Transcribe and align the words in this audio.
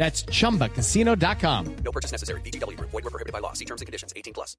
That's 0.00 0.22
chumbacasino.com. 0.22 1.76
No 1.84 1.92
purchase 1.92 2.10
necessary. 2.10 2.40
VGW 2.40 2.74
Group. 2.78 2.88
Void 2.88 3.04
were 3.04 3.10
prohibited 3.10 3.34
by 3.34 3.40
law. 3.40 3.52
See 3.52 3.66
terms 3.66 3.82
and 3.82 3.86
conditions. 3.86 4.14
18 4.16 4.32
plus. 4.32 4.56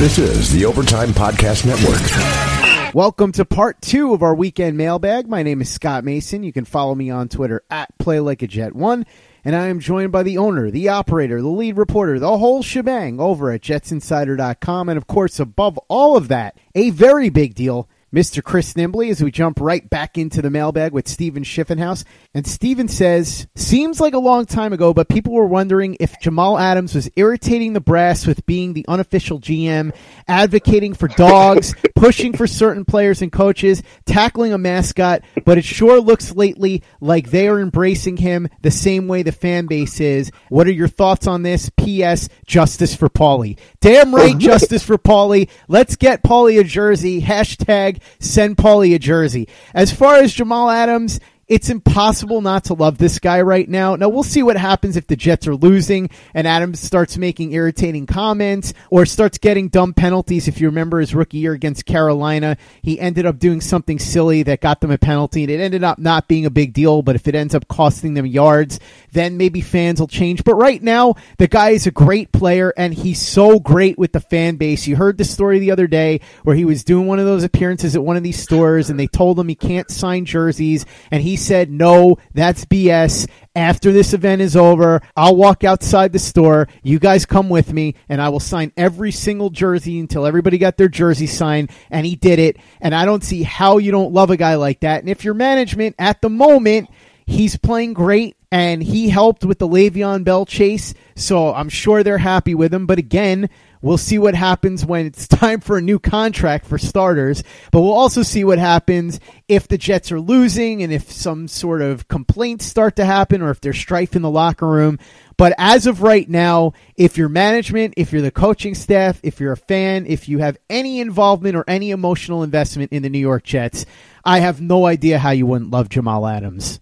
This 0.00 0.18
is 0.18 0.52
the 0.52 0.64
Overtime 0.64 1.10
Podcast 1.10 1.64
Network. 1.64 2.92
Welcome 2.92 3.30
to 3.32 3.44
part 3.44 3.80
two 3.80 4.12
of 4.12 4.24
our 4.24 4.34
weekend 4.34 4.76
mailbag. 4.76 5.28
My 5.28 5.44
name 5.44 5.60
is 5.60 5.70
Scott 5.70 6.02
Mason. 6.02 6.42
You 6.42 6.52
can 6.52 6.64
follow 6.64 6.96
me 6.96 7.10
on 7.10 7.28
Twitter 7.28 7.62
at 7.70 7.96
PlayLikeAJet1. 7.98 9.06
And 9.44 9.54
I 9.54 9.68
am 9.68 9.78
joined 9.78 10.10
by 10.10 10.24
the 10.24 10.38
owner, 10.38 10.68
the 10.68 10.88
operator, 10.88 11.40
the 11.40 11.46
lead 11.46 11.76
reporter, 11.76 12.18
the 12.18 12.38
whole 12.38 12.64
shebang 12.64 13.20
over 13.20 13.52
at 13.52 13.60
JetsInsider.com. 13.60 14.88
And 14.88 14.98
of 14.98 15.06
course, 15.06 15.38
above 15.38 15.78
all 15.86 16.16
of 16.16 16.26
that, 16.26 16.58
a 16.74 16.90
very 16.90 17.28
big 17.28 17.54
deal, 17.54 17.88
Mr. 18.12 18.42
Chris 18.42 18.74
Nimbley, 18.74 19.10
as 19.10 19.22
we 19.22 19.30
jump 19.30 19.58
right 19.58 19.88
back 19.88 20.18
into 20.18 20.42
the 20.42 20.50
mailbag 20.50 20.92
with 20.92 21.08
Steven 21.08 21.44
Schiffenhaus. 21.44 22.04
And 22.34 22.46
Steven 22.46 22.86
says, 22.86 23.46
seems 23.54 24.00
like 24.00 24.12
a 24.12 24.18
long 24.18 24.44
time 24.44 24.74
ago, 24.74 24.92
but 24.92 25.08
people 25.08 25.32
were 25.32 25.46
wondering 25.46 25.96
if 25.98 26.20
Jamal 26.20 26.58
Adams 26.58 26.94
was 26.94 27.10
irritating 27.16 27.72
the 27.72 27.80
brass 27.80 28.26
with 28.26 28.44
being 28.44 28.74
the 28.74 28.84
unofficial 28.86 29.40
GM, 29.40 29.94
advocating 30.28 30.92
for 30.92 31.08
dogs, 31.08 31.74
pushing 31.96 32.36
for 32.36 32.46
certain 32.46 32.84
players 32.84 33.22
and 33.22 33.32
coaches, 33.32 33.82
tackling 34.04 34.52
a 34.52 34.58
mascot, 34.58 35.22
but 35.46 35.56
it 35.56 35.64
sure 35.64 35.98
looks 35.98 36.36
lately 36.36 36.82
like 37.00 37.30
they 37.30 37.48
are 37.48 37.60
embracing 37.60 38.18
him 38.18 38.48
the 38.60 38.70
same 38.70 39.08
way 39.08 39.22
the 39.22 39.32
fan 39.32 39.66
base 39.66 40.00
is. 40.00 40.30
What 40.50 40.66
are 40.66 40.72
your 40.72 40.88
thoughts 40.88 41.26
on 41.26 41.42
this? 41.42 41.70
P.S. 41.78 42.28
Justice 42.46 42.94
for 42.94 43.08
Paulie. 43.08 43.58
Damn 43.80 44.14
right, 44.14 44.36
justice 44.38 44.82
for 44.82 44.98
Paulie. 44.98 45.48
Let's 45.66 45.96
get 45.96 46.22
Paulie 46.22 46.60
a 46.60 46.64
jersey. 46.64 47.22
Hashtag 47.22 48.01
send 48.18 48.56
Paulie 48.56 48.94
a 48.94 48.98
jersey. 48.98 49.48
As 49.74 49.92
far 49.92 50.16
as 50.16 50.32
Jamal 50.32 50.70
Adams, 50.70 51.20
it's 51.48 51.70
impossible 51.70 52.40
not 52.40 52.64
to 52.64 52.74
love 52.74 52.98
this 52.98 53.18
guy 53.18 53.42
right 53.42 53.68
now. 53.68 53.96
Now 53.96 54.08
we'll 54.08 54.22
see 54.22 54.42
what 54.42 54.56
happens 54.56 54.96
if 54.96 55.06
the 55.08 55.16
Jets 55.16 55.46
are 55.48 55.56
losing 55.56 56.08
and 56.34 56.46
Adams 56.46 56.80
starts 56.80 57.18
making 57.18 57.52
irritating 57.52 58.06
comments 58.06 58.72
or 58.90 59.04
starts 59.06 59.38
getting 59.38 59.68
dumb 59.68 59.92
penalties. 59.92 60.46
If 60.46 60.60
you 60.60 60.68
remember 60.68 61.00
his 61.00 61.14
rookie 61.14 61.38
year 61.38 61.52
against 61.52 61.84
Carolina, 61.84 62.56
he 62.82 63.00
ended 63.00 63.26
up 63.26 63.38
doing 63.38 63.60
something 63.60 63.98
silly 63.98 64.44
that 64.44 64.60
got 64.60 64.80
them 64.80 64.92
a 64.92 64.98
penalty 64.98 65.42
and 65.42 65.50
it 65.50 65.60
ended 65.60 65.82
up 65.82 65.98
not 65.98 66.28
being 66.28 66.46
a 66.46 66.50
big 66.50 66.72
deal. 66.72 67.02
But 67.02 67.16
if 67.16 67.26
it 67.26 67.34
ends 67.34 67.54
up 67.56 67.66
costing 67.66 68.14
them 68.14 68.26
yards, 68.26 68.78
then 69.10 69.36
maybe 69.36 69.60
fans 69.60 69.98
will 69.98 70.08
change. 70.08 70.44
But 70.44 70.54
right 70.54 70.82
now, 70.82 71.16
the 71.38 71.48
guy 71.48 71.70
is 71.70 71.86
a 71.86 71.90
great 71.90 72.30
player 72.30 72.72
and 72.76 72.94
he's 72.94 73.20
so 73.20 73.58
great 73.58 73.98
with 73.98 74.12
the 74.12 74.20
fan 74.20 74.56
base. 74.56 74.86
You 74.86 74.94
heard 74.94 75.18
the 75.18 75.24
story 75.24 75.58
the 75.58 75.72
other 75.72 75.88
day 75.88 76.20
where 76.44 76.56
he 76.56 76.64
was 76.64 76.84
doing 76.84 77.08
one 77.08 77.18
of 77.18 77.26
those 77.26 77.42
appearances 77.42 77.96
at 77.96 78.04
one 78.04 78.16
of 78.16 78.22
these 78.22 78.40
stores 78.40 78.90
and 78.90 78.98
they 78.98 79.08
told 79.08 79.38
him 79.38 79.48
he 79.48 79.54
can't 79.56 79.90
sign 79.90 80.24
jerseys 80.24 80.86
and 81.10 81.22
he 81.22 81.31
said, 81.36 81.70
no, 81.70 82.16
that's 82.34 82.64
BS. 82.64 83.28
After 83.54 83.92
this 83.92 84.14
event 84.14 84.40
is 84.40 84.56
over, 84.56 85.02
I'll 85.16 85.36
walk 85.36 85.62
outside 85.62 86.12
the 86.12 86.18
store. 86.18 86.68
You 86.82 86.98
guys 86.98 87.26
come 87.26 87.48
with 87.48 87.72
me 87.72 87.96
and 88.08 88.20
I 88.20 88.30
will 88.30 88.40
sign 88.40 88.72
every 88.76 89.12
single 89.12 89.50
jersey 89.50 90.00
until 90.00 90.26
everybody 90.26 90.58
got 90.58 90.76
their 90.76 90.88
jersey 90.88 91.26
signed. 91.26 91.70
And 91.90 92.06
he 92.06 92.16
did 92.16 92.38
it. 92.38 92.56
And 92.80 92.94
I 92.94 93.04
don't 93.04 93.24
see 93.24 93.42
how 93.42 93.78
you 93.78 93.90
don't 93.90 94.12
love 94.14 94.30
a 94.30 94.36
guy 94.36 94.54
like 94.54 94.80
that. 94.80 95.00
And 95.00 95.08
if 95.08 95.24
your 95.24 95.34
management 95.34 95.96
at 95.98 96.22
the 96.22 96.30
moment, 96.30 96.88
he's 97.26 97.56
playing 97.56 97.92
great 97.92 98.36
and 98.50 98.82
he 98.82 99.08
helped 99.08 99.44
with 99.44 99.58
the 99.58 99.68
Le'Veon 99.68 100.24
Bell 100.24 100.46
chase. 100.46 100.94
So 101.14 101.52
I'm 101.54 101.68
sure 101.68 102.02
they're 102.02 102.18
happy 102.18 102.54
with 102.54 102.72
him. 102.72 102.86
But 102.86 102.98
again, 102.98 103.50
We'll 103.82 103.98
see 103.98 104.18
what 104.18 104.36
happens 104.36 104.86
when 104.86 105.06
it's 105.06 105.26
time 105.26 105.60
for 105.60 105.76
a 105.76 105.82
new 105.82 105.98
contract 105.98 106.66
for 106.66 106.78
starters, 106.78 107.42
but 107.72 107.80
we'll 107.80 107.92
also 107.92 108.22
see 108.22 108.44
what 108.44 108.60
happens 108.60 109.18
if 109.48 109.66
the 109.66 109.76
Jets 109.76 110.12
are 110.12 110.20
losing 110.20 110.84
and 110.84 110.92
if 110.92 111.10
some 111.10 111.48
sort 111.48 111.82
of 111.82 112.06
complaints 112.06 112.64
start 112.64 112.94
to 112.96 113.04
happen 113.04 113.42
or 113.42 113.50
if 113.50 113.60
there's 113.60 113.78
strife 113.78 114.14
in 114.14 114.22
the 114.22 114.30
locker 114.30 114.68
room. 114.68 115.00
But 115.36 115.54
as 115.58 115.88
of 115.88 116.00
right 116.00 116.28
now, 116.28 116.74
if 116.96 117.18
you're 117.18 117.28
management, 117.28 117.94
if 117.96 118.12
you're 118.12 118.22
the 118.22 118.30
coaching 118.30 118.76
staff, 118.76 119.18
if 119.24 119.40
you're 119.40 119.52
a 119.52 119.56
fan, 119.56 120.06
if 120.06 120.28
you 120.28 120.38
have 120.38 120.58
any 120.70 121.00
involvement 121.00 121.56
or 121.56 121.64
any 121.66 121.90
emotional 121.90 122.44
investment 122.44 122.92
in 122.92 123.02
the 123.02 123.10
New 123.10 123.18
York 123.18 123.42
Jets, 123.42 123.84
I 124.24 124.38
have 124.38 124.60
no 124.60 124.86
idea 124.86 125.18
how 125.18 125.30
you 125.30 125.46
wouldn't 125.46 125.72
love 125.72 125.88
Jamal 125.88 126.28
Adams. 126.28 126.80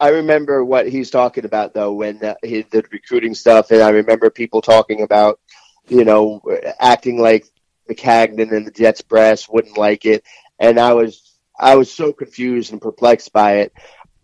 I 0.00 0.08
remember 0.08 0.64
what 0.64 0.88
he's 0.88 1.10
talking 1.10 1.44
about 1.44 1.74
though 1.74 1.92
when 1.92 2.24
uh, 2.24 2.34
he 2.42 2.62
did 2.62 2.90
recruiting 2.90 3.34
stuff, 3.34 3.70
and 3.70 3.82
I 3.82 3.90
remember 3.90 4.30
people 4.30 4.62
talking 4.62 5.02
about 5.02 5.38
you 5.90 6.04
know, 6.04 6.40
acting 6.78 7.18
like 7.18 7.46
Maccagnan 7.88 8.52
and 8.52 8.66
the 8.66 8.70
Jets 8.70 9.02
brass 9.02 9.48
wouldn't 9.48 9.76
like 9.76 10.06
it, 10.06 10.24
and 10.58 10.78
I 10.78 10.94
was 10.94 11.38
I 11.58 11.76
was 11.76 11.92
so 11.92 12.12
confused 12.12 12.72
and 12.72 12.80
perplexed 12.80 13.32
by 13.32 13.58
it. 13.58 13.72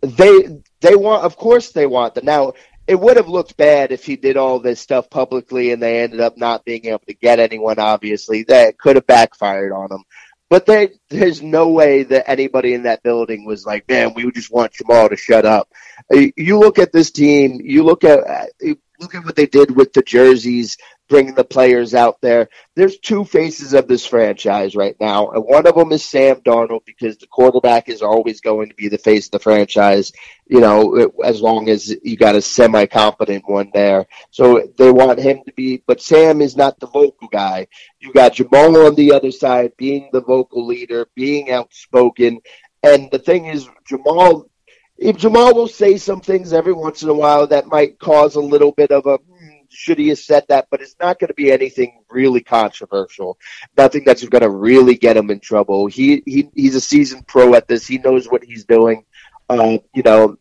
They 0.01 0.61
they 0.81 0.95
want, 0.95 1.23
of 1.23 1.37
course, 1.37 1.71
they 1.71 1.85
want 1.85 2.15
that. 2.15 2.23
Now 2.23 2.53
it 2.87 2.99
would 2.99 3.17
have 3.17 3.27
looked 3.27 3.57
bad 3.57 3.91
if 3.91 4.05
he 4.05 4.15
did 4.15 4.37
all 4.37 4.59
this 4.59 4.79
stuff 4.79 5.09
publicly 5.09 5.71
and 5.71 5.83
they 5.83 6.01
ended 6.01 6.21
up 6.21 6.37
not 6.37 6.63
being 6.63 6.85
able 6.85 6.99
to 6.99 7.13
get 7.13 7.39
anyone. 7.39 7.79
Obviously, 7.79 8.43
that 8.43 8.77
could 8.77 8.95
have 8.95 9.05
backfired 9.05 9.73
on 9.73 9.89
them. 9.89 10.03
But 10.49 10.65
they, 10.65 10.91
there's 11.09 11.41
no 11.41 11.69
way 11.69 12.03
that 12.03 12.29
anybody 12.29 12.73
in 12.73 12.83
that 12.83 13.03
building 13.03 13.45
was 13.45 13.65
like, 13.65 13.89
man, 13.89 14.13
we 14.13 14.31
just 14.31 14.49
want 14.49 14.71
Jamal 14.71 15.09
to 15.09 15.17
shut 15.17 15.45
up. 15.45 15.69
You 16.09 16.57
look 16.57 16.79
at 16.79 16.93
this 16.93 17.11
team, 17.11 17.59
you 17.61 17.83
look 17.83 18.05
at 18.05 18.49
look 18.99 19.13
at 19.13 19.25
what 19.25 19.35
they 19.35 19.45
did 19.45 19.75
with 19.75 19.91
the 19.93 20.01
jerseys, 20.01 20.77
bringing 21.07 21.35
the 21.35 21.43
players 21.43 21.93
out 21.93 22.19
there. 22.21 22.49
There's 22.75 22.97
two 22.97 23.23
faces 23.23 23.73
of 23.73 23.87
this 23.87 24.05
franchise 24.05 24.75
right 24.75 24.95
now, 24.99 25.29
and 25.29 25.43
one 25.43 25.67
of 25.67 25.75
them 25.75 25.91
is 25.91 26.03
Sam 26.03 26.37
Darnold 26.37 26.85
because 26.85 27.17
the 27.17 27.27
quarterback 27.27 27.89
is 27.89 28.01
always 28.01 28.41
going 28.41 28.69
to 28.69 28.75
be 28.75 28.87
the 28.87 28.97
face 28.97 29.27
of 29.27 29.31
the 29.31 29.39
franchise. 29.39 30.11
You 30.47 30.59
know, 30.59 31.11
as 31.23 31.41
long 31.41 31.69
as 31.69 31.95
you 32.03 32.15
got 32.17 32.35
a 32.35 32.41
semi-competent 32.41 33.47
one 33.47 33.71
there. 33.73 34.07
So 34.31 34.67
they 34.77 34.91
want 34.91 35.19
him 35.19 35.41
to 35.45 35.53
be, 35.53 35.83
but 35.85 36.01
Sam 36.01 36.41
is 36.41 36.55
not 36.55 36.79
the 36.79 36.87
vocal 36.87 37.27
guy. 37.27 37.67
You 37.99 38.13
got 38.13 38.33
Jamal 38.33 38.85
on 38.85 38.95
the 38.95 39.13
other 39.13 39.31
side, 39.31 39.73
being 39.77 40.09
the 40.13 40.21
vocal 40.21 40.65
leader, 40.65 41.07
being 41.15 41.51
outspoken. 41.51 42.39
And 42.83 43.11
the 43.11 43.19
thing 43.19 43.45
is, 43.45 43.67
Jamal 43.85 44.49
if 44.97 45.17
Jamal 45.17 45.53
will 45.53 45.67
say 45.67 45.97
some 45.97 46.21
things 46.21 46.53
every 46.53 46.73
once 46.73 47.03
in 47.03 47.09
a 47.09 47.13
while 47.13 47.45
that 47.47 47.67
might 47.67 47.99
cause 47.99 48.35
a 48.35 48.41
little 48.41 48.71
bit 48.71 48.91
of 48.91 49.05
a 49.05 49.19
should 49.69 49.99
he 49.99 50.09
have 50.09 50.19
said 50.19 50.45
that, 50.49 50.67
but 50.69 50.81
it's 50.81 50.95
not 50.99 51.19
going 51.19 51.29
to 51.29 51.33
be 51.33 51.51
anything 51.51 52.03
really 52.09 52.41
controversial. 52.41 53.37
Nothing 53.77 54.03
that's 54.05 54.27
going 54.27 54.41
to 54.41 54.49
really 54.49 54.95
get 54.95 55.17
him 55.17 55.29
in 55.29 55.39
trouble. 55.39 55.87
He 55.87 56.23
he 56.25 56.49
he's 56.55 56.75
a 56.75 56.81
seasoned 56.81 57.27
pro 57.27 57.53
at 57.55 57.67
this. 57.67 57.87
He 57.87 57.97
knows 57.97 58.27
what 58.27 58.43
he's 58.43 58.65
doing. 58.65 59.05
Uh, 59.49 59.77
you 59.93 60.03
know, 60.03 60.37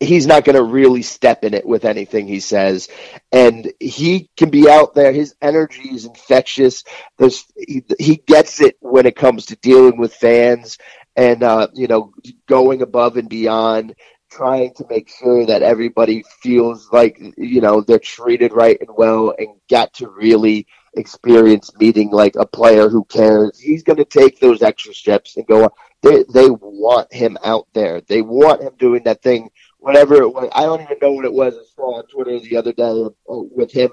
he's 0.00 0.26
not 0.26 0.44
going 0.44 0.56
to 0.56 0.62
really 0.62 1.02
step 1.02 1.44
in 1.44 1.54
it 1.54 1.66
with 1.66 1.84
anything 1.84 2.26
he 2.26 2.40
says. 2.40 2.88
And 3.32 3.72
he 3.80 4.30
can 4.36 4.50
be 4.50 4.68
out 4.68 4.94
there. 4.94 5.12
His 5.12 5.34
energy 5.40 5.90
is 5.90 6.04
infectious. 6.04 6.84
There's, 7.18 7.44
he, 7.56 7.84
he 7.98 8.16
gets 8.16 8.60
it 8.60 8.76
when 8.80 9.06
it 9.06 9.16
comes 9.16 9.46
to 9.46 9.56
dealing 9.56 9.98
with 9.98 10.14
fans 10.14 10.78
and, 11.16 11.42
uh, 11.42 11.68
you 11.74 11.86
know, 11.86 12.12
going 12.46 12.82
above 12.82 13.16
and 13.16 13.28
beyond, 13.28 13.94
trying 14.34 14.74
to 14.74 14.84
make 14.88 15.08
sure 15.08 15.46
that 15.46 15.62
everybody 15.62 16.24
feels 16.40 16.88
like, 16.92 17.20
you 17.36 17.60
know, 17.60 17.80
they're 17.80 17.98
treated 17.98 18.52
right 18.52 18.76
and 18.80 18.90
well 18.96 19.34
and 19.38 19.48
got 19.70 19.92
to 19.94 20.08
really 20.08 20.66
experience 20.96 21.70
meeting 21.78 22.10
like 22.10 22.36
a 22.36 22.46
player 22.46 22.88
who 22.88 23.04
cares. 23.04 23.58
He's 23.58 23.82
going 23.82 23.98
to 23.98 24.04
take 24.04 24.40
those 24.40 24.62
extra 24.62 24.94
steps 24.94 25.36
and 25.36 25.46
go. 25.46 25.64
on 25.64 25.70
They 26.02 26.24
they 26.32 26.50
want 26.50 27.12
him 27.12 27.36
out 27.44 27.66
there. 27.74 28.00
They 28.00 28.22
want 28.22 28.62
him 28.62 28.74
doing 28.78 29.04
that 29.04 29.22
thing 29.22 29.50
whatever 29.84 30.14
it 30.14 30.32
was. 30.32 30.48
I 30.54 30.62
don't 30.62 30.80
even 30.80 30.96
know 31.00 31.12
what 31.12 31.26
it 31.26 31.32
was. 31.32 31.54
I 31.54 31.64
saw 31.76 31.98
on 31.98 32.06
Twitter 32.06 32.40
the 32.40 32.56
other 32.56 32.72
day 32.72 33.06
with 33.26 33.70
him 33.70 33.90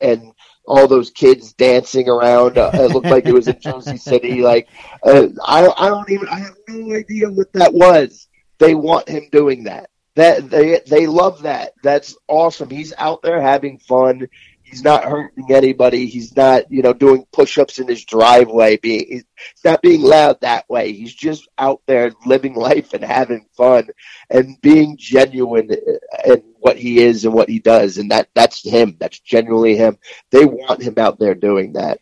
and 0.00 0.32
all 0.66 0.88
those 0.88 1.10
kids 1.10 1.52
dancing 1.52 2.08
around. 2.08 2.58
Uh, 2.58 2.70
it 2.74 2.92
looked 2.92 3.06
like 3.06 3.26
it 3.26 3.32
was 3.32 3.46
in 3.46 3.58
Jersey 3.60 3.96
City. 3.96 4.42
Like 4.42 4.68
uh, 5.04 5.28
I, 5.44 5.68
I 5.78 5.88
don't 5.88 6.10
even. 6.10 6.28
I 6.28 6.40
have 6.40 6.56
no 6.68 6.94
idea 6.96 7.30
what 7.30 7.52
that 7.52 7.72
was. 7.72 8.27
They 8.58 8.74
want 8.74 9.08
him 9.08 9.28
doing 9.30 9.64
that. 9.64 9.90
That 10.14 10.50
they 10.50 10.80
they 10.86 11.06
love 11.06 11.42
that. 11.42 11.74
That's 11.82 12.16
awesome. 12.26 12.70
He's 12.70 12.92
out 12.98 13.22
there 13.22 13.40
having 13.40 13.78
fun. 13.78 14.28
He's 14.68 14.84
not 14.84 15.04
hurting 15.04 15.46
anybody. 15.50 16.06
He's 16.06 16.36
not, 16.36 16.70
you 16.70 16.82
know, 16.82 16.92
doing 16.92 17.24
push-ups 17.32 17.78
in 17.78 17.88
his 17.88 18.04
driveway. 18.04 18.76
Being, 18.76 19.06
he's 19.08 19.24
not 19.64 19.80
being 19.80 20.02
loud 20.02 20.42
that 20.42 20.68
way. 20.68 20.92
He's 20.92 21.14
just 21.14 21.48
out 21.56 21.80
there 21.86 22.12
living 22.26 22.54
life 22.68 22.92
and 22.92 23.02
having 23.02 23.46
fun 23.56 23.88
and 24.28 24.60
being 24.60 24.96
genuine 24.98 25.70
uh, 25.70 26.32
in 26.32 26.42
what 26.58 26.76
he 26.76 26.98
is 26.98 27.24
and 27.24 27.32
what 27.32 27.48
he 27.48 27.60
does. 27.60 27.96
And 27.96 28.10
that 28.10 28.28
that's 28.34 28.62
him. 28.62 28.96
That's 28.98 29.20
genuinely 29.20 29.76
him. 29.76 29.98
They 30.30 30.44
want 30.44 30.82
him 30.82 30.94
out 30.98 31.18
there 31.18 31.34
doing 31.34 31.72
that. 31.72 32.00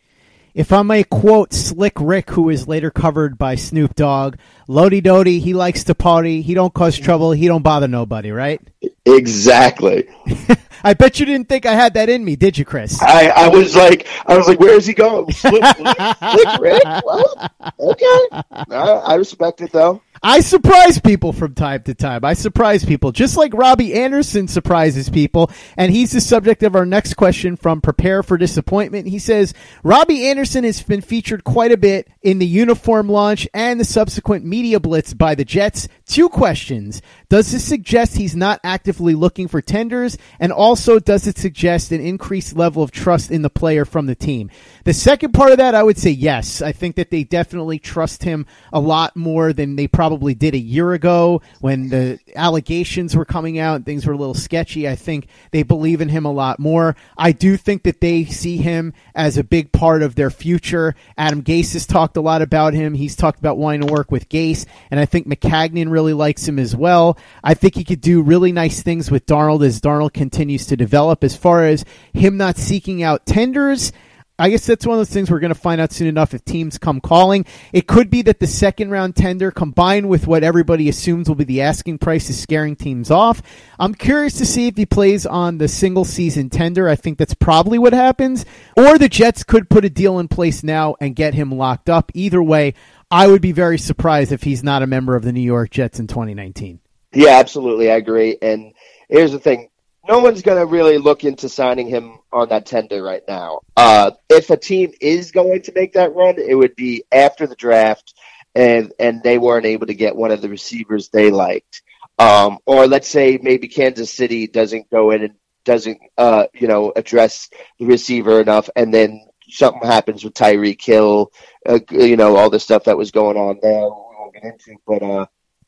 If 0.57 0.73
I 0.73 0.81
may 0.81 1.03
quote 1.03 1.53
Slick 1.53 1.93
Rick, 1.99 2.31
who 2.31 2.49
is 2.49 2.67
later 2.67 2.89
covered 2.89 3.37
by 3.37 3.53
Snoop 3.53 3.93
Dogg, 3.93 4.37
Lodi 4.67 5.03
Dodi, 5.03 5.39
he 5.39 5.53
likes 5.53 5.83
to 5.83 5.93
party. 5.93 6.41
He 6.41 6.55
don't 6.55 6.73
cause 6.73 6.97
trouble. 6.97 7.31
He 7.31 7.45
don't 7.45 7.61
bother 7.61 7.87
nobody, 7.87 8.31
right? 8.31 8.59
Exactly. 9.05 10.09
I 10.83 10.95
bet 10.95 11.19
you 11.19 11.27
didn't 11.27 11.47
think 11.47 11.67
I 11.67 11.73
had 11.73 11.93
that 11.93 12.09
in 12.09 12.25
me, 12.25 12.35
did 12.35 12.57
you, 12.57 12.65
Chris? 12.65 12.99
I, 13.03 13.27
I 13.27 13.47
was 13.49 13.75
like, 13.75 14.07
I 14.25 14.35
was 14.35 14.47
like, 14.47 14.59
where 14.59 14.75
is 14.75 14.87
he 14.87 14.95
going? 14.95 15.31
Slick, 15.31 15.63
Slick 15.63 16.59
Rick? 16.59 16.83
Well, 17.05 17.51
okay. 17.79 18.27
I, 18.71 19.01
I 19.05 19.13
respect 19.13 19.61
it 19.61 19.71
though. 19.71 20.01
I 20.23 20.39
surprise 20.39 20.99
people 20.99 21.31
from 21.31 21.53
time 21.53 21.83
to 21.83 21.93
time. 21.93 22.25
I 22.25 22.33
surprise 22.33 22.83
people, 22.83 23.11
just 23.11 23.37
like 23.37 23.53
Robbie 23.53 23.93
Anderson 23.93 24.47
surprises 24.47 25.09
people. 25.09 25.51
And 25.77 25.91
he's 25.91 26.11
the 26.11 26.21
subject 26.21 26.63
of 26.63 26.75
our 26.75 26.85
next 26.85 27.13
question 27.15 27.55
from 27.55 27.81
Prepare 27.81 28.23
for 28.23 28.37
Disappointment. 28.37 29.07
He 29.07 29.19
says, 29.19 29.53
Robbie 29.83 30.27
Anderson 30.27 30.63
has 30.63 30.81
been 30.81 31.01
featured 31.01 31.43
quite 31.43 31.71
a 31.71 31.77
bit 31.77 32.07
in 32.21 32.39
the 32.39 32.45
uniform 32.45 33.09
launch 33.09 33.47
and 33.53 33.79
the 33.79 33.85
subsequent 33.85 34.43
media 34.43 34.79
blitz 34.79 35.13
by 35.13 35.35
the 35.35 35.45
Jets. 35.45 35.87
Two 36.05 36.29
questions. 36.29 37.01
Does 37.29 37.51
this 37.51 37.63
suggest 37.63 38.15
he's 38.15 38.35
not 38.35 38.59
actively 38.63 39.13
looking 39.13 39.47
for 39.47 39.61
tenders? 39.61 40.17
And 40.39 40.51
also, 40.51 40.99
does 40.99 41.27
it 41.27 41.37
suggest 41.37 41.91
an 41.91 42.01
increased 42.01 42.55
level 42.55 42.81
of 42.81 42.91
trust 42.91 43.31
in 43.31 43.41
the 43.41 43.49
player 43.49 43.85
from 43.85 44.05
the 44.05 44.15
team? 44.15 44.49
The 44.85 44.93
second 44.93 45.33
part 45.33 45.51
of 45.51 45.57
that, 45.57 45.75
I 45.75 45.83
would 45.83 45.97
say 45.97 46.09
yes. 46.09 46.61
I 46.61 46.71
think 46.71 46.95
that 46.95 47.11
they 47.11 47.23
definitely 47.23 47.79
trust 47.79 48.23
him 48.23 48.45
a 48.71 48.79
lot 48.79 49.15
more 49.15 49.53
than 49.53 49.75
they 49.75 49.87
probably 49.87 50.06
did 50.15 50.55
a 50.55 50.59
year 50.59 50.93
ago 50.93 51.41
when 51.59 51.89
the 51.89 52.19
allegations 52.35 53.15
were 53.15 53.25
coming 53.25 53.59
out 53.59 53.75
and 53.75 53.85
things 53.85 54.05
were 54.05 54.13
a 54.13 54.17
little 54.17 54.33
sketchy. 54.33 54.87
I 54.87 54.95
think 54.95 55.27
they 55.51 55.63
believe 55.63 56.01
in 56.01 56.09
him 56.09 56.25
a 56.25 56.31
lot 56.31 56.59
more. 56.59 56.95
I 57.17 57.31
do 57.31 57.57
think 57.57 57.83
that 57.83 58.01
they 58.01 58.25
see 58.25 58.57
him 58.57 58.93
as 59.15 59.37
a 59.37 59.43
big 59.43 59.71
part 59.71 60.01
of 60.01 60.15
their 60.15 60.29
future. 60.29 60.95
Adam 61.17 61.43
Gase 61.43 61.73
has 61.73 61.85
talked 61.85 62.17
a 62.17 62.21
lot 62.21 62.41
about 62.41 62.73
him. 62.73 62.93
He's 62.93 63.15
talked 63.15 63.39
about 63.39 63.57
wanting 63.57 63.81
to 63.81 63.93
work 63.93 64.11
with 64.11 64.29
Gase, 64.29 64.65
and 64.91 64.99
I 64.99 65.05
think 65.05 65.27
Maccagnan 65.27 65.91
really 65.91 66.13
likes 66.13 66.47
him 66.47 66.59
as 66.59 66.75
well. 66.75 67.17
I 67.43 67.53
think 67.53 67.75
he 67.75 67.83
could 67.83 68.01
do 68.01 68.21
really 68.21 68.51
nice 68.51 68.81
things 68.81 69.11
with 69.11 69.25
Darnold 69.25 69.65
as 69.65 69.81
Darnold 69.81 70.13
continues 70.13 70.65
to 70.67 70.77
develop. 70.77 71.23
As 71.23 71.35
far 71.35 71.65
as 71.65 71.85
him 72.13 72.37
not 72.37 72.57
seeking 72.57 73.03
out 73.03 73.25
tenders, 73.25 73.91
I 74.39 74.49
guess 74.49 74.67
that's 74.67 74.85
one 74.85 74.93
of 74.93 74.99
those 74.99 75.09
things 75.09 75.31
we're 75.31 75.39
going 75.39 75.53
to 75.53 75.59
find 75.59 75.81
out 75.81 75.91
soon 75.91 76.07
enough 76.07 76.35
if 76.35 76.45
teams 76.45 76.77
come 76.77 77.01
calling. 77.01 77.45
It 77.73 77.87
could 77.87 78.11
be 78.11 78.21
that 78.23 78.39
the 78.39 78.45
second 78.45 78.91
round 78.91 79.15
tender 79.15 79.49
combined 79.49 80.09
with 80.09 80.27
what 80.27 80.43
everybody 80.43 80.89
assumes 80.89 81.27
will 81.27 81.35
be 81.35 81.43
the 81.43 81.61
asking 81.61 81.97
price 81.97 82.29
is 82.29 82.39
scaring 82.39 82.75
teams 82.75 83.09
off. 83.09 83.41
I'm 83.79 83.95
curious 83.95 84.37
to 84.37 84.45
see 84.45 84.67
if 84.67 84.77
he 84.77 84.85
plays 84.85 85.25
on 85.25 85.57
the 85.57 85.67
single 85.67 86.05
season 86.05 86.51
tender. 86.51 86.87
I 86.87 86.95
think 86.95 87.17
that's 87.17 87.33
probably 87.33 87.79
what 87.79 87.93
happens. 87.93 88.45
Or 88.75 88.99
the 88.99 89.09
Jets 89.09 89.43
could 89.43 89.71
put 89.71 89.85
a 89.85 89.89
deal 89.89 90.19
in 90.19 90.27
place 90.27 90.63
now 90.63 90.95
and 91.01 91.15
get 91.15 91.33
him 91.33 91.51
locked 91.51 91.89
up. 91.89 92.11
Either 92.13 92.43
way, 92.43 92.75
I 93.09 93.27
would 93.27 93.41
be 93.41 93.53
very 93.53 93.79
surprised 93.79 94.31
if 94.31 94.43
he's 94.43 94.63
not 94.63 94.83
a 94.83 94.87
member 94.87 95.15
of 95.15 95.23
the 95.23 95.31
New 95.31 95.41
York 95.41 95.71
Jets 95.71 95.99
in 95.99 96.05
2019. 96.05 96.79
Yeah, 97.13 97.39
absolutely. 97.39 97.89
I 97.89 97.95
agree. 97.95 98.37
And 98.39 98.73
here's 99.09 99.31
the 99.31 99.39
thing 99.39 99.69
no 100.07 100.19
one's 100.19 100.41
going 100.41 100.57
to 100.57 100.65
really 100.65 100.97
look 100.97 101.23
into 101.23 101.49
signing 101.49 101.87
him 101.87 102.19
on 102.31 102.49
that 102.49 102.65
tender 102.65 103.03
right 103.03 103.23
now. 103.27 103.61
Uh, 103.75 104.11
if 104.29 104.49
a 104.49 104.57
team 104.57 104.91
is 105.01 105.31
going 105.31 105.61
to 105.63 105.73
make 105.73 105.93
that 105.93 106.15
run, 106.15 106.35
it 106.37 106.55
would 106.55 106.75
be 106.75 107.03
after 107.11 107.47
the 107.47 107.55
draft, 107.55 108.13
and 108.55 108.93
and 108.99 109.21
they 109.23 109.37
weren't 109.37 109.65
able 109.65 109.87
to 109.87 109.93
get 109.93 110.15
one 110.15 110.31
of 110.31 110.41
the 110.41 110.49
receivers 110.49 111.09
they 111.09 111.29
liked, 111.29 111.81
um, 112.17 112.59
or 112.65 112.87
let's 112.87 113.07
say 113.07 113.39
maybe 113.41 113.67
Kansas 113.67 114.13
City 114.13 114.47
doesn't 114.47 114.89
go 114.89 115.11
in 115.11 115.23
and 115.23 115.33
doesn't 115.63 115.99
uh, 116.17 116.45
you 116.53 116.67
know 116.67 116.93
address 116.95 117.49
the 117.79 117.85
receiver 117.85 118.41
enough, 118.41 118.69
and 118.75 118.93
then 118.93 119.27
something 119.49 119.87
happens 119.87 120.23
with 120.23 120.33
Tyreek 120.33 120.83
Hill, 120.83 121.31
uh, 121.67 121.79
you 121.91 122.17
know 122.17 122.35
all 122.35 122.49
the 122.49 122.59
stuff 122.59 122.85
that 122.85 122.97
was 122.97 123.11
going 123.11 123.37
on 123.37 123.59
there. 123.61 123.83
We 123.83 124.15
won't 124.19 124.33
get 124.33 124.43
into, 124.43 124.75
but 124.87 125.03
uh, 125.03 125.25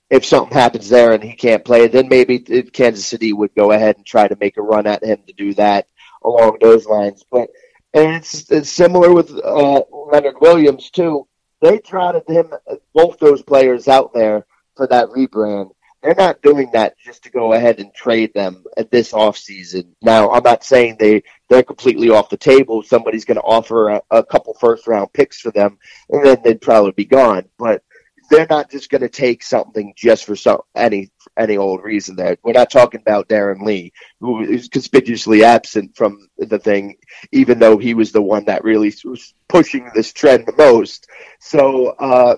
if 0.10 0.26
something 0.26 0.54
happens 0.54 0.90
there 0.90 1.14
and 1.14 1.24
he 1.24 1.34
can't 1.34 1.66
play, 1.66 1.88
then 1.88 2.08
maybe 2.10 2.40
Kansas 2.40 3.06
City 3.06 3.32
would 3.32 3.54
go 3.56 3.72
ahead 3.72 3.98
and 3.98 4.06
try 4.06 4.28
to 4.28 4.38
make 4.40 4.58
a 4.58 4.62
run 4.62 4.88
at 4.88 5.04
him 5.04 5.20
to 5.28 5.34
do 5.34 5.54
that 5.56 5.88
along 6.24 6.58
those 6.62 6.86
lines. 6.86 7.24
But 7.30 7.50
and 7.94 8.16
it's, 8.16 8.52
it's 8.52 8.72
similar 8.72 9.14
with 9.14 9.32
uh, 9.32 9.82
Leonard 9.92 10.42
Williams 10.42 10.90
too. 10.90 11.28
They 11.62 11.80
trotted 11.80 12.24
him 12.28 12.54
both 12.94 13.20
those 13.20 13.42
players 13.42 13.88
out 13.88 14.14
there 14.14 14.46
for 14.76 14.88
that 14.88 15.10
rebrand. 15.10 15.72
They're 16.02 16.16
not 16.16 16.42
doing 16.42 16.72
that 16.72 16.98
just 16.98 17.24
to 17.24 17.30
go 17.30 17.52
ahead 17.52 17.80
and 17.80 17.94
trade 17.94 18.34
them 18.34 18.64
at 18.78 18.90
this 18.90 19.14
off 19.14 19.38
season. 19.38 19.96
Now, 20.02 20.32
I'm 20.32 20.44
not 20.44 20.64
saying 20.64 20.96
they 20.98 21.24
they're 21.50 21.64
completely 21.64 22.10
off 22.10 22.30
the 22.30 22.38
table. 22.38 22.84
Somebody's 22.84 23.26
going 23.26 23.36
to 23.36 23.42
offer 23.44 23.90
a, 23.90 24.02
a 24.10 24.24
couple 24.24 24.54
first 24.54 24.88
round 24.88 25.12
picks 25.12 25.42
for 25.42 25.52
them, 25.52 25.78
and 26.10 26.26
then 26.26 26.38
they'd 26.42 26.62
probably 26.62 26.92
be 26.92 27.06
gone. 27.06 27.50
But 27.58 27.84
they're 28.30 28.48
not 28.50 28.72
just 28.72 28.90
going 28.90 29.02
to 29.02 29.10
take 29.10 29.44
something 29.44 29.94
just 29.96 30.26
for 30.26 30.36
some 30.36 30.60
any 30.76 31.12
any 31.38 31.58
old 31.58 31.84
reason. 31.84 32.16
There, 32.16 32.38
we're 32.44 32.54
not 32.54 32.72
talking 32.72 33.02
about 33.02 33.28
Darron 33.28 33.66
Lee, 33.66 33.92
who 34.20 34.42
is 34.42 34.68
conspicuously 34.68 35.44
absent 35.44 35.96
from 35.96 36.30
the 36.38 36.60
thing, 36.60 36.98
even 37.32 37.60
though 37.60 37.78
he 37.78 37.94
was 37.94 38.12
the 38.12 38.22
one 38.22 38.46
that 38.46 38.64
really 38.64 38.94
was 39.04 39.34
pushing 39.48 39.90
this 39.94 40.14
trend 40.14 40.46
the 40.46 40.54
most. 40.58 41.08
So 41.40 41.88
uh, 41.88 42.36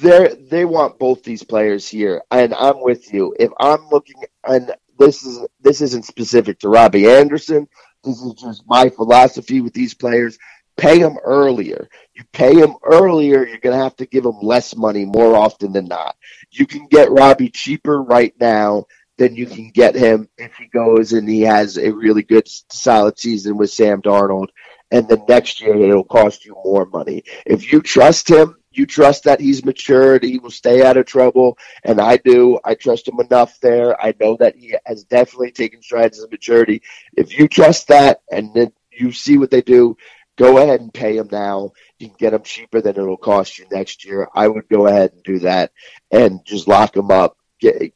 they 0.00 0.34
they 0.50 0.64
want 0.64 0.98
both 0.98 1.22
these 1.22 1.42
players 1.42 1.88
here, 1.88 2.22
and 2.30 2.54
I'm 2.54 2.82
with 2.82 3.12
you. 3.12 3.34
If 3.38 3.50
I'm 3.58 3.88
looking, 3.88 4.22
and 4.44 4.74
this 4.98 5.24
is 5.24 5.46
this 5.60 5.80
isn't 5.80 6.04
specific 6.04 6.58
to 6.60 6.68
Robbie 6.68 7.08
Anderson. 7.08 7.68
This 8.04 8.20
is 8.20 8.34
just 8.34 8.62
my 8.66 8.88
philosophy 8.88 9.60
with 9.60 9.72
these 9.72 9.94
players 9.94 10.38
pay 10.76 11.00
them 11.00 11.16
earlier. 11.24 11.88
You 12.14 12.24
pay 12.32 12.54
them 12.54 12.76
earlier, 12.82 13.46
you're 13.46 13.58
going 13.58 13.76
to 13.76 13.82
have 13.82 13.96
to 13.96 14.06
give 14.06 14.24
them 14.24 14.38
less 14.42 14.76
money 14.76 15.04
more 15.04 15.34
often 15.34 15.72
than 15.72 15.86
not. 15.86 16.16
You 16.50 16.66
can 16.66 16.86
get 16.86 17.10
Robbie 17.10 17.50
cheaper 17.50 18.02
right 18.02 18.34
now 18.40 18.86
than 19.18 19.34
you 19.34 19.46
can 19.46 19.70
get 19.70 19.94
him 19.94 20.28
if 20.36 20.54
he 20.56 20.66
goes 20.66 21.12
and 21.12 21.28
he 21.28 21.40
has 21.42 21.78
a 21.78 21.90
really 21.90 22.22
good, 22.22 22.46
solid 22.70 23.18
season 23.18 23.56
with 23.56 23.70
Sam 23.70 24.02
Darnold. 24.02 24.48
And 24.90 25.08
the 25.08 25.22
next 25.28 25.60
year 25.60 25.74
it'll 25.76 26.04
cost 26.04 26.44
you 26.44 26.54
more 26.64 26.86
money. 26.86 27.24
If 27.44 27.72
you 27.72 27.80
trust 27.80 28.28
him, 28.28 28.56
you 28.70 28.86
trust 28.86 29.24
that 29.24 29.40
he's 29.40 29.64
matured, 29.64 30.22
he 30.22 30.38
will 30.38 30.50
stay 30.50 30.84
out 30.84 30.98
of 30.98 31.06
trouble, 31.06 31.56
and 31.82 31.98
I 32.00 32.18
do. 32.18 32.60
I 32.62 32.74
trust 32.74 33.08
him 33.08 33.18
enough 33.18 33.58
there. 33.60 34.00
I 34.00 34.14
know 34.20 34.36
that 34.36 34.54
he 34.54 34.76
has 34.84 35.04
definitely 35.04 35.50
taken 35.50 35.82
strides 35.82 36.22
in 36.22 36.28
maturity. 36.30 36.82
If 37.16 37.38
you 37.38 37.48
trust 37.48 37.88
that, 37.88 38.20
and 38.30 38.52
then 38.52 38.72
you 38.92 39.12
see 39.12 39.38
what 39.38 39.50
they 39.50 39.62
do, 39.62 39.96
go 40.36 40.58
ahead 40.58 40.80
and 40.80 40.92
pay 40.92 41.16
him 41.16 41.28
now. 41.30 41.72
You 41.98 42.08
can 42.08 42.16
get 42.18 42.34
him 42.34 42.42
cheaper 42.42 42.80
than 42.80 42.96
it'll 42.96 43.16
cost 43.16 43.58
you 43.58 43.66
next 43.70 44.04
year. 44.04 44.28
I 44.34 44.48
would 44.48 44.68
go 44.68 44.86
ahead 44.86 45.12
and 45.12 45.22
do 45.22 45.38
that 45.40 45.72
and 46.10 46.44
just 46.44 46.68
lock 46.68 46.96
him 46.96 47.10
up. 47.10 47.36
Get, 47.60 47.92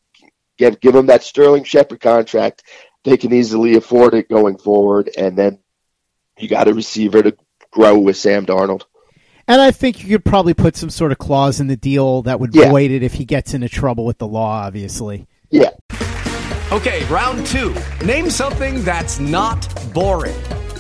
give 0.57 0.81
give 0.81 0.95
him 0.95 1.07
that 1.07 1.23
Sterling 1.23 1.65
Shepard 1.65 2.01
contract. 2.01 2.63
They 3.05 3.17
can 3.17 3.33
easily 3.33 3.77
afford 3.77 4.15
it 4.15 4.29
going 4.29 4.59
forward, 4.59 5.11
and 5.17 5.37
then 5.37 5.59
you 6.39 6.49
got 6.49 6.69
a 6.69 6.75
receiver 6.75 7.23
to 7.23 7.37
grow 7.71 7.99
with 7.99 8.17
Sam 8.17 8.45
Darnold. 8.45 8.83
And 9.49 9.61
I 9.61 9.71
think 9.71 10.03
you 10.03 10.11
could 10.11 10.25
probably 10.25 10.55
put 10.55 10.77
some 10.77 10.91
sort 10.91 11.13
of 11.13 11.19
clause 11.19 11.61
in 11.61 11.67
the 11.67 11.77
deal 11.77 12.23
that 12.23 12.39
would 12.41 12.55
yeah. 12.55 12.71
void 12.71 12.91
it 12.91 13.03
if 13.03 13.15
he 13.15 13.25
gets 13.25 13.55
into 13.55 13.69
trouble 13.69 14.05
with 14.05 14.19
the 14.19 14.29
law. 14.29 14.63
Obviously. 14.65 15.27
Yeah. 15.51 15.71
Okay, 16.71 17.05
round 17.07 17.45
two. 17.47 17.75
Name 18.05 18.31
something 18.31 18.85
that's 18.85 19.19
not 19.19 19.67
boring. 19.93 20.37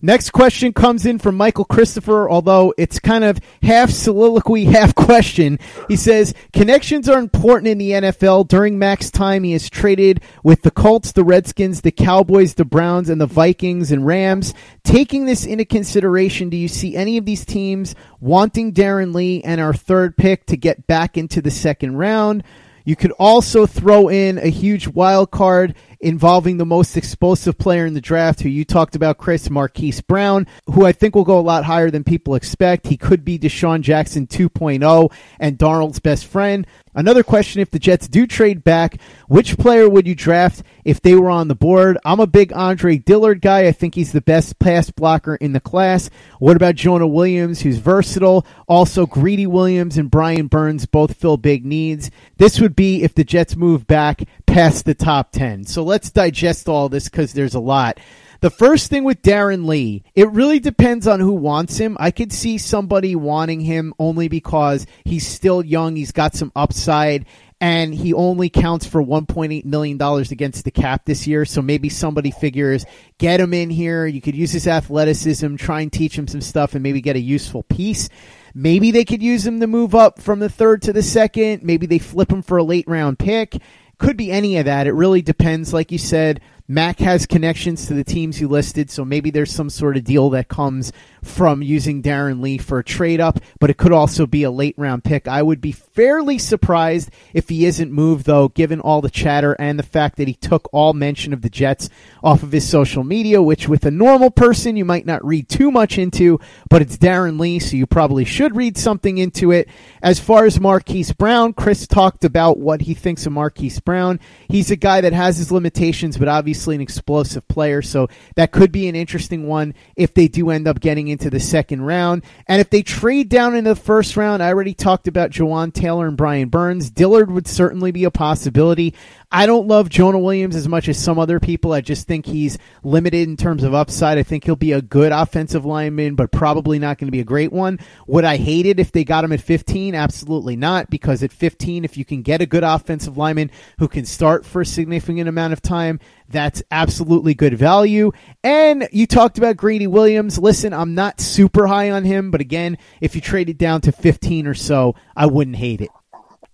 Next 0.00 0.30
question 0.30 0.72
comes 0.72 1.06
in 1.06 1.18
from 1.18 1.36
Michael 1.36 1.64
Christopher, 1.64 2.30
although 2.30 2.72
it's 2.78 3.00
kind 3.00 3.24
of 3.24 3.40
half 3.62 3.90
soliloquy, 3.90 4.64
half 4.66 4.94
question. 4.94 5.58
He 5.88 5.96
says, 5.96 6.34
Connections 6.52 7.08
are 7.08 7.18
important 7.18 7.68
in 7.68 7.78
the 7.78 7.90
NFL. 7.90 8.48
During 8.48 8.78
Mac's 8.78 9.10
time, 9.10 9.42
he 9.42 9.52
has 9.52 9.68
traded 9.68 10.22
with 10.44 10.62
the 10.62 10.70
Colts, 10.70 11.12
the 11.12 11.24
Redskins, 11.24 11.80
the 11.80 11.90
Cowboys, 11.90 12.54
the 12.54 12.64
Browns, 12.64 13.08
and 13.08 13.20
the 13.20 13.26
Vikings 13.26 13.90
and 13.90 14.06
Rams. 14.06 14.54
Taking 14.84 15.26
this 15.26 15.44
into 15.44 15.64
consideration, 15.64 16.48
do 16.48 16.56
you 16.56 16.68
see 16.68 16.94
any 16.94 17.16
of 17.16 17.24
these 17.24 17.44
teams 17.44 17.94
wanting 18.20 18.72
Darron 18.72 19.14
Lee 19.14 19.42
and 19.42 19.60
our 19.60 19.74
third 19.74 20.16
pick 20.16 20.46
to 20.46 20.56
get 20.56 20.86
back 20.86 21.16
into 21.16 21.42
the 21.42 21.50
second 21.50 21.96
round? 21.96 22.44
You 22.88 22.96
could 22.96 23.12
also 23.18 23.66
throw 23.66 24.08
in 24.08 24.38
a 24.38 24.48
huge 24.48 24.88
wild 24.88 25.30
card 25.30 25.74
involving 26.00 26.56
the 26.56 26.66
most 26.66 26.96
explosive 26.96 27.58
player 27.58 27.86
in 27.86 27.94
the 27.94 28.00
draft, 28.00 28.40
who 28.40 28.48
you 28.48 28.64
talked 28.64 28.94
about, 28.94 29.18
Chris 29.18 29.50
Marquise 29.50 30.00
Brown, 30.00 30.46
who 30.66 30.86
I 30.86 30.92
think 30.92 31.14
will 31.14 31.24
go 31.24 31.38
a 31.38 31.40
lot 31.40 31.64
higher 31.64 31.90
than 31.90 32.04
people 32.04 32.34
expect. 32.34 32.86
He 32.86 32.96
could 32.96 33.24
be 33.24 33.38
DeSean 33.38 33.80
Jackson 33.80 34.26
2.0 34.26 35.12
and 35.40 35.58
Darnold's 35.58 36.00
best 36.00 36.26
friend. 36.26 36.66
Another 36.94 37.22
question 37.22 37.60
if 37.60 37.70
the 37.70 37.78
Jets 37.78 38.08
do 38.08 38.26
trade 38.26 38.64
back, 38.64 39.00
which 39.28 39.56
player 39.56 39.88
would 39.88 40.08
you 40.08 40.16
draft 40.16 40.64
if 40.84 41.00
they 41.00 41.14
were 41.14 41.30
on 41.30 41.46
the 41.46 41.54
board? 41.54 41.96
I'm 42.04 42.18
a 42.18 42.26
big 42.26 42.52
Andre 42.52 42.98
Dillard 42.98 43.40
guy. 43.40 43.66
I 43.66 43.72
think 43.72 43.94
he's 43.94 44.10
the 44.10 44.20
best 44.20 44.58
pass 44.58 44.90
blocker 44.90 45.36
in 45.36 45.52
the 45.52 45.60
class. 45.60 46.10
What 46.40 46.56
about 46.56 46.74
Jonah 46.74 47.06
Williams, 47.06 47.60
who's 47.60 47.78
versatile? 47.78 48.44
Also, 48.66 49.06
Greedy 49.06 49.46
Williams 49.46 49.96
and 49.96 50.10
Brian 50.10 50.48
Burns 50.48 50.86
both 50.86 51.14
fill 51.14 51.36
big 51.36 51.64
needs. 51.64 52.10
This 52.36 52.60
would 52.60 52.74
be 52.74 53.04
if 53.04 53.14
the 53.14 53.22
Jets 53.22 53.54
move 53.54 53.86
back 53.86 54.22
past 54.58 54.84
the 54.84 54.92
top 54.92 55.30
10. 55.30 55.66
So 55.66 55.84
let's 55.84 56.10
digest 56.10 56.68
all 56.68 56.88
this 56.88 57.08
because 57.08 57.32
there's 57.32 57.54
a 57.54 57.60
lot. 57.60 58.00
The 58.40 58.50
first 58.50 58.90
thing 58.90 59.04
with 59.04 59.22
Darron 59.22 59.66
Lee, 59.66 60.02
it 60.16 60.28
really 60.32 60.58
depends 60.58 61.06
on 61.06 61.20
who 61.20 61.34
wants 61.34 61.78
him. 61.78 61.96
I 62.00 62.10
could 62.10 62.32
see 62.32 62.58
somebody 62.58 63.14
wanting 63.14 63.60
him 63.60 63.94
only 64.00 64.26
because 64.26 64.84
he's 65.04 65.24
still 65.24 65.64
young, 65.64 65.94
he's 65.94 66.10
got 66.10 66.34
some 66.34 66.50
upside, 66.56 67.26
and 67.60 67.94
he 67.94 68.12
only 68.12 68.48
counts 68.50 68.84
for 68.84 69.00
$1.8 69.00 69.64
million 69.64 69.96
against 70.02 70.64
the 70.64 70.72
cap 70.72 71.04
this 71.04 71.24
year. 71.24 71.44
So 71.44 71.62
maybe 71.62 71.88
somebody 71.88 72.32
figures, 72.32 72.84
get 73.18 73.38
him 73.38 73.54
in 73.54 73.70
here. 73.70 74.06
You 74.06 74.20
could 74.20 74.34
use 74.34 74.50
his 74.50 74.66
athleticism, 74.66 75.54
try 75.54 75.82
and 75.82 75.92
teach 75.92 76.18
him 76.18 76.26
some 76.26 76.40
stuff, 76.40 76.74
and 76.74 76.82
maybe 76.82 77.00
get 77.00 77.14
a 77.14 77.20
useful 77.20 77.62
piece. 77.62 78.08
Maybe 78.54 78.90
they 78.90 79.04
could 79.04 79.22
use 79.22 79.46
him 79.46 79.60
to 79.60 79.68
move 79.68 79.94
up 79.94 80.20
from 80.20 80.40
the 80.40 80.48
third 80.48 80.82
to 80.82 80.92
the 80.92 81.02
second. 81.04 81.62
Maybe 81.62 81.86
they 81.86 82.00
flip 82.00 82.32
him 82.32 82.42
for 82.42 82.58
a 82.58 82.64
late 82.64 82.88
round 82.88 83.20
pick. 83.20 83.56
Could 83.98 84.16
be 84.16 84.30
any 84.30 84.56
of 84.58 84.66
that. 84.66 84.86
It 84.86 84.92
really 84.92 85.22
depends. 85.22 85.72
Like 85.72 85.90
you 85.90 85.98
said, 85.98 86.40
Mac 86.70 86.98
has 86.98 87.24
connections 87.24 87.86
to 87.86 87.94
the 87.94 88.04
teams 88.04 88.42
you 88.42 88.46
listed, 88.46 88.90
so 88.90 89.02
maybe 89.02 89.30
there's 89.30 89.50
some 89.50 89.70
sort 89.70 89.96
of 89.96 90.04
deal 90.04 90.28
that 90.28 90.48
comes 90.48 90.92
from 91.22 91.62
using 91.62 92.02
Darron 92.02 92.42
Lee 92.42 92.58
for 92.58 92.78
a 92.78 92.84
trade 92.84 93.20
up, 93.20 93.40
but 93.58 93.70
it 93.70 93.78
could 93.78 93.92
also 93.92 94.26
be 94.26 94.42
a 94.42 94.50
late 94.50 94.74
round 94.76 95.02
pick. 95.02 95.26
I 95.26 95.42
would 95.42 95.62
be 95.62 95.72
fairly 95.72 96.36
surprised 96.36 97.10
if 97.32 97.48
he 97.48 97.64
isn't 97.64 97.90
moved, 97.90 98.26
though, 98.26 98.48
given 98.48 98.80
all 98.80 99.00
the 99.00 99.08
chatter 99.08 99.54
and 99.54 99.78
the 99.78 99.82
fact 99.82 100.18
that 100.18 100.28
he 100.28 100.34
took 100.34 100.68
all 100.70 100.92
mention 100.92 101.32
of 101.32 101.40
the 101.40 101.48
Jets 101.48 101.88
off 102.22 102.42
of 102.42 102.52
his 102.52 102.68
social 102.68 103.02
media, 103.02 103.40
which 103.40 103.66
with 103.66 103.86
a 103.86 103.90
normal 103.90 104.30
person 104.30 104.76
you 104.76 104.84
might 104.84 105.06
not 105.06 105.24
read 105.24 105.48
too 105.48 105.70
much 105.70 105.96
into, 105.96 106.38
but 106.68 106.82
it's 106.82 106.98
Darron 106.98 107.40
Lee, 107.40 107.58
so 107.58 107.78
you 107.78 107.86
probably 107.86 108.26
should 108.26 108.54
read 108.54 108.76
something 108.76 109.16
into 109.16 109.52
it. 109.52 109.70
As 110.02 110.20
far 110.20 110.44
as 110.44 110.60
Marquise 110.60 111.12
Brown, 111.12 111.54
Chris 111.54 111.86
talked 111.86 112.24
about 112.24 112.58
what 112.58 112.82
he 112.82 112.92
thinks 112.92 113.24
of 113.24 113.32
Marquise 113.32 113.80
Brown. 113.80 114.20
He's 114.48 114.70
a 114.70 114.76
guy 114.76 115.00
that 115.00 115.14
has 115.14 115.38
his 115.38 115.50
limitations, 115.50 116.18
but 116.18 116.28
obviously 116.28 116.57
obviously 116.58 116.74
an 116.74 116.80
explosive 116.80 117.46
player, 117.46 117.80
so 117.80 118.08
that 118.34 118.50
could 118.50 118.72
be 118.72 118.88
an 118.88 118.96
interesting 118.96 119.46
one 119.46 119.72
if 119.94 120.12
they 120.12 120.26
do 120.26 120.50
end 120.50 120.66
up 120.66 120.80
getting 120.80 121.06
into 121.06 121.30
the 121.30 121.38
second 121.38 121.82
round. 121.82 122.24
And 122.48 122.60
if 122.60 122.68
they 122.68 122.82
trade 122.82 123.28
down 123.28 123.54
into 123.54 123.70
the 123.70 123.76
first 123.76 124.16
round, 124.16 124.42
I 124.42 124.48
already 124.48 124.74
talked 124.74 125.06
about 125.06 125.30
Jawaan 125.30 125.72
Taylor 125.72 126.08
and 126.08 126.16
Brian 126.16 126.48
Burns. 126.48 126.90
Dillard 126.90 127.30
would 127.30 127.46
certainly 127.46 127.92
be 127.92 128.02
a 128.02 128.10
possibility. 128.10 128.92
I 129.30 129.44
don't 129.44 129.68
love 129.68 129.90
Jonah 129.90 130.18
Williams 130.18 130.56
as 130.56 130.66
much 130.66 130.88
as 130.88 130.98
some 130.98 131.18
other 131.18 131.38
people. 131.38 131.72
I 131.72 131.82
just 131.82 132.08
think 132.08 132.24
he's 132.24 132.56
limited 132.82 133.28
in 133.28 133.36
terms 133.36 133.62
of 133.62 133.74
upside. 133.74 134.16
I 134.16 134.22
think 134.22 134.44
he'll 134.44 134.56
be 134.56 134.72
a 134.72 134.80
good 134.80 135.12
offensive 135.12 135.66
lineman, 135.66 136.14
but 136.14 136.32
probably 136.32 136.78
not 136.78 136.96
going 136.96 137.08
to 137.08 137.12
be 137.12 137.20
a 137.20 137.24
great 137.24 137.52
one. 137.52 137.78
Would 138.06 138.24
I 138.24 138.38
hate 138.38 138.64
it 138.64 138.80
if 138.80 138.90
they 138.90 139.04
got 139.04 139.24
him 139.24 139.32
at 139.32 139.42
15? 139.42 139.94
Absolutely 139.94 140.56
not, 140.56 140.88
because 140.88 141.22
at 141.22 141.30
15, 141.30 141.84
if 141.84 141.98
you 141.98 142.06
can 142.06 142.22
get 142.22 142.40
a 142.40 142.46
good 142.46 142.64
offensive 142.64 143.18
lineman 143.18 143.50
who 143.78 143.86
can 143.86 144.06
start 144.06 144.46
for 144.46 144.62
a 144.62 144.66
significant 144.66 145.28
amount 145.28 145.52
of 145.52 145.60
time, 145.60 146.00
that's 146.28 146.62
absolutely 146.70 147.34
good 147.34 147.56
value. 147.56 148.12
And 148.44 148.88
you 148.92 149.06
talked 149.06 149.38
about 149.38 149.56
Greedy 149.56 149.86
Williams. 149.86 150.38
Listen, 150.38 150.72
I'm 150.72 150.94
not 150.94 151.20
super 151.20 151.66
high 151.66 151.90
on 151.90 152.04
him, 152.04 152.30
but 152.30 152.40
again, 152.40 152.78
if 153.00 153.14
you 153.14 153.20
trade 153.20 153.48
it 153.48 153.58
down 153.58 153.80
to 153.82 153.92
15 153.92 154.46
or 154.46 154.54
so, 154.54 154.94
I 155.16 155.26
wouldn't 155.26 155.56
hate 155.56 155.80
it. 155.80 155.90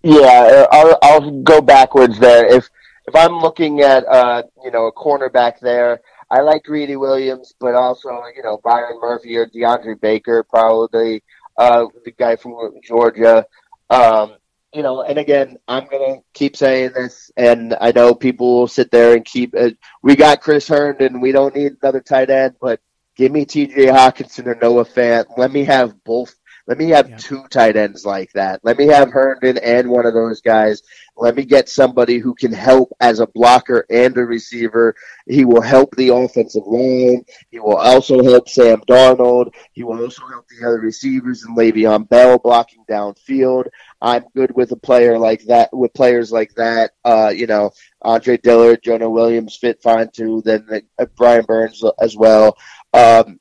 Yeah, 0.03 0.21
uh, 0.21 0.67
I'll, 0.71 0.99
I'll 1.01 1.41
go 1.41 1.61
backwards 1.61 2.19
there. 2.19 2.45
If 2.45 2.69
if 3.07 3.15
I'm 3.15 3.39
looking 3.39 3.81
at 3.81 4.05
uh, 4.07 4.43
you 4.63 4.71
know 4.71 4.85
a 4.85 4.93
cornerback 4.93 5.59
there, 5.59 6.01
I 6.29 6.41
like 6.41 6.63
Greedy 6.63 6.95
Williams, 6.95 7.55
but 7.59 7.73
also 7.73 8.09
you 8.35 8.43
know 8.43 8.59
Byron 8.63 8.99
Murphy 9.01 9.35
or 9.37 9.47
DeAndre 9.47 9.99
Baker, 9.99 10.43
probably 10.43 11.23
uh, 11.57 11.85
the 12.03 12.11
guy 12.11 12.35
from 12.35 12.55
Georgia. 12.83 13.45
Um, 13.89 14.35
you 14.75 14.83
know, 14.83 15.01
and 15.03 15.17
again, 15.17 15.57
I'm 15.69 15.87
gonna 15.87 16.17
keep 16.33 16.57
saying 16.57 16.91
this, 16.93 17.31
and 17.37 17.75
I 17.79 17.93
know 17.93 18.13
people 18.13 18.59
will 18.59 18.67
sit 18.67 18.91
there 18.91 19.15
and 19.15 19.23
keep. 19.23 19.55
Uh, 19.57 19.69
we 20.03 20.17
got 20.17 20.41
Chris 20.41 20.67
Herndon, 20.67 21.13
and 21.13 21.21
we 21.21 21.31
don't 21.31 21.55
need 21.55 21.77
another 21.81 22.01
tight 22.01 22.29
end, 22.29 22.55
but 22.59 22.81
give 23.15 23.31
me 23.31 23.45
T.J. 23.45 23.85
Hockenson 23.85 24.47
or 24.47 24.57
Noah 24.61 24.83
Fant. 24.83 25.25
Let 25.37 25.51
me 25.51 25.63
have 25.63 26.03
both 26.03 26.35
let 26.67 26.79
me 26.79 26.89
have 26.89 27.09
yeah. 27.09 27.17
two 27.17 27.43
tight 27.49 27.75
ends 27.75 28.05
like 28.05 28.31
that. 28.33 28.59
Let 28.63 28.77
me 28.77 28.87
have 28.87 29.11
Herndon 29.11 29.59
and 29.59 29.89
one 29.89 30.05
of 30.05 30.15
those 30.15 30.41
guys. 30.41 30.81
Let 31.15 31.35
me 31.35 31.45
get 31.45 31.69
somebody 31.69 32.17
who 32.17 32.33
can 32.33 32.51
help 32.51 32.91
as 32.99 33.19
a 33.19 33.27
blocker 33.27 33.85
and 33.89 34.17
a 34.17 34.21
receiver. 34.21 34.95
He 35.27 35.45
will 35.45 35.61
help 35.61 35.95
the 35.95 36.09
offensive 36.09 36.65
line. 36.65 37.23
He 37.51 37.59
will 37.59 37.77
also 37.77 38.23
help 38.23 38.49
Sam 38.49 38.81
Darnold. 38.81 39.53
He 39.73 39.83
will 39.83 40.01
also 40.03 40.25
help 40.27 40.47
the 40.47 40.65
other 40.65 40.79
receivers 40.79 41.43
and 41.43 41.55
Le'Veon 41.55 42.09
Bell 42.09 42.39
blocking 42.39 42.83
downfield. 42.89 43.67
I'm 44.01 44.25
good 44.35 44.55
with 44.55 44.71
a 44.71 44.77
player 44.77 45.19
like 45.19 45.43
that, 45.45 45.69
with 45.71 45.93
players 45.93 46.31
like 46.31 46.55
that. 46.55 46.91
Uh, 47.03 47.31
you 47.35 47.45
know, 47.47 47.71
Andre 48.01 48.37
Dillard, 48.37 48.83
Jonah 48.83 49.09
Williams 49.09 49.55
fit 49.55 49.81
fine 49.81 50.09
too. 50.11 50.41
Then 50.43 50.67
uh, 50.99 51.05
Brian 51.15 51.45
Burns 51.45 51.83
as 51.99 52.17
well. 52.17 52.57
Um, 52.93 53.39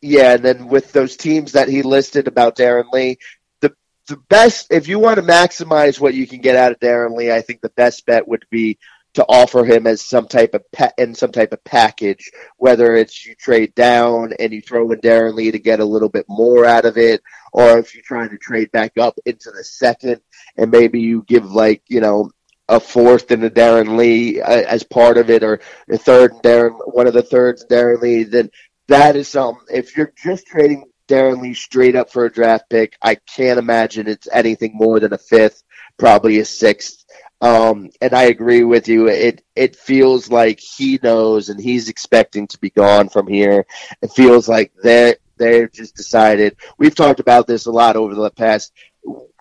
yeah, 0.00 0.34
and 0.34 0.44
then 0.44 0.68
with 0.68 0.92
those 0.92 1.16
teams 1.16 1.52
that 1.52 1.68
he 1.68 1.82
listed 1.82 2.28
about 2.28 2.56
Darron 2.56 2.90
Lee, 2.92 3.18
the 3.60 3.74
the 4.08 4.16
best 4.16 4.68
if 4.70 4.88
you 4.88 4.98
want 4.98 5.16
to 5.16 5.22
maximize 5.22 6.00
what 6.00 6.14
you 6.14 6.26
can 6.26 6.40
get 6.40 6.56
out 6.56 6.72
of 6.72 6.80
Darron 6.80 7.16
Lee, 7.16 7.32
I 7.32 7.42
think 7.42 7.60
the 7.60 7.70
best 7.70 8.06
bet 8.06 8.26
would 8.26 8.44
be 8.50 8.78
to 9.14 9.24
offer 9.28 9.64
him 9.64 9.86
as 9.86 10.02
some 10.02 10.26
type 10.26 10.54
of 10.54 10.70
pet 10.72 10.92
in 10.98 11.14
some 11.14 11.30
type 11.30 11.52
of 11.52 11.62
package, 11.64 12.30
whether 12.56 12.96
it's 12.96 13.24
you 13.24 13.34
trade 13.36 13.74
down 13.74 14.32
and 14.40 14.52
you 14.52 14.60
throw 14.60 14.90
in 14.90 15.00
Darron 15.00 15.34
Lee 15.34 15.52
to 15.52 15.58
get 15.58 15.80
a 15.80 15.84
little 15.84 16.08
bit 16.08 16.26
more 16.28 16.64
out 16.64 16.84
of 16.84 16.98
it, 16.98 17.22
or 17.52 17.78
if 17.78 17.94
you're 17.94 18.02
trying 18.02 18.30
to 18.30 18.38
trade 18.38 18.72
back 18.72 18.98
up 18.98 19.18
into 19.24 19.50
the 19.52 19.62
second 19.62 20.20
and 20.56 20.70
maybe 20.70 21.00
you 21.00 21.22
give 21.28 21.50
like 21.52 21.82
you 21.88 22.00
know 22.00 22.30
a 22.68 22.80
fourth 22.80 23.30
and 23.30 23.44
a 23.44 23.50
Darron 23.50 23.96
Lee 23.96 24.40
uh, 24.40 24.62
as 24.62 24.82
part 24.82 25.18
of 25.18 25.30
it, 25.30 25.44
or 25.44 25.60
a 25.88 25.98
third 25.98 26.32
and 26.32 26.42
Darron 26.42 26.78
one 26.94 27.06
of 27.06 27.14
the 27.14 27.22
thirds 27.22 27.64
Darron 27.66 28.00
Lee, 28.00 28.24
then 28.24 28.50
that 28.88 29.16
is 29.16 29.28
something. 29.28 29.64
If 29.72 29.96
you're 29.96 30.12
just 30.22 30.46
trading 30.46 30.84
Darron 31.08 31.40
Lee 31.40 31.54
straight 31.54 31.96
up 31.96 32.10
for 32.10 32.24
a 32.24 32.32
draft 32.32 32.68
pick, 32.70 32.96
I 33.02 33.16
can't 33.16 33.58
imagine 33.58 34.08
it's 34.08 34.28
anything 34.32 34.72
more 34.74 35.00
than 35.00 35.12
a 35.12 35.18
fifth, 35.18 35.62
probably 35.98 36.38
a 36.38 36.44
sixth. 36.44 37.04
Um, 37.40 37.90
and 38.00 38.14
I 38.14 38.24
agree 38.24 38.64
with 38.64 38.88
you. 38.88 39.08
It 39.08 39.44
it 39.54 39.76
feels 39.76 40.30
like 40.30 40.60
he 40.60 40.98
knows 41.02 41.48
and 41.50 41.60
he's 41.60 41.88
expecting 41.88 42.46
to 42.48 42.58
be 42.58 42.70
gone 42.70 43.08
from 43.08 43.26
here. 43.26 43.66
It 44.00 44.12
feels 44.12 44.48
like 44.48 44.72
they 44.82 45.16
they've 45.36 45.70
just 45.70 45.94
decided. 45.94 46.56
We've 46.78 46.94
talked 46.94 47.20
about 47.20 47.46
this 47.46 47.66
a 47.66 47.72
lot 47.72 47.96
over 47.96 48.14
the 48.14 48.30
past. 48.30 48.72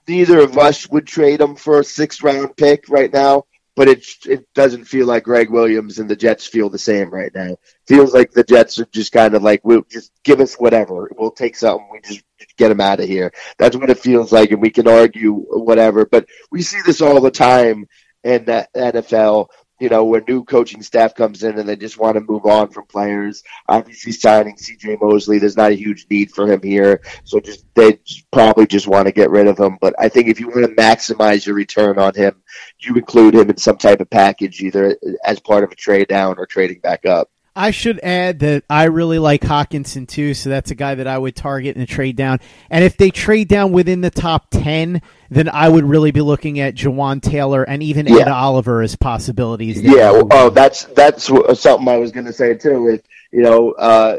Neither 0.07 0.39
of 0.39 0.57
us 0.57 0.89
would 0.89 1.07
trade 1.07 1.39
him 1.39 1.55
for 1.55 1.79
a 1.79 1.83
sixth 1.83 2.23
round 2.23 2.57
pick 2.57 2.89
right 2.89 3.11
now, 3.11 3.45
but 3.75 3.87
it 3.87 4.05
it 4.25 4.47
doesn't 4.53 4.85
feel 4.85 5.07
like 5.07 5.23
Gregg 5.23 5.49
Williams 5.49 5.99
and 5.99 6.09
the 6.09 6.15
Jets 6.15 6.45
feel 6.45 6.69
the 6.69 6.77
same 6.77 7.09
right 7.09 7.33
now. 7.33 7.57
Feels 7.87 8.13
like 8.13 8.31
the 8.31 8.43
Jets 8.43 8.79
are 8.79 8.85
just 8.85 9.11
kind 9.11 9.33
of 9.33 9.43
like, 9.43 9.61
we'll 9.63 9.85
just 9.89 10.11
give 10.23 10.39
us 10.39 10.55
whatever. 10.55 11.11
We'll 11.17 11.31
take 11.31 11.55
something. 11.55 11.87
We 11.91 11.99
just 12.01 12.23
get 12.57 12.69
them 12.69 12.81
out 12.81 12.99
of 12.99 13.07
here. 13.07 13.31
That's 13.57 13.75
what 13.75 13.89
it 13.89 13.99
feels 13.99 14.31
like, 14.31 14.51
and 14.51 14.61
we 14.61 14.69
can 14.69 14.87
argue 14.87 15.33
whatever. 15.33 16.05
But 16.05 16.27
we 16.51 16.61
see 16.61 16.81
this 16.85 17.01
all 17.01 17.19
the 17.21 17.31
time 17.31 17.87
in 18.23 18.45
the 18.45 18.67
NFL 18.75 19.47
you 19.79 19.89
know, 19.89 20.05
where 20.05 20.23
new 20.27 20.43
coaching 20.43 20.81
staff 20.81 21.15
comes 21.15 21.43
in 21.43 21.57
and 21.57 21.67
they 21.67 21.75
just 21.75 21.97
want 21.97 22.15
to 22.15 22.21
move 22.21 22.45
on 22.45 22.69
from 22.69 22.85
players. 22.85 23.43
Obviously, 23.67 24.11
signing 24.11 24.55
C.J. 24.55 24.97
Mosley, 25.01 25.39
there's 25.39 25.57
not 25.57 25.71
a 25.71 25.75
huge 25.75 26.05
need 26.09 26.31
for 26.31 26.51
him 26.51 26.61
here, 26.61 27.01
so 27.23 27.39
just 27.39 27.65
they 27.75 27.99
probably 28.31 28.67
just 28.67 28.87
want 28.87 29.07
to 29.07 29.11
get 29.11 29.31
rid 29.31 29.47
of 29.47 29.57
him. 29.57 29.77
But 29.81 29.95
I 29.99 30.09
think 30.09 30.27
if 30.27 30.39
you 30.39 30.47
want 30.47 30.65
to 30.65 30.75
maximize 30.75 31.45
your 31.45 31.55
return 31.55 31.97
on 31.97 32.13
him, 32.13 32.41
you 32.79 32.95
include 32.95 33.35
him 33.35 33.49
in 33.49 33.57
some 33.57 33.77
type 33.77 33.99
of 33.99 34.09
package, 34.09 34.61
either 34.61 34.97
as 35.25 35.39
part 35.39 35.63
of 35.63 35.71
a 35.71 35.75
trade 35.75 36.07
down 36.07 36.35
or 36.37 36.45
trading 36.45 36.79
back 36.79 37.05
up. 37.05 37.29
I 37.55 37.71
should 37.71 37.99
add 38.01 38.39
that 38.39 38.63
I 38.69 38.85
really 38.85 39.19
like 39.19 39.41
Hockenson 39.41 40.07
too, 40.07 40.33
so 40.33 40.49
that's 40.49 40.71
a 40.71 40.75
guy 40.75 40.95
that 40.95 41.05
I 41.07 41.17
would 41.17 41.35
target 41.35 41.75
in 41.75 41.81
a 41.81 41.85
trade 41.85 42.15
down. 42.15 42.39
And 42.69 42.83
if 42.83 42.97
they 42.97 43.11
trade 43.11 43.47
down 43.47 43.71
within 43.71 44.01
the 44.01 44.09
top 44.09 44.47
ten, 44.49 45.01
then 45.29 45.49
I 45.49 45.69
would 45.69 45.83
really 45.85 46.11
be 46.11 46.21
looking 46.21 46.59
at 46.59 46.73
Jawaan 46.73 47.21
Taylor 47.21 47.63
and 47.63 47.83
even 47.83 48.07
Yeah. 48.07 48.21
Ed 48.21 48.27
Oliver 48.29 48.81
as 48.81 48.95
possibilities. 48.95 49.81
Yeah, 49.81 50.11
well, 50.11 50.27
oh, 50.31 50.49
that's 50.49 50.85
that's 50.85 51.25
something 51.59 51.87
I 51.87 51.97
was 51.97 52.11
going 52.11 52.25
to 52.25 52.33
say 52.33 52.55
too. 52.55 52.81
With 52.81 53.03
you 53.31 53.43
know, 53.43 53.71
uh, 53.71 54.17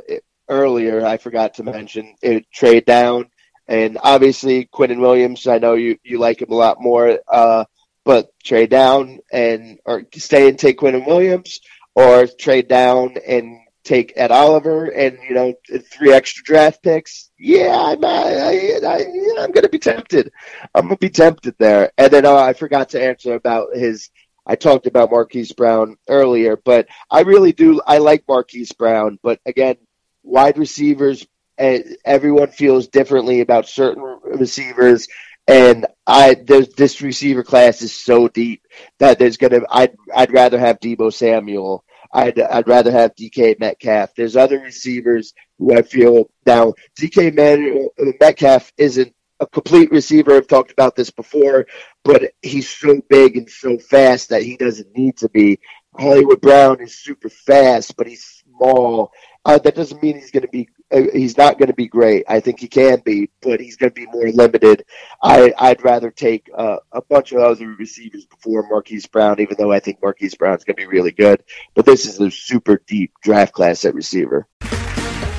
earlier 0.49 1.05
I 1.05 1.17
forgot 1.17 1.55
to 1.55 1.65
mention 1.65 2.15
it, 2.23 2.47
trade 2.53 2.85
down, 2.85 3.31
and 3.67 3.99
obviously 4.01 4.67
Quinton 4.67 5.01
Williams. 5.01 5.47
I 5.49 5.59
know 5.59 5.75
you 5.75 5.99
you 6.05 6.19
like 6.19 6.41
him 6.41 6.53
a 6.53 6.57
lot 6.57 6.81
more, 6.81 7.19
uh, 7.27 7.65
but 8.05 8.31
trade 8.45 8.71
down 8.71 9.19
and 9.33 9.79
or 9.85 10.05
stay 10.15 10.49
and 10.49 10.59
take 10.59 10.79
Quinton 10.79 11.05
Williams, 11.05 11.61
or 11.95 12.27
trade 12.27 12.69
down 12.69 13.17
and 13.27 13.59
take 13.85 14.13
Ed 14.17 14.31
Oliver, 14.31 14.87
and 14.87 15.19
you 15.29 15.35
know 15.35 15.55
three 15.93 16.13
extra 16.13 16.43
draft 16.45 16.83
picks. 16.83 17.31
Yeah, 17.39 17.77
I'm 17.77 18.05
I, 18.05 18.81
I, 18.87 19.05
going 19.53 19.63
to 19.63 19.69
be 19.69 19.79
tempted. 19.79 20.33
I'm 20.75 20.89
to 20.89 20.97
be 20.97 21.11
tempted 21.11 21.55
there. 21.59 21.93
And 21.99 22.13
then 22.13 22.25
uh, 22.27 22.35
I 22.35 22.55
forgot 22.55 22.91
to 22.91 23.03
answer 23.03 23.35
about 23.35 23.77
his. 23.77 24.11
I 24.47 24.57
talked 24.57 24.87
about 24.87 25.11
Marquise 25.11 25.53
Brown 25.53 25.97
earlier, 26.09 26.57
but 26.57 26.87
I 27.11 27.21
really 27.21 27.53
do. 27.53 27.81
I 27.87 27.99
like 27.99 28.25
Marquise 28.29 28.73
Brown, 28.73 29.19
but 29.23 29.41
again, 29.47 29.77
wide 30.23 30.59
receivers. 30.59 31.27
eh, 31.59 31.83
Everyone 32.05 32.49
feels 32.49 32.89
differently 32.89 33.41
about 33.41 33.69
certain 33.69 34.03
receivers, 34.23 35.09
and 35.47 35.87
I 36.07 36.35
this 36.35 37.01
receiver 37.03 37.43
class 37.43 37.83
is 37.83 37.95
so 37.95 38.29
deep 38.29 38.63
that 38.99 39.19
there's 39.19 39.37
gonna. 39.37 39.61
I'd 39.71 39.95
I'd 40.15 40.33
rather 40.33 40.59
have 40.59 40.81
Deebo 40.81 41.13
Samuel. 41.13 41.85
I'd 42.13 42.39
I'd 42.41 42.69
rather 42.69 42.91
have 42.91 43.15
DK 43.15 43.59
Metcalf. 43.59 44.15
There's 44.15 44.37
other 44.37 44.59
receivers 44.61 45.35
who 45.59 45.77
I 45.77 45.83
feel 45.83 46.31
now. 46.47 46.75
DK 46.99 47.35
Man, 47.35 47.89
Metcalf 48.21 48.73
isn't 48.79 49.15
a 49.41 49.47
complete 49.47 49.91
receiver. 49.91 50.37
I've 50.37 50.47
talked 50.47 50.71
about 50.71 50.97
this 50.97 51.11
before, 51.11 51.67
but 52.05 52.23
he's 52.43 52.69
so 52.69 53.01
big 53.09 53.37
and 53.37 53.51
so 53.51 53.79
fast 53.79 54.29
that 54.31 54.43
he 54.43 54.57
doesn't 54.57 54.97
need 54.97 55.17
to 55.19 55.29
be. 55.29 55.59
Hollywood 55.97 56.41
Brown 56.41 56.81
is 56.81 56.99
super 56.99 57.29
fast, 57.29 57.97
but 57.97 58.07
he's 58.07 58.43
small. 58.45 59.13
Uh, 59.45 59.59
that 59.59 59.75
doesn't 59.75 60.03
mean 60.03 60.17
he's 60.17 60.31
going 60.31 60.43
to 60.43 60.49
be. 60.49 60.69
Uh, 60.93 61.03
he's 61.13 61.37
not 61.37 61.59
going 61.59 61.69
to 61.69 61.75
be 61.75 61.89
great. 61.89 62.25
I 62.29 62.41
think 62.41 62.61
he 62.61 62.69
can 62.69 63.01
be, 63.05 63.31
but 63.43 63.61
he's 63.61 63.77
going 63.77 63.91
to 63.91 63.95
be 63.95 64.07
more 64.07 64.29
limited. 64.29 64.85
I, 65.23 65.53
I'd 65.59 65.83
rather 65.83 66.11
take 66.11 66.49
uh, 66.57 66.77
a 66.93 67.03
bunch 67.03 67.33
of 67.33 67.39
other 67.39 67.69
receivers 67.69 68.27
before 68.27 68.67
Marquise 68.69 69.07
Brown, 69.07 69.41
even 69.41 69.57
though 69.59 69.73
I 69.73 69.81
think 69.81 70.03
Marquise 70.03 70.35
Brown's 70.35 70.65
going 70.65 70.77
to 70.77 70.83
be 70.83 70.87
really 70.87 71.11
good. 71.11 71.43
But 71.75 71.87
this 71.87 72.07
is 72.07 72.21
a 72.21 72.31
super 72.31 72.83
deep 72.87 73.13
draft 73.23 73.55
class 73.55 73.85
at 73.85 73.95
receiver. 73.95 74.47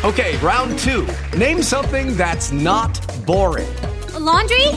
Okay, 0.03 0.37
round 0.37 0.77
two. 0.79 1.07
Name 1.37 1.63
something 1.63 2.15
that's 2.15 2.51
not 2.51 2.93
boring. 3.25 3.73
A 4.13 4.19
laundry? 4.19 4.67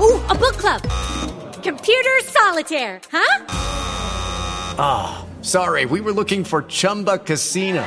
Ooh, 0.00 0.20
a 0.28 0.34
book 0.34 0.56
club. 0.56 0.82
Computer 1.62 2.20
solitaire, 2.22 3.00
huh? 3.10 3.44
Ah, 4.78 5.26
sorry, 5.42 5.84
we 5.84 6.00
were 6.00 6.12
looking 6.12 6.44
for 6.44 6.62
Chumba 6.62 7.18
Casino. 7.18 7.84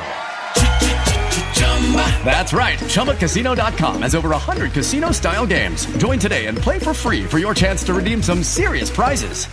That's 2.24 2.52
right. 2.52 2.78
ChumbaCasino.com 2.78 4.02
has 4.02 4.14
over 4.14 4.28
100 4.28 4.72
casino 4.72 5.10
style 5.10 5.46
games. 5.46 5.86
Join 5.96 6.20
today 6.20 6.46
and 6.46 6.56
play 6.56 6.78
for 6.78 6.94
free 6.94 7.24
for 7.24 7.38
your 7.38 7.54
chance 7.54 7.82
to 7.84 7.94
redeem 7.94 8.22
some 8.22 8.44
serious 8.44 8.88
prizes. 8.88 9.46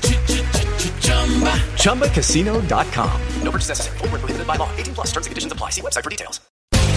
ChumbaCasino.com. 1.82 3.22
No 3.42 3.52
purchase 3.52 3.70
necessary. 3.70 3.98
Void 3.98 4.10
prohibited 4.12 4.46
by 4.46 4.58
law. 4.58 4.70
18 4.78 4.94
plus 4.94 5.08
terms 5.08 5.26
and 5.26 5.32
conditions 5.32 5.52
apply. 5.52 5.72
See 5.72 5.82
website 5.82 6.04
for 6.04 6.12
details. 6.12 6.42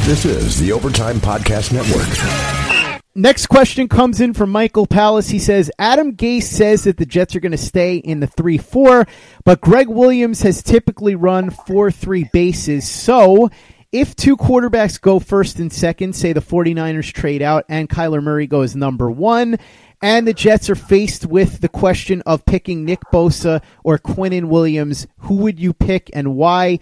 This 0.05 0.25
is 0.25 0.59
the 0.59 0.73
Overtime 0.73 1.17
Podcast 1.17 1.73
Network. 1.73 2.91
Next 3.15 3.47
question 3.47 3.89
comes 3.89 4.21
in 4.21 4.35
from 4.35 4.51
Michael 4.51 4.87
Palace. 4.87 5.29
He 5.29 5.39
says 5.39 5.71
Adam 5.79 6.17
Gase 6.17 6.45
says 6.45 6.85
that 6.85 6.97
the 6.97 7.05
Jets 7.07 7.37
are 7.37 7.41
going 7.41 7.53
to 7.53 7.59
stay 7.59 7.97
in 7.97 8.21
the 8.21 8.27
3 8.27 8.57
4, 8.59 9.07
but 9.45 9.61
Gregg 9.61 9.89
Williams 9.89 10.43
has 10.43 10.63
typically 10.63 11.17
run 11.17 11.51
4 11.51 11.91
3 11.91 12.31
bases. 12.33 12.89
So 12.89 13.51
if 13.93 14.15
two 14.15 14.37
quarterbacks 14.37 15.01
go 15.01 15.19
first 15.19 15.59
and 15.59 15.73
second, 15.73 16.15
say 16.15 16.33
the 16.33 16.41
49ers 16.41 17.13
trade 17.13 17.43
out 17.43 17.65
and 17.69 17.89
Kyler 17.89 18.23
Murray 18.23 18.47
goes 18.47 18.77
number 18.77 19.11
one, 19.11 19.59
and 20.01 20.27
the 20.27 20.33
Jets 20.33 20.71
are 20.71 20.77
faced 20.77 21.27
with 21.27 21.61
the 21.61 21.69
question 21.69 22.23
of 22.23 22.45
picking 22.45 22.85
Nick 22.85 23.01
Bosa 23.13 23.63
or 23.85 23.99
Quinnen 23.99 24.47
Williams, 24.47 25.07
who 25.19 25.37
would 25.37 25.59
you 25.59 25.73
pick 25.73 26.11
and 26.13 26.37
why? 26.37 26.79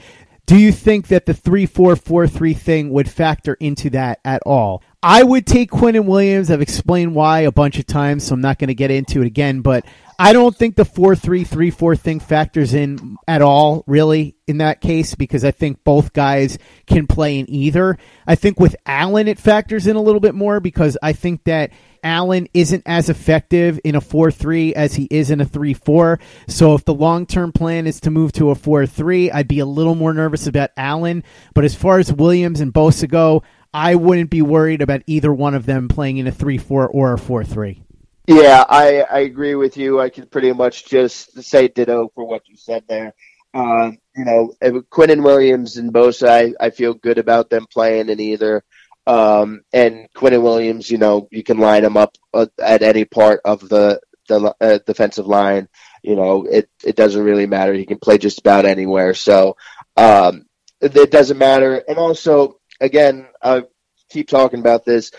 Do 0.47 0.57
you 0.57 0.73
think 0.73 1.09
that 1.09 1.27
the 1.27 1.35
3 1.35 1.67
4 1.67 1.97
4 1.97 2.27
3 2.27 2.55
thing 2.55 2.91
would 2.91 3.11
factor 3.11 3.55
into 3.55 3.91
that 3.91 4.21
at 4.25 4.43
all? 4.47 4.83
I 5.03 5.23
would 5.23 5.47
take 5.47 5.71
Quinton 5.71 6.07
Williams. 6.07 6.51
I've 6.51 6.63
explained 6.63 7.15
why 7.15 7.41
a 7.41 7.53
bunch 7.53 7.79
of 7.79 7.87
times, 7.87 8.25
so 8.25 8.35
I'm 8.35 8.41
not 8.41 8.59
going 8.59 8.69
to 8.69 8.75
get 8.75 8.91
into 8.91 9.21
it 9.21 9.27
again, 9.27 9.61
but 9.61 9.85
I 10.21 10.33
don't 10.33 10.57
think 10.57 10.75
the 10.75 10.85
4 10.85 11.15
3 11.15 11.45
3 11.45 11.71
4 11.71 11.95
thing 11.95 12.19
factors 12.19 12.75
in 12.75 13.17
at 13.29 13.41
all, 13.41 13.85
really, 13.87 14.35
in 14.49 14.59
that 14.59 14.81
case, 14.81 15.15
because 15.15 15.45
I 15.45 15.53
think 15.53 15.85
both 15.85 16.13
guys 16.13 16.59
can 16.89 17.07
play 17.07 17.39
in 17.39 17.49
either. 17.49 17.97
I 18.27 18.35
think 18.35 18.59
with 18.59 18.75
Allen, 18.85 19.29
it 19.29 19.39
factors 19.39 19.87
in 19.87 19.95
a 19.95 20.03
little 20.03 20.21
bit 20.21 20.35
more 20.35 20.59
because 20.59 20.99
I 21.01 21.13
think 21.13 21.45
that 21.45 21.71
Allen 22.03 22.49
isn't 22.53 22.83
as 22.85 23.09
effective 23.09 23.79
in 23.85 23.95
a 23.95 24.01
4 24.01 24.33
3 24.33 24.75
as 24.75 24.95
he 24.95 25.05
is 25.09 25.31
in 25.31 25.41
a 25.41 25.45
3 25.45 25.73
4. 25.73 26.19
So 26.49 26.75
if 26.75 26.85
the 26.85 26.95
long 26.95 27.25
term 27.25 27.53
plan 27.53 27.87
is 27.87 28.01
to 28.01 28.11
move 28.11 28.33
to 28.33 28.51
a 28.51 28.57
4 28.57 28.87
3, 28.87 29.31
I'd 29.31 29.47
be 29.47 29.61
a 29.61 29.67
little 29.67 29.95
more 29.95 30.13
nervous 30.13 30.49
about 30.49 30.71
Allen. 30.77 31.23
But 31.55 31.65
as 31.65 31.77
far 31.77 32.01
as 32.01 32.13
Williams 32.13 32.61
and 32.61 32.75
Bosa 32.75 33.09
go, 33.09 33.45
I 33.73 33.95
wouldn't 33.95 34.31
be 34.31 34.43
worried 34.43 34.83
about 34.83 35.03
either 35.07 35.33
one 35.33 35.55
of 35.55 35.65
them 35.65 35.87
playing 35.87 36.17
in 36.17 36.27
a 36.27 36.33
3 36.33 36.59
4 36.59 36.89
or 36.89 37.13
a 37.13 37.19
4 37.19 37.45
3. 37.45 37.85
Yeah, 38.29 38.65
I, 38.69 39.01
I 39.03 39.21
agree 39.21 39.55
with 39.55 39.79
you. 39.79 40.01
I 40.01 40.11
can 40.11 40.27
pretty 40.27 40.53
much 40.53 40.85
just 40.87 41.43
say 41.43 41.69
ditto 41.69 42.11
for 42.15 42.25
what 42.27 42.49
you 42.49 42.57
said 42.57 42.85
there. 42.89 43.15
Um, 43.55 43.99
you 44.15 44.25
know, 44.27 44.83
Quinton 44.91 45.23
Williams 45.23 45.79
and 45.79 45.93
Bosa, 45.95 46.29
I, 46.29 46.55
I 46.67 46.71
feel 46.71 46.93
good 46.95 47.19
about 47.19 47.49
them 47.49 47.67
playing 47.73 48.11
in 48.11 48.21
either. 48.21 48.63
Um, 49.07 49.63
and 49.73 50.09
Quinton 50.15 50.43
Williams, 50.43 50.91
you 50.91 50.99
know, 50.99 51.29
you 51.33 51.43
can 51.43 51.59
line 51.59 51.85
him 51.85 51.97
up 51.97 52.17
uh, 52.35 52.47
at 52.63 52.83
any 52.83 53.07
part 53.07 53.41
of 53.47 53.69
the 53.69 54.01
the 54.29 54.55
uh, 54.61 54.79
defensive 54.87 55.27
line. 55.27 55.69
You 56.03 56.17
know, 56.17 56.45
it 56.45 56.69
it 56.85 56.97
doesn't 56.97 57.25
really 57.25 57.47
matter. 57.47 57.75
He 57.75 57.87
can 57.87 57.99
play 57.99 58.19
just 58.19 58.41
about 58.41 58.67
anywhere. 58.67 59.15
So 59.15 59.57
um, 59.97 60.45
it, 60.83 60.95
it 60.95 61.11
doesn't 61.11 61.39
matter. 61.39 61.83
And 61.89 61.99
also, 61.99 62.61
again, 62.81 63.27
I 63.43 63.63
keep 64.09 64.29
talking 64.29 64.61
about 64.61 64.85
this. 64.85 65.11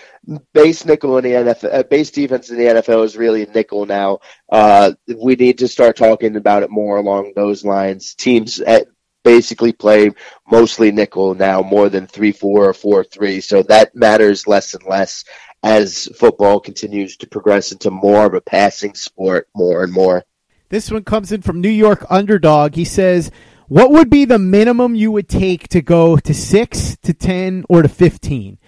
Base 0.53 0.85
nickel 0.85 1.17
in 1.17 1.23
the 1.23 1.31
NFL, 1.31 1.73
uh, 1.73 1.83
base 1.83 2.11
defense 2.11 2.49
in 2.49 2.57
the 2.57 2.65
NFL 2.65 3.05
is 3.05 3.17
really 3.17 3.45
nickel 3.45 3.85
now. 3.85 4.19
Uh, 4.51 4.93
we 5.17 5.35
need 5.35 5.59
to 5.59 5.67
start 5.67 5.95
talking 5.95 6.35
about 6.35 6.63
it 6.63 6.69
more 6.69 6.97
along 6.97 7.33
those 7.35 7.65
lines. 7.65 8.15
Teams 8.15 8.59
at, 8.59 8.87
basically 9.23 9.73
play 9.73 10.11
mostly 10.49 10.91
nickel 10.91 11.35
now, 11.35 11.61
more 11.61 11.89
than 11.89 12.07
three 12.07 12.31
four 12.31 12.69
or 12.69 12.73
four 12.73 13.03
three. 13.03 13.41
So 13.41 13.63
that 13.63 13.95
matters 13.95 14.47
less 14.47 14.73
and 14.73 14.83
less 14.85 15.25
as 15.63 16.07
football 16.15 16.59
continues 16.59 17.17
to 17.17 17.27
progress 17.27 17.71
into 17.71 17.91
more 17.91 18.25
of 18.25 18.33
a 18.33 18.41
passing 18.41 18.95
sport, 18.95 19.47
more 19.55 19.83
and 19.83 19.91
more. 19.91 20.23
This 20.69 20.91
one 20.91 21.03
comes 21.03 21.31
in 21.31 21.41
from 21.41 21.61
New 21.61 21.69
York 21.69 22.05
Underdog. 22.09 22.75
He 22.75 22.85
says, 22.85 23.31
What 23.67 23.91
would 23.91 24.09
be 24.09 24.25
the 24.25 24.39
minimum 24.39 24.95
you 24.95 25.11
would 25.11 25.27
take 25.27 25.67
to 25.69 25.81
go 25.81 26.17
to 26.17 26.33
6, 26.33 26.97
to 26.97 27.13
10, 27.13 27.65
or 27.67 27.81
to 27.81 27.89
15? 27.89 28.59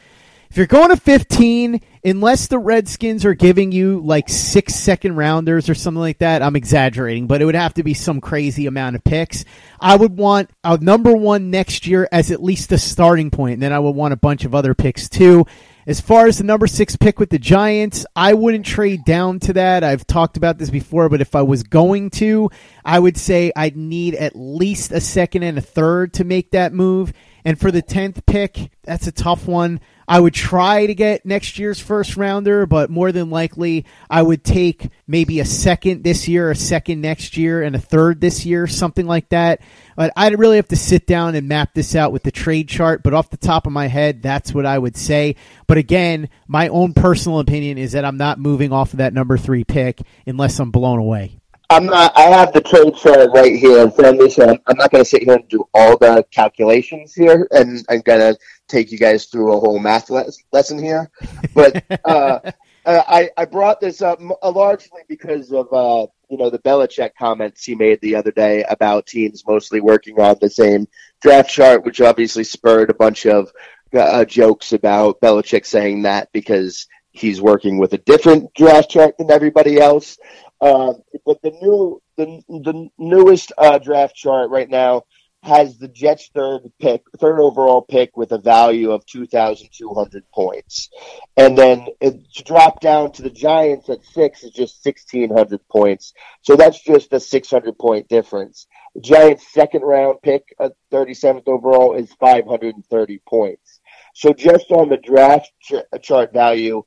If 0.51 0.57
you're 0.57 0.67
going 0.67 0.89
to 0.89 0.97
15, 0.97 1.79
unless 2.03 2.47
the 2.47 2.59
Redskins 2.59 3.23
are 3.23 3.33
giving 3.33 3.71
you 3.71 4.01
like 4.01 4.27
six 4.27 4.75
second 4.75 5.15
rounders 5.15 5.69
or 5.69 5.75
something 5.75 6.01
like 6.01 6.17
that, 6.17 6.41
I'm 6.41 6.57
exaggerating, 6.57 7.25
but 7.25 7.41
it 7.41 7.45
would 7.45 7.55
have 7.55 7.75
to 7.75 7.83
be 7.83 7.93
some 7.93 8.19
crazy 8.19 8.65
amount 8.65 8.97
of 8.97 9.03
picks. 9.05 9.45
I 9.79 9.95
would 9.95 10.17
want 10.17 10.49
a 10.65 10.77
number 10.77 11.13
one 11.13 11.51
next 11.51 11.87
year 11.87 12.05
as 12.11 12.31
at 12.31 12.43
least 12.43 12.73
a 12.73 12.77
starting 12.77 13.31
point, 13.31 13.53
and 13.53 13.63
then 13.63 13.71
I 13.71 13.79
would 13.79 13.95
want 13.95 14.11
a 14.13 14.17
bunch 14.17 14.43
of 14.43 14.53
other 14.53 14.73
picks 14.73 15.07
too. 15.07 15.45
As 15.87 16.01
far 16.01 16.27
as 16.27 16.39
the 16.39 16.43
number 16.43 16.67
six 16.67 16.97
pick 16.97 17.17
with 17.17 17.29
the 17.29 17.39
Giants, 17.39 18.05
I 18.13 18.33
wouldn't 18.33 18.65
trade 18.65 19.05
down 19.05 19.39
to 19.39 19.53
that. 19.53 19.85
I've 19.85 20.05
talked 20.05 20.35
about 20.35 20.57
this 20.57 20.69
before, 20.69 21.07
but 21.07 21.21
if 21.21 21.33
I 21.33 21.43
was 21.43 21.63
going 21.63 22.09
to, 22.09 22.49
I 22.83 22.99
would 22.99 23.15
say 23.15 23.53
I'd 23.55 23.77
need 23.77 24.15
at 24.15 24.35
least 24.35 24.91
a 24.91 24.99
second 24.99 25.43
and 25.43 25.57
a 25.57 25.61
third 25.61 26.15
to 26.15 26.25
make 26.25 26.51
that 26.51 26.73
move. 26.73 27.13
And 27.43 27.59
for 27.59 27.71
the 27.71 27.81
10th 27.81 28.25
pick, 28.25 28.71
that's 28.83 29.07
a 29.07 29.11
tough 29.11 29.47
one. 29.47 29.79
I 30.07 30.19
would 30.19 30.33
try 30.33 30.87
to 30.87 30.93
get 30.93 31.25
next 31.25 31.57
year's 31.57 31.79
first 31.79 32.17
rounder, 32.17 32.65
but 32.65 32.89
more 32.89 33.11
than 33.11 33.29
likely, 33.29 33.85
I 34.09 34.21
would 34.21 34.43
take 34.43 34.89
maybe 35.07 35.39
a 35.39 35.45
second 35.45 36.03
this 36.03 36.27
year, 36.27 36.51
a 36.51 36.55
second 36.55 37.01
next 37.01 37.37
year, 37.37 37.63
and 37.63 37.75
a 37.75 37.79
third 37.79 38.19
this 38.19 38.45
year, 38.45 38.67
something 38.67 39.05
like 39.05 39.29
that. 39.29 39.61
But 39.95 40.11
I'd 40.17 40.37
really 40.37 40.57
have 40.57 40.67
to 40.69 40.75
sit 40.75 41.07
down 41.07 41.35
and 41.35 41.47
map 41.47 41.73
this 41.73 41.95
out 41.95 42.11
with 42.11 42.23
the 42.23 42.31
trade 42.31 42.67
chart. 42.67 43.03
But 43.03 43.13
off 43.13 43.29
the 43.29 43.37
top 43.37 43.65
of 43.65 43.71
my 43.71 43.87
head, 43.87 44.21
that's 44.21 44.53
what 44.53 44.65
I 44.65 44.77
would 44.77 44.97
say. 44.97 45.35
But 45.67 45.77
again, 45.77 46.29
my 46.47 46.67
own 46.67 46.93
personal 46.93 47.39
opinion 47.39 47.77
is 47.77 47.93
that 47.93 48.05
I'm 48.05 48.17
not 48.17 48.39
moving 48.39 48.73
off 48.73 48.93
of 48.93 48.97
that 48.97 49.13
number 49.13 49.37
three 49.37 49.63
pick 49.63 50.01
unless 50.25 50.59
I'm 50.59 50.71
blown 50.71 50.99
away. 50.99 51.40
I'm 51.71 51.85
not. 51.85 52.11
I 52.17 52.23
have 52.23 52.51
the 52.51 52.59
trade 52.59 52.95
chart 52.97 53.29
right 53.33 53.55
here 53.55 53.81
in 53.81 53.91
front 53.91 54.15
of 54.15 54.21
me, 54.21 54.29
so 54.29 54.43
I'm, 54.49 54.59
I'm 54.67 54.75
not 54.75 54.91
going 54.91 55.03
to 55.03 55.09
sit 55.09 55.23
here 55.23 55.35
and 55.35 55.47
do 55.47 55.63
all 55.73 55.97
the 55.97 56.25
calculations 56.29 57.13
here, 57.13 57.47
and 57.51 57.85
I'm 57.89 58.01
going 58.01 58.19
to 58.19 58.37
take 58.67 58.91
you 58.91 58.97
guys 58.97 59.27
through 59.27 59.53
a 59.53 59.59
whole 59.59 59.79
math 59.79 60.09
les- 60.09 60.43
lesson 60.51 60.83
here. 60.83 61.09
But 61.55 61.81
uh, 62.05 62.51
I, 62.85 63.29
I 63.37 63.45
brought 63.45 63.79
this 63.79 64.01
up 64.01 64.19
uh, 64.43 64.51
largely 64.51 64.99
because 65.07 65.53
of 65.53 65.71
uh, 65.71 66.07
you 66.29 66.37
know 66.37 66.49
the 66.49 66.59
Belichick 66.59 67.11
comments 67.17 67.63
he 67.63 67.75
made 67.75 68.01
the 68.01 68.15
other 68.15 68.31
day 68.31 68.65
about 68.65 69.07
teams 69.07 69.47
mostly 69.47 69.79
working 69.79 70.19
on 70.19 70.35
the 70.41 70.49
same 70.49 70.89
draft 71.21 71.49
chart, 71.49 71.85
which 71.85 72.01
obviously 72.01 72.43
spurred 72.43 72.89
a 72.89 72.95
bunch 72.95 73.25
of 73.25 73.49
uh, 73.93 74.25
jokes 74.25 74.73
about 74.73 75.21
Belichick 75.21 75.65
saying 75.65 76.01
that 76.01 76.33
because 76.33 76.87
he's 77.11 77.41
working 77.41 77.77
with 77.77 77.93
a 77.93 77.97
different 77.97 78.53
draft 78.53 78.89
chart 78.89 79.17
than 79.17 79.31
everybody 79.31 79.79
else. 79.79 80.17
Uh, 80.61 80.93
but 81.25 81.41
the 81.41 81.51
new, 81.61 82.01
the, 82.17 82.41
the 82.47 82.89
newest 82.97 83.51
uh, 83.57 83.79
draft 83.79 84.15
chart 84.15 84.51
right 84.51 84.69
now 84.69 85.03
has 85.43 85.79
the 85.79 85.87
Jets' 85.87 86.29
third 86.35 86.71
pick, 86.79 87.01
third 87.17 87.39
overall 87.39 87.81
pick, 87.81 88.15
with 88.15 88.31
a 88.31 88.37
value 88.37 88.91
of 88.91 89.03
two 89.07 89.25
thousand 89.25 89.69
two 89.71 89.91
hundred 89.91 90.23
points, 90.31 90.89
and 91.35 91.57
then 91.57 91.87
it, 91.99 92.31
to 92.35 92.43
drop 92.43 92.79
down 92.79 93.11
to 93.13 93.23
the 93.23 93.31
Giants 93.31 93.89
at 93.89 94.05
six 94.05 94.43
is 94.43 94.51
just 94.51 94.83
sixteen 94.83 95.31
hundred 95.31 95.67
points. 95.67 96.13
So 96.43 96.55
that's 96.55 96.79
just 96.83 97.11
a 97.11 97.19
six 97.19 97.49
hundred 97.49 97.79
point 97.79 98.07
difference. 98.07 98.67
The 98.93 99.01
Giants' 99.01 99.51
second 99.51 99.81
round 99.81 100.21
pick, 100.21 100.43
at 100.59 100.73
thirty 100.91 101.15
seventh 101.15 101.47
overall, 101.47 101.95
is 101.95 102.13
five 102.19 102.45
hundred 102.45 102.75
and 102.75 102.85
thirty 102.85 103.19
points. 103.27 103.79
So 104.13 104.33
just 104.33 104.69
on 104.69 104.89
the 104.89 104.97
draft 104.97 105.51
ch- 105.59 106.03
chart 106.03 106.33
value, 106.33 106.83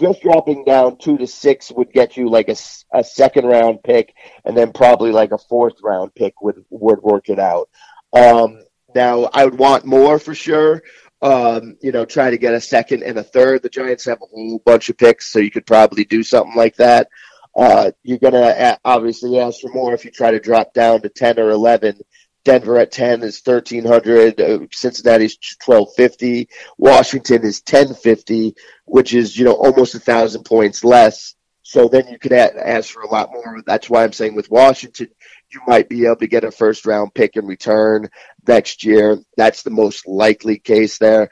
just 0.00 0.22
dropping 0.22 0.64
down 0.64 0.96
two 0.98 1.18
to 1.18 1.26
six 1.26 1.70
would 1.70 1.92
get 1.92 2.16
you 2.16 2.28
like 2.28 2.48
a, 2.48 2.56
a 2.92 3.04
second 3.04 3.46
round 3.46 3.82
pick, 3.84 4.14
and 4.44 4.56
then 4.56 4.72
probably 4.72 5.12
like 5.12 5.32
a 5.32 5.38
fourth 5.38 5.74
round 5.82 6.14
pick 6.14 6.40
would 6.40 6.64
would 6.70 7.00
work 7.02 7.28
it 7.28 7.38
out. 7.38 7.68
Um, 8.12 8.62
now 8.94 9.30
I 9.32 9.44
would 9.44 9.58
want 9.58 9.84
more 9.84 10.18
for 10.18 10.34
sure. 10.34 10.82
Um, 11.22 11.76
you 11.82 11.92
know, 11.92 12.06
try 12.06 12.30
to 12.30 12.38
get 12.38 12.54
a 12.54 12.60
second 12.60 13.02
and 13.02 13.18
a 13.18 13.22
third. 13.22 13.62
The 13.62 13.68
Giants 13.68 14.06
have 14.06 14.22
a 14.22 14.26
whole 14.26 14.58
bunch 14.64 14.88
of 14.88 14.96
picks, 14.96 15.30
so 15.30 15.38
you 15.38 15.50
could 15.50 15.66
probably 15.66 16.04
do 16.04 16.22
something 16.22 16.56
like 16.56 16.76
that. 16.76 17.08
Uh, 17.54 17.90
you're 18.02 18.18
gonna 18.18 18.78
obviously 18.84 19.38
ask 19.38 19.60
for 19.60 19.70
more 19.72 19.92
if 19.92 20.04
you 20.04 20.10
try 20.10 20.30
to 20.30 20.40
drop 20.40 20.72
down 20.72 21.02
to 21.02 21.08
ten 21.08 21.38
or 21.38 21.50
eleven. 21.50 22.00
Denver 22.44 22.78
at 22.78 22.92
ten 22.92 23.22
is 23.22 23.40
thirteen 23.40 23.84
hundred. 23.84 24.40
Uh, 24.40 24.60
Cincinnati's 24.72 25.36
twelve 25.62 25.88
fifty. 25.96 26.48
Washington 26.78 27.42
is 27.42 27.60
ten 27.60 27.94
fifty, 27.94 28.54
which 28.86 29.14
is 29.14 29.36
you 29.36 29.44
know 29.44 29.54
almost 29.54 29.94
a 29.94 30.00
thousand 30.00 30.44
points 30.44 30.84
less. 30.84 31.34
So 31.62 31.88
then 31.88 32.08
you 32.08 32.18
could 32.18 32.32
ask 32.32 32.90
for 32.90 33.02
a 33.02 33.10
lot 33.10 33.30
more. 33.30 33.62
That's 33.64 33.88
why 33.88 34.02
I'm 34.02 34.12
saying 34.12 34.34
with 34.34 34.50
Washington, 34.50 35.08
you 35.52 35.60
might 35.66 35.88
be 35.88 36.06
able 36.06 36.16
to 36.16 36.26
get 36.26 36.42
a 36.42 36.50
first 36.50 36.84
round 36.86 37.14
pick 37.14 37.36
in 37.36 37.46
return 37.46 38.08
next 38.48 38.84
year. 38.84 39.18
That's 39.36 39.62
the 39.62 39.70
most 39.70 40.08
likely 40.08 40.58
case 40.58 40.98
there. 40.98 41.28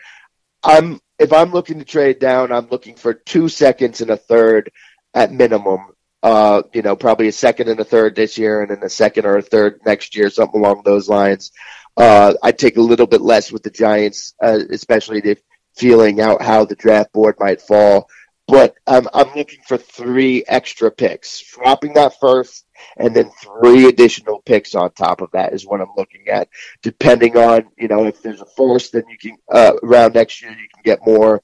I'm 0.62 1.01
if 1.18 1.33
I'm 1.33 1.51
looking 1.51 1.79
to 1.79 1.85
trade 1.85 2.18
down, 2.18 2.53
I'm 2.53 2.68
looking 2.68 2.94
for 2.94 3.14
two 3.14 3.49
seconds 3.49 4.01
and 4.01 4.11
a 4.11 4.16
third 4.16 4.71
at 5.14 5.33
minimum. 5.33 5.87
Uh, 6.23 6.63
you 6.75 6.83
know, 6.83 6.97
probably 6.97 7.29
a 7.29 7.33
second 7.33 7.69
and 7.69 7.79
a 7.79 7.85
third 7.85 8.17
this 8.17 8.37
year, 8.37 8.63
and 8.63 8.71
then 8.71 8.83
a 8.83 8.89
second 8.89 9.25
or 9.25 9.37
a 9.37 9.43
third 9.43 9.81
next 9.87 10.17
year, 10.17 10.29
something 10.31 10.61
along 10.61 10.83
those 10.85 11.09
lines. 11.09 11.53
Uh, 11.97 12.35
I'd 12.43 12.59
take 12.59 12.77
a 12.77 12.83
little 12.83 13.07
bit 13.07 13.21
less 13.21 13.53
with 13.53 13.63
the 13.63 13.71
Giants, 13.71 14.35
uh, 14.43 14.59
especially 14.71 15.21
if 15.25 15.41
feeling 15.77 16.21
out 16.21 16.43
how 16.43 16.65
the 16.65 16.75
draft 16.75 17.13
board 17.13 17.37
might 17.39 17.61
fall. 17.61 18.09
But 18.49 18.77
um, 18.87 19.09
I'm 19.13 19.35
looking 19.37 19.61
for 19.67 19.77
three 19.77 20.43
extra 20.49 20.91
picks, 20.91 21.43
dropping 21.53 21.93
that 21.95 22.19
first, 22.19 22.65
and 22.97 23.15
then 23.15 23.31
three 23.43 23.87
additional 23.89 24.41
picks 24.41 24.75
on 24.75 24.91
top 24.93 25.21
of 25.21 25.31
that 25.33 25.53
is 25.53 25.67
what 25.67 25.83
I'm 25.83 25.93
looking 25.99 26.29
at. 26.29 26.49
Depending 26.83 27.37
on 27.37 27.69
you 27.77 27.89
know 27.89 28.07
if 28.07 28.23
there's 28.23 28.41
a 28.41 28.47
first, 28.57 28.93
then 28.93 29.05
you 29.11 29.19
can 29.19 29.37
uh, 29.53 29.75
around 29.83 30.15
next 30.15 30.41
year 30.41 30.51
you 30.51 30.69
can 30.73 30.83
get 30.83 31.07
more. 31.07 31.43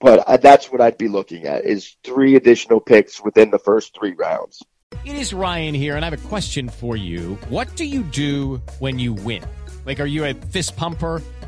But 0.00 0.20
uh, 0.26 0.36
that's 0.36 0.70
what 0.70 0.80
I'd 0.80 0.98
be 0.98 1.08
looking 1.08 1.46
at 1.46 1.64
is 1.64 1.96
three 2.04 2.36
additional 2.36 2.80
picks 2.80 3.22
within 3.22 3.50
the 3.50 3.58
first 3.58 3.96
three 3.98 4.12
rounds. 4.12 4.62
It 5.04 5.16
is 5.16 5.34
Ryan 5.34 5.74
here, 5.74 5.96
and 5.96 6.04
I 6.04 6.10
have 6.10 6.24
a 6.24 6.28
question 6.28 6.68
for 6.68 6.96
you. 6.96 7.34
What 7.48 7.74
do 7.76 7.84
you 7.84 8.02
do 8.02 8.62
when 8.78 8.98
you 8.98 9.12
win? 9.12 9.44
Like, 9.84 10.00
are 10.00 10.06
you 10.06 10.24
a 10.24 10.34
fist 10.34 10.76
pumper? 10.76 11.22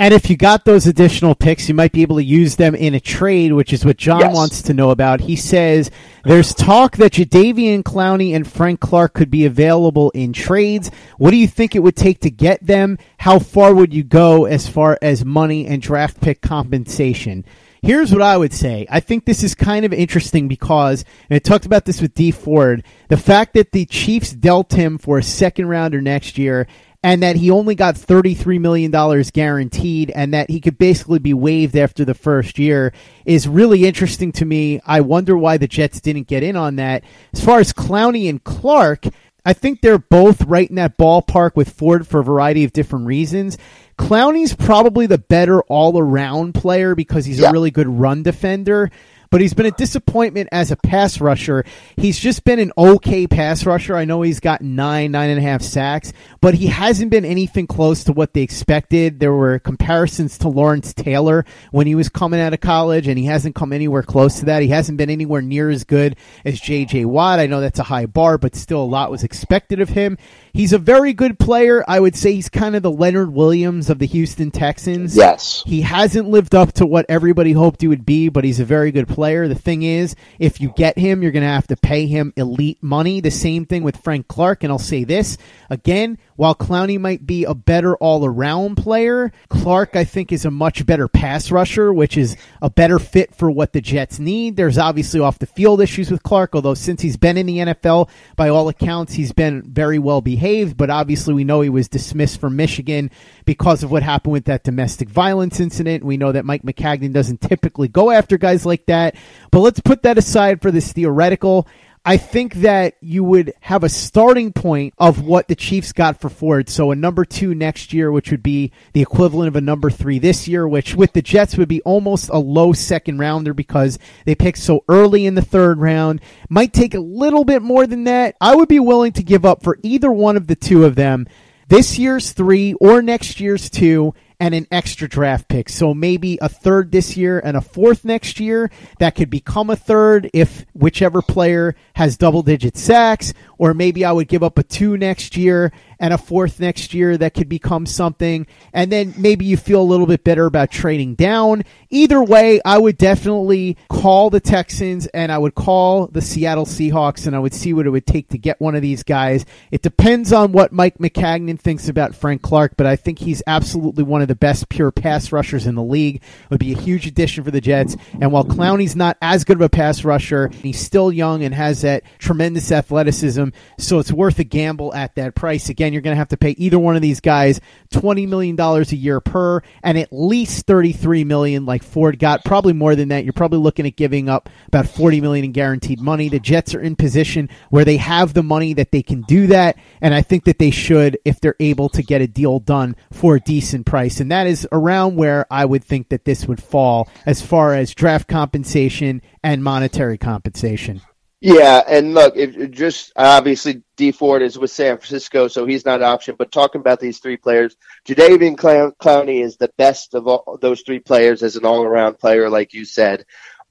And 0.00 0.14
if 0.14 0.30
you 0.30 0.36
got 0.36 0.64
those 0.64 0.86
additional 0.86 1.34
picks, 1.34 1.68
you 1.68 1.74
might 1.74 1.90
be 1.90 2.02
able 2.02 2.16
to 2.16 2.24
use 2.24 2.54
them 2.54 2.76
in 2.76 2.94
a 2.94 3.00
trade, 3.00 3.52
which 3.52 3.72
is 3.72 3.84
what 3.84 3.96
John 3.96 4.20
Yes. 4.20 4.34
wants 4.34 4.62
to 4.62 4.72
know 4.72 4.90
about. 4.90 5.22
He 5.22 5.34
says 5.34 5.90
there's 6.24 6.54
talk 6.54 6.96
that 6.98 7.14
Jadeveon 7.14 7.82
Clowney 7.82 8.32
and 8.34 8.46
Frank 8.46 8.78
Clark 8.78 9.14
could 9.14 9.30
be 9.30 9.44
available 9.44 10.10
in 10.10 10.32
trades. 10.32 10.92
What 11.18 11.32
do 11.32 11.36
you 11.36 11.48
think 11.48 11.74
it 11.74 11.82
would 11.82 11.96
take 11.96 12.20
to 12.20 12.30
get 12.30 12.64
them? 12.64 12.96
How 13.18 13.40
far 13.40 13.74
would 13.74 13.92
you 13.92 14.04
go 14.04 14.44
as 14.44 14.68
far 14.68 14.98
as 15.02 15.24
money 15.24 15.66
and 15.66 15.82
draft 15.82 16.20
pick 16.20 16.42
compensation? 16.42 17.44
Here's 17.82 18.12
what 18.12 18.22
I 18.22 18.36
would 18.36 18.52
say. 18.52 18.86
I 18.90 19.00
think 19.00 19.24
this 19.24 19.42
is 19.44 19.54
kind 19.54 19.84
of 19.84 19.92
interesting 19.92 20.48
because, 20.48 21.04
and 21.30 21.36
I 21.36 21.38
talked 21.38 21.64
about 21.66 21.84
this 21.84 22.00
with 22.00 22.14
Dee 22.14 22.32
Ford, 22.32 22.82
the 23.08 23.16
fact 23.16 23.54
that 23.54 23.70
the 23.70 23.86
Chiefs 23.86 24.32
dealt 24.32 24.72
him 24.72 24.98
for 24.98 25.18
a 25.18 25.22
second 25.22 25.68
rounder 25.68 26.00
next 26.00 26.38
year 26.38 26.66
and 27.02 27.22
that 27.22 27.36
he 27.36 27.50
only 27.50 27.74
got 27.74 27.94
$33 27.94 28.60
million 28.60 28.90
guaranteed 29.32 30.10
and 30.10 30.34
that 30.34 30.50
he 30.50 30.60
could 30.60 30.78
basically 30.78 31.20
be 31.20 31.32
waived 31.32 31.76
after 31.76 32.04
the 32.04 32.14
first 32.14 32.58
year 32.58 32.92
is 33.24 33.46
really 33.46 33.86
interesting 33.86 34.32
to 34.32 34.44
me. 34.44 34.80
I 34.84 35.00
wonder 35.00 35.36
why 35.36 35.58
the 35.58 35.68
Jets 35.68 36.00
didn't 36.00 36.26
get 36.26 36.42
in 36.42 36.56
on 36.56 36.76
that. 36.76 37.04
As 37.32 37.44
far 37.44 37.60
as 37.60 37.72
Clowney 37.72 38.28
and 38.28 38.42
Clark, 38.42 39.06
I 39.44 39.52
think 39.52 39.80
they're 39.80 39.98
both 39.98 40.42
right 40.42 40.68
in 40.68 40.74
that 40.76 40.98
ballpark 40.98 41.54
with 41.54 41.70
Ford 41.70 42.06
for 42.06 42.20
a 42.20 42.24
variety 42.24 42.64
of 42.64 42.72
different 42.72 43.06
reasons. 43.06 43.56
Clowney's 43.96 44.54
probably 44.54 45.06
the 45.06 45.18
better 45.18 45.62
all 45.62 45.98
around 45.98 46.54
player 46.54 46.94
because 46.94 47.24
he's 47.24 47.40
Yeah. 47.40 47.48
a 47.50 47.52
really 47.52 47.70
good 47.70 47.88
run 47.88 48.22
defender. 48.24 48.90
But 49.30 49.40
he's 49.40 49.54
been 49.54 49.66
a 49.66 49.70
disappointment 49.70 50.48
as 50.52 50.70
a 50.70 50.76
pass 50.76 51.20
rusher. 51.20 51.64
He's 51.96 52.18
just 52.18 52.44
been 52.44 52.58
an 52.58 52.72
okay 52.78 53.26
pass 53.26 53.66
rusher. 53.66 53.96
I 53.96 54.04
know 54.04 54.22
he's 54.22 54.40
got 54.40 54.62
nine, 54.62 55.12
nine 55.12 55.30
and 55.30 55.38
a 55.38 55.42
half 55.42 55.62
sacks, 55.62 56.12
but 56.40 56.54
he 56.54 56.68
hasn't 56.68 57.10
been 57.10 57.24
anything 57.24 57.66
close 57.66 58.04
to 58.04 58.12
what 58.12 58.32
they 58.32 58.42
expected. 58.42 59.20
There 59.20 59.32
were 59.32 59.58
comparisons 59.58 60.38
to 60.38 60.48
Lawrence 60.48 60.94
Taylor 60.94 61.44
when 61.70 61.86
he 61.86 61.94
was 61.94 62.08
coming 62.08 62.40
out 62.40 62.54
of 62.54 62.60
college, 62.60 63.06
and 63.06 63.18
he 63.18 63.26
hasn't 63.26 63.54
come 63.54 63.72
anywhere 63.72 64.02
close 64.02 64.38
to 64.40 64.46
that. 64.46 64.62
He 64.62 64.68
hasn't 64.68 64.96
been 64.96 65.10
anywhere 65.10 65.42
near 65.42 65.68
as 65.68 65.84
good 65.84 66.16
as 66.44 66.58
J.J. 66.60 67.04
Watt. 67.04 67.38
I 67.38 67.46
know 67.46 67.60
that's 67.60 67.78
a 67.78 67.84
high 67.84 68.06
bar, 68.06 68.38
but 68.38 68.54
still 68.56 68.82
a 68.82 68.84
lot 68.84 69.10
was 69.10 69.24
expected 69.24 69.80
of 69.80 69.90
him. 69.90 70.16
He's 70.54 70.72
a 70.72 70.78
very 70.78 71.12
good 71.12 71.38
player. 71.38 71.84
I 71.86 72.00
would 72.00 72.16
say 72.16 72.32
he's 72.32 72.48
kind 72.48 72.74
of 72.74 72.82
the 72.82 72.90
Leonard 72.90 73.32
Williams 73.32 73.90
of 73.90 73.98
the 73.98 74.06
Houston 74.06 74.50
Texans. 74.50 75.16
Yes. 75.16 75.62
He 75.66 75.82
hasn't 75.82 76.28
lived 76.28 76.54
up 76.54 76.72
to 76.74 76.86
what 76.86 77.06
everybody 77.08 77.52
hoped 77.52 77.82
he 77.82 77.88
would 77.88 78.06
be, 78.06 78.28
but 78.28 78.44
he's 78.44 78.58
a 78.58 78.64
very 78.64 78.90
good 78.90 79.06
player. 79.06 79.17
The 79.18 79.54
thing 79.54 79.82
is, 79.82 80.14
if 80.38 80.60
you 80.60 80.72
get 80.76 80.96
him, 80.96 81.22
you're 81.22 81.32
going 81.32 81.42
to 81.42 81.48
have 81.48 81.66
to 81.66 81.76
pay 81.76 82.06
him 82.06 82.32
elite 82.36 82.82
money. 82.82 83.20
The 83.20 83.30
same 83.30 83.66
thing 83.66 83.82
with 83.82 83.96
Frank 83.98 84.28
Clark. 84.28 84.62
And 84.62 84.72
I'll 84.72 84.78
say 84.78 85.04
this 85.04 85.36
again 85.68 86.18
while 86.38 86.54
Clowney 86.54 87.00
might 87.00 87.26
be 87.26 87.42
a 87.42 87.52
better 87.52 87.96
all 87.96 88.24
around 88.24 88.76
player, 88.76 89.32
Clark, 89.48 89.96
I 89.96 90.04
think, 90.04 90.30
is 90.30 90.44
a 90.44 90.52
much 90.52 90.86
better 90.86 91.08
pass 91.08 91.50
rusher, 91.50 91.92
which 91.92 92.16
is 92.16 92.36
a 92.62 92.70
better 92.70 93.00
fit 93.00 93.34
for 93.34 93.50
what 93.50 93.72
the 93.72 93.80
Jets 93.80 94.20
need. 94.20 94.54
There's 94.54 94.78
obviously 94.78 95.18
off 95.18 95.40
the 95.40 95.46
field 95.46 95.80
issues 95.80 96.12
with 96.12 96.22
Clark, 96.22 96.54
although 96.54 96.74
since 96.74 97.02
he's 97.02 97.16
been 97.16 97.36
in 97.38 97.46
the 97.46 97.58
NFL, 97.58 98.08
by 98.36 98.50
all 98.50 98.68
accounts, 98.68 99.14
he's 99.14 99.32
been 99.32 99.62
very 99.62 99.98
well 99.98 100.20
behaved, 100.20 100.76
but 100.76 100.90
obviously 100.90 101.34
we 101.34 101.42
know 101.42 101.60
he 101.60 101.70
was 101.70 101.88
dismissed 101.88 102.40
from 102.40 102.54
Michigan 102.54 103.10
because 103.44 103.82
of 103.82 103.90
what 103.90 104.04
happened 104.04 104.32
with 104.32 104.44
that 104.44 104.62
domestic 104.62 105.08
violence 105.08 105.58
incident. 105.58 106.04
We 106.04 106.18
know 106.18 106.30
that 106.30 106.44
Mike 106.44 106.62
Maccagnan 106.62 107.12
doesn't 107.12 107.40
typically 107.40 107.88
go 107.88 108.12
after 108.12 108.38
guys 108.38 108.64
like 108.64 108.86
that, 108.86 109.16
but 109.50 109.58
let's 109.58 109.80
put 109.80 110.04
that 110.04 110.18
aside 110.18 110.62
for 110.62 110.70
this 110.70 110.92
theoretical. 110.92 111.66
I 112.04 112.16
think 112.16 112.54
that 112.56 112.96
you 113.00 113.24
would 113.24 113.52
have 113.60 113.84
a 113.84 113.88
starting 113.88 114.52
point 114.52 114.94
of 114.98 115.22
what 115.22 115.48
the 115.48 115.54
Chiefs 115.54 115.92
got 115.92 116.20
for 116.20 116.28
Ford. 116.28 116.68
So 116.68 116.90
a 116.90 116.96
number 116.96 117.24
two 117.24 117.54
next 117.54 117.92
year, 117.92 118.10
which 118.10 118.30
would 118.30 118.42
be 118.42 118.72
the 118.92 119.02
equivalent 119.02 119.48
of 119.48 119.56
a 119.56 119.60
number 119.60 119.90
three 119.90 120.18
this 120.18 120.48
year, 120.48 120.66
which 120.66 120.94
with 120.94 121.12
the 121.12 121.22
Jets 121.22 121.56
would 121.56 121.68
be 121.68 121.82
almost 121.82 122.30
a 122.30 122.38
low 122.38 122.72
second 122.72 123.18
rounder 123.18 123.54
because 123.54 123.98
they 124.24 124.34
picked 124.34 124.58
so 124.58 124.84
early 124.88 125.26
in 125.26 125.34
the 125.34 125.42
third 125.42 125.78
round. 125.78 126.20
Might 126.48 126.72
take 126.72 126.94
a 126.94 127.00
little 127.00 127.44
bit 127.44 127.62
more 127.62 127.86
than 127.86 128.04
that. 128.04 128.36
I 128.40 128.54
would 128.54 128.68
be 128.68 128.80
willing 128.80 129.12
to 129.12 129.22
give 129.22 129.44
up 129.44 129.62
for 129.62 129.78
either 129.82 130.10
one 130.10 130.36
of 130.36 130.46
the 130.46 130.56
two 130.56 130.84
of 130.84 130.94
them 130.94 131.26
this 131.68 131.98
year's 131.98 132.32
three 132.32 132.72
or 132.74 133.02
next 133.02 133.40
year's 133.40 133.70
two 133.70 134.14
and 134.40 134.54
an 134.54 134.66
extra 134.70 135.08
draft 135.08 135.48
pick. 135.48 135.68
So 135.68 135.94
maybe 135.94 136.38
a 136.40 136.48
third 136.48 136.92
this 136.92 137.16
year 137.16 137.40
and 137.40 137.56
a 137.56 137.60
fourth 137.60 138.04
next 138.04 138.38
year 138.38 138.70
that 138.98 139.14
could 139.14 139.30
become 139.30 139.70
a 139.70 139.76
third 139.76 140.30
if 140.32 140.64
whichever 140.74 141.22
player 141.22 141.74
has 141.94 142.16
double 142.16 142.42
digit 142.42 142.76
sacks, 142.76 143.34
or 143.58 143.74
maybe 143.74 144.04
I 144.04 144.12
would 144.12 144.28
give 144.28 144.42
up 144.42 144.58
a 144.58 144.62
two 144.62 144.96
next 144.96 145.36
year 145.36 145.72
and 146.00 146.14
a 146.14 146.18
fourth 146.18 146.60
next 146.60 146.94
year 146.94 147.16
that 147.16 147.34
could 147.34 147.48
become 147.48 147.86
something. 147.86 148.46
And 148.72 148.90
then 148.92 149.14
maybe 149.16 149.44
you 149.44 149.56
feel 149.56 149.80
a 149.80 149.82
little 149.82 150.06
bit 150.06 150.24
better 150.24 150.46
about 150.46 150.70
trading 150.70 151.14
down. 151.14 151.64
Either 151.90 152.22
way, 152.22 152.60
I 152.64 152.78
would 152.78 152.98
definitely 152.98 153.76
call 153.88 154.30
the 154.30 154.40
Texans 154.40 155.06
and 155.08 155.32
I 155.32 155.38
would 155.38 155.54
call 155.54 156.06
the 156.06 156.20
Seattle 156.20 156.66
Seahawks 156.66 157.26
and 157.26 157.34
I 157.34 157.38
would 157.38 157.54
see 157.54 157.72
what 157.72 157.86
it 157.86 157.90
would 157.90 158.06
take 158.06 158.28
to 158.28 158.38
get 158.38 158.60
one 158.60 158.74
of 158.74 158.82
these 158.82 159.02
guys. 159.02 159.44
It 159.70 159.82
depends 159.82 160.32
on 160.32 160.52
what 160.52 160.72
Mike 160.72 160.98
Maccagnan 160.98 161.58
thinks 161.58 161.88
about 161.88 162.14
Frank 162.14 162.42
Clark, 162.42 162.74
but 162.76 162.86
I 162.86 162.96
think 162.96 163.18
he's 163.18 163.42
absolutely 163.46 164.04
one 164.04 164.22
of 164.22 164.28
the 164.28 164.34
best 164.34 164.68
pure 164.68 164.90
pass 164.90 165.32
rushers 165.32 165.66
in 165.66 165.74
the 165.74 165.82
league. 165.82 166.16
It 166.16 166.50
would 166.50 166.60
be 166.60 166.72
a 166.72 166.78
huge 166.78 167.06
addition 167.06 167.44
for 167.44 167.50
the 167.50 167.60
Jets. 167.60 167.96
And 168.20 168.32
while 168.32 168.44
Clowney's 168.44 168.96
not 168.96 169.16
as 169.22 169.44
good 169.44 169.56
of 169.56 169.62
a 169.62 169.68
pass 169.68 170.04
rusher, 170.04 170.48
he's 170.48 170.78
still 170.78 171.12
young 171.12 171.42
and 171.42 171.54
has 171.54 171.82
that 171.82 172.04
tremendous 172.18 172.70
athleticism. 172.70 173.48
So 173.78 173.98
it's 173.98 174.12
worth 174.12 174.38
a 174.38 174.44
gamble 174.44 174.94
at 174.94 175.14
that 175.16 175.34
price. 175.34 175.68
Again, 175.68 175.87
you're 175.92 176.02
going 176.02 176.14
to 176.14 176.18
have 176.18 176.28
to 176.28 176.36
pay 176.36 176.50
either 176.50 176.78
one 176.78 176.96
of 176.96 177.02
these 177.02 177.20
guys 177.20 177.60
$20 177.92 178.28
million 178.28 178.58
a 178.58 178.82
year 178.94 179.20
per 179.20 179.62
and 179.82 179.98
at 179.98 180.12
least 180.12 180.66
33 180.66 181.24
million 181.24 181.64
like 181.66 181.82
Ford 181.82 182.18
got. 182.18 182.44
Probably 182.44 182.72
more 182.72 182.94
than 182.94 183.08
that. 183.08 183.24
You're 183.24 183.32
probably 183.32 183.58
looking 183.58 183.86
at 183.86 183.96
giving 183.96 184.28
up 184.28 184.48
about 184.66 184.88
40 184.88 185.20
million 185.20 185.44
in 185.44 185.52
guaranteed 185.52 186.00
money. 186.00 186.28
The 186.28 186.40
Jets 186.40 186.74
are 186.74 186.80
in 186.80 186.96
position 186.96 187.48
where 187.70 187.84
they 187.84 187.96
have 187.96 188.34
the 188.34 188.42
money 188.42 188.72
that 188.74 188.92
they 188.92 189.02
can 189.02 189.22
do 189.22 189.46
that. 189.48 189.76
And 190.00 190.14
I 190.14 190.22
think 190.22 190.44
that 190.44 190.58
they 190.58 190.70
should 190.70 191.18
if 191.24 191.40
they're 191.40 191.56
able 191.60 191.88
to 191.90 192.02
get 192.02 192.20
a 192.20 192.26
deal 192.26 192.58
done 192.58 192.96
for 193.12 193.36
a 193.36 193.40
decent 193.40 193.86
price. 193.86 194.20
And 194.20 194.30
that 194.30 194.46
is 194.46 194.66
around 194.72 195.16
where 195.16 195.46
I 195.50 195.64
would 195.64 195.84
think 195.84 196.08
that 196.10 196.24
this 196.24 196.46
would 196.46 196.62
fall 196.62 197.08
as 197.26 197.42
far 197.42 197.74
as 197.74 197.94
draft 197.94 198.28
compensation 198.28 199.22
and 199.42 199.62
monetary 199.62 200.18
compensation. 200.18 201.02
Yeah, 201.40 201.82
and 201.86 202.14
look, 202.14 202.34
just 202.72 203.12
obviously 203.14 203.82
Dee 203.96 204.10
Ford 204.10 204.42
is 204.42 204.58
with 204.58 204.72
San 204.72 204.96
Francisco, 204.96 205.46
so 205.46 205.66
he's 205.66 205.84
not 205.84 206.00
an 206.00 206.06
option. 206.06 206.34
But 206.36 206.50
talking 206.50 206.80
about 206.80 206.98
these 206.98 207.20
three 207.20 207.36
players, 207.36 207.76
Jadeveon 208.08 208.56
Clowney 208.56 209.44
is 209.44 209.56
the 209.56 209.70
best 209.78 210.14
of 210.14 210.26
all 210.26 210.58
those 210.60 210.80
three 210.82 210.98
players 210.98 211.44
as 211.44 211.54
an 211.54 211.64
all-around 211.64 212.18
player, 212.18 212.50
like 212.50 212.74
you 212.74 212.84
said. 212.84 213.24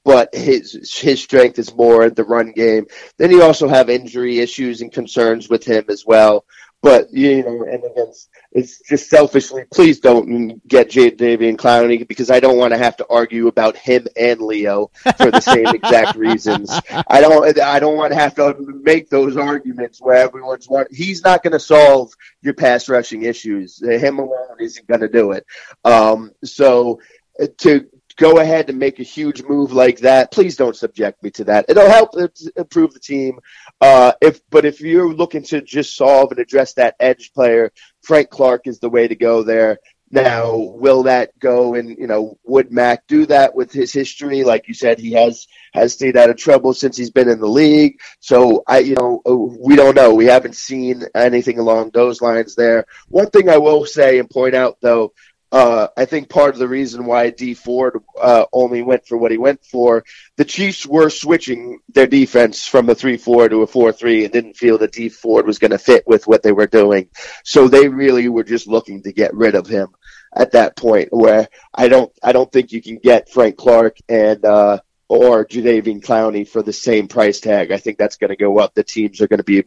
But 0.05 0.33
his 0.33 0.97
his 1.01 1.21
strength 1.21 1.59
is 1.59 1.75
more 1.75 2.05
in 2.05 2.13
the 2.13 2.23
run 2.23 2.53
game. 2.53 2.85
Then 3.17 3.31
you 3.31 3.43
also 3.43 3.67
have 3.67 3.89
injury 3.89 4.39
issues 4.39 4.79
and 4.79 4.89
concerns 4.89 5.49
with 5.49 5.65
him 5.65 5.83
as 5.89 6.05
well. 6.05 6.45
But 6.87 7.13
you 7.13 7.43
know, 7.43 7.65
and 7.65 7.83
against 7.83 8.29
it's 8.53 8.79
just 8.79 9.09
selfishly, 9.09 9.65
please 9.73 9.99
don't 9.99 10.65
get 10.65 10.89
Jadeveon 10.89 11.57
Clowney 11.57 12.07
because 12.07 12.31
I 12.31 12.39
don't 12.39 12.57
want 12.57 12.71
to 12.71 12.77
have 12.77 12.95
to 12.97 13.05
argue 13.09 13.49
about 13.49 13.75
him 13.75 14.07
and 14.15 14.39
Leo 14.39 14.89
for 15.17 15.29
the 15.29 15.41
same 15.41 15.67
exact 15.67 16.15
reasons. 16.27 16.71
I 17.09 17.19
don't 17.19 17.59
I 17.59 17.79
don't 17.79 17.97
want 17.97 18.13
to 18.13 18.17
have 18.17 18.35
to 18.35 18.55
make 18.81 19.09
those 19.09 19.35
arguments 19.35 19.99
where 19.99 20.15
everyone's 20.15 20.69
want. 20.69 20.87
He's 20.89 21.25
not 21.25 21.43
going 21.43 21.51
to 21.51 21.59
solve 21.59 22.13
your 22.41 22.53
pass 22.53 22.87
rushing 22.87 23.23
issues. 23.23 23.83
Him 23.83 24.19
alone 24.19 24.55
isn't 24.61 24.87
going 24.87 25.01
to 25.01 25.09
do 25.09 25.33
it. 25.33 25.45
Um, 25.83 26.31
so 26.45 27.01
to 27.57 27.85
go 28.17 28.39
ahead 28.39 28.69
and 28.69 28.79
make 28.79 28.99
a 28.99 29.03
huge 29.03 29.43
move 29.43 29.71
like 29.71 29.99
that, 29.99 30.31
please 30.31 30.57
don't 30.57 30.75
subject 30.75 31.23
me 31.23 31.29
to 31.31 31.43
that. 31.45 31.65
It'll 31.69 31.89
help 31.89 32.11
improve 32.55 32.93
the 32.93 32.99
team. 32.99 33.39
Uh, 33.79 34.13
if 34.21 34.41
but 34.49 34.65
if 34.65 34.81
you're 34.81 35.13
looking 35.13 35.43
to 35.43 35.61
just 35.61 35.95
solve 35.95 36.31
and 36.31 36.39
address 36.39 36.73
that 36.73 36.95
edge 36.99 37.31
player, 37.33 37.71
Frank 38.01 38.29
Clark 38.29 38.67
is 38.67 38.79
the 38.79 38.89
way 38.89 39.07
to 39.07 39.15
go 39.15 39.43
there. 39.43 39.77
Now, 40.09 40.55
will 40.55 41.03
that 41.03 41.37
go 41.37 41.75
and 41.75 41.89
you 41.89 42.07
know 42.07 42.37
would 42.45 42.71
Mac 42.71 43.05
do 43.07 43.25
that 43.27 43.55
with 43.55 43.71
his 43.71 43.93
history? 43.93 44.43
Like 44.43 44.67
you 44.67 44.73
said, 44.73 44.99
he 44.99 45.11
has 45.13 45.47
has 45.73 45.93
stayed 45.93 46.17
out 46.17 46.29
of 46.29 46.37
trouble 46.37 46.73
since 46.73 46.97
he's 46.97 47.11
been 47.11 47.29
in 47.29 47.39
the 47.39 47.47
league. 47.47 47.99
So 48.19 48.63
I, 48.65 48.79
you 48.79 48.95
know, 48.95 49.21
we 49.59 49.75
don't 49.75 49.95
know. 49.95 50.13
We 50.15 50.25
haven't 50.25 50.55
seen 50.55 51.03
anything 51.13 51.59
along 51.59 51.91
those 51.93 52.21
lines 52.21 52.55
there. 52.55 52.85
One 53.09 53.29
thing 53.29 53.49
I 53.49 53.57
will 53.57 53.85
say 53.85 54.17
and 54.17 54.29
point 54.29 54.55
out 54.55 54.77
though 54.81 55.13
uh, 55.51 55.87
I 55.95 56.05
think 56.05 56.29
part 56.29 56.53
of 56.53 56.59
the 56.59 56.67
reason 56.67 57.05
why 57.05 57.29
Dee 57.29 57.53
Ford 57.53 58.03
uh, 58.19 58.45
only 58.51 58.81
went 58.81 59.07
for 59.07 59.17
what 59.17 59.31
he 59.31 59.37
went 59.37 59.63
for, 59.63 60.03
the 60.35 60.45
Chiefs 60.45 60.85
were 60.85 61.09
switching 61.09 61.79
their 61.89 62.07
defense 62.07 62.67
from 62.67 62.89
a 62.89 62.95
three-four 62.95 63.49
to 63.49 63.61
a 63.61 63.67
four-three, 63.67 64.23
and 64.23 64.33
didn't 64.33 64.57
feel 64.57 64.77
that 64.79 64.91
Dee 64.91 65.09
Ford 65.09 65.47
was 65.47 65.59
going 65.59 65.71
to 65.71 65.77
fit 65.77 66.03
with 66.05 66.27
what 66.27 66.43
they 66.43 66.51
were 66.51 66.67
doing. 66.67 67.09
So 67.43 67.67
they 67.67 67.87
really 67.87 68.27
were 68.27 68.43
just 68.43 68.67
looking 68.67 69.03
to 69.03 69.13
get 69.13 69.33
rid 69.33 69.55
of 69.55 69.67
him 69.67 69.87
at 70.35 70.51
that 70.51 70.75
point. 70.75 71.09
Where 71.11 71.47
I 71.73 71.87
don't, 71.87 72.11
I 72.21 72.33
don't 72.33 72.51
think 72.51 72.73
you 72.73 72.81
can 72.81 72.97
get 72.97 73.29
Frank 73.29 73.55
Clark 73.55 73.97
and 74.09 74.43
uh, 74.43 74.79
or 75.09 75.45
Jadeveon 75.45 76.03
Clowney 76.03 76.45
for 76.45 76.61
the 76.61 76.73
same 76.73 77.07
price 77.07 77.39
tag. 77.39 77.71
I 77.71 77.77
think 77.77 77.97
that's 77.97 78.17
going 78.17 78.31
to 78.31 78.35
go 78.35 78.59
up. 78.59 78.73
The 78.73 78.83
teams 78.83 79.21
are 79.21 79.27
going 79.27 79.39
to 79.39 79.43
be 79.43 79.63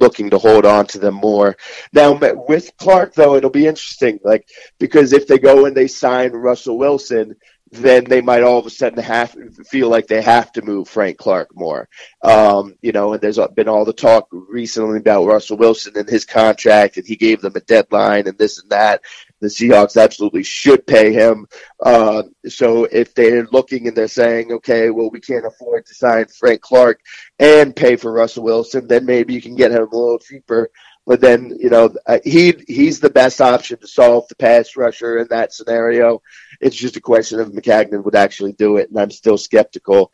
looking 0.00 0.30
to 0.30 0.38
hold 0.38 0.66
on 0.66 0.86
to 0.86 0.98
them 0.98 1.14
more. 1.14 1.56
Now 1.92 2.18
with 2.48 2.76
Clark 2.76 3.14
though, 3.14 3.36
it'll 3.36 3.50
be 3.50 3.66
interesting, 3.66 4.18
like 4.24 4.48
because 4.78 5.12
if 5.12 5.26
they 5.26 5.38
go 5.38 5.66
and 5.66 5.76
they 5.76 5.88
sign 5.88 6.32
Russell 6.32 6.78
Wilson, 6.78 7.36
then 7.72 8.04
they 8.04 8.20
might 8.20 8.42
all 8.42 8.58
of 8.58 8.66
a 8.66 8.70
sudden 8.70 9.02
have 9.02 9.36
feel 9.66 9.88
like 9.88 10.06
they 10.06 10.22
have 10.22 10.52
to 10.52 10.62
move 10.62 10.88
Frank 10.88 11.18
Clark 11.18 11.48
more. 11.54 11.88
Um, 12.22 12.76
you 12.80 12.92
know, 12.92 13.12
and 13.12 13.20
there's 13.20 13.40
been 13.54 13.68
all 13.68 13.84
the 13.84 13.92
talk 13.92 14.28
recently 14.30 14.98
about 14.98 15.26
Russell 15.26 15.56
Wilson 15.56 15.96
and 15.96 16.08
his 16.08 16.24
contract, 16.24 16.96
and 16.96 17.06
he 17.06 17.16
gave 17.16 17.40
them 17.40 17.56
a 17.56 17.60
deadline 17.60 18.28
and 18.28 18.38
this 18.38 18.60
and 18.60 18.70
that. 18.70 19.02
The 19.40 19.48
Seahawks 19.48 20.00
absolutely 20.00 20.42
should 20.42 20.86
pay 20.86 21.12
him. 21.12 21.46
Uh, 21.84 22.22
so 22.48 22.84
if 22.84 23.14
they're 23.14 23.46
looking 23.52 23.86
and 23.86 23.96
they're 23.96 24.08
saying, 24.08 24.52
okay, 24.52 24.90
well, 24.90 25.10
we 25.10 25.20
can't 25.20 25.46
afford 25.46 25.86
to 25.86 25.94
sign 25.94 26.26
Frank 26.26 26.60
Clark 26.62 27.00
and 27.38 27.76
pay 27.76 27.96
for 27.96 28.12
Russell 28.12 28.44
Wilson, 28.44 28.86
then 28.86 29.04
maybe 29.04 29.34
you 29.34 29.42
can 29.42 29.54
get 29.54 29.72
him 29.72 29.82
a 29.82 29.96
little 29.96 30.18
cheaper. 30.18 30.70
But 31.06 31.20
then, 31.20 31.56
you 31.60 31.70
know, 31.70 31.94
uh, 32.06 32.18
he 32.24 32.54
he's 32.66 32.98
the 32.98 33.10
best 33.10 33.40
option 33.40 33.78
to 33.78 33.86
solve 33.86 34.26
the 34.28 34.34
pass 34.34 34.74
rusher 34.74 35.18
in 35.18 35.28
that 35.28 35.52
scenario. 35.52 36.20
It's 36.60 36.74
just 36.74 36.96
a 36.96 37.00
question 37.00 37.38
of 37.38 37.52
Maccagnan 37.52 38.04
would 38.04 38.16
actually 38.16 38.54
do 38.54 38.78
it, 38.78 38.88
and 38.88 38.98
I'm 38.98 39.12
still 39.12 39.38
skeptical. 39.38 40.10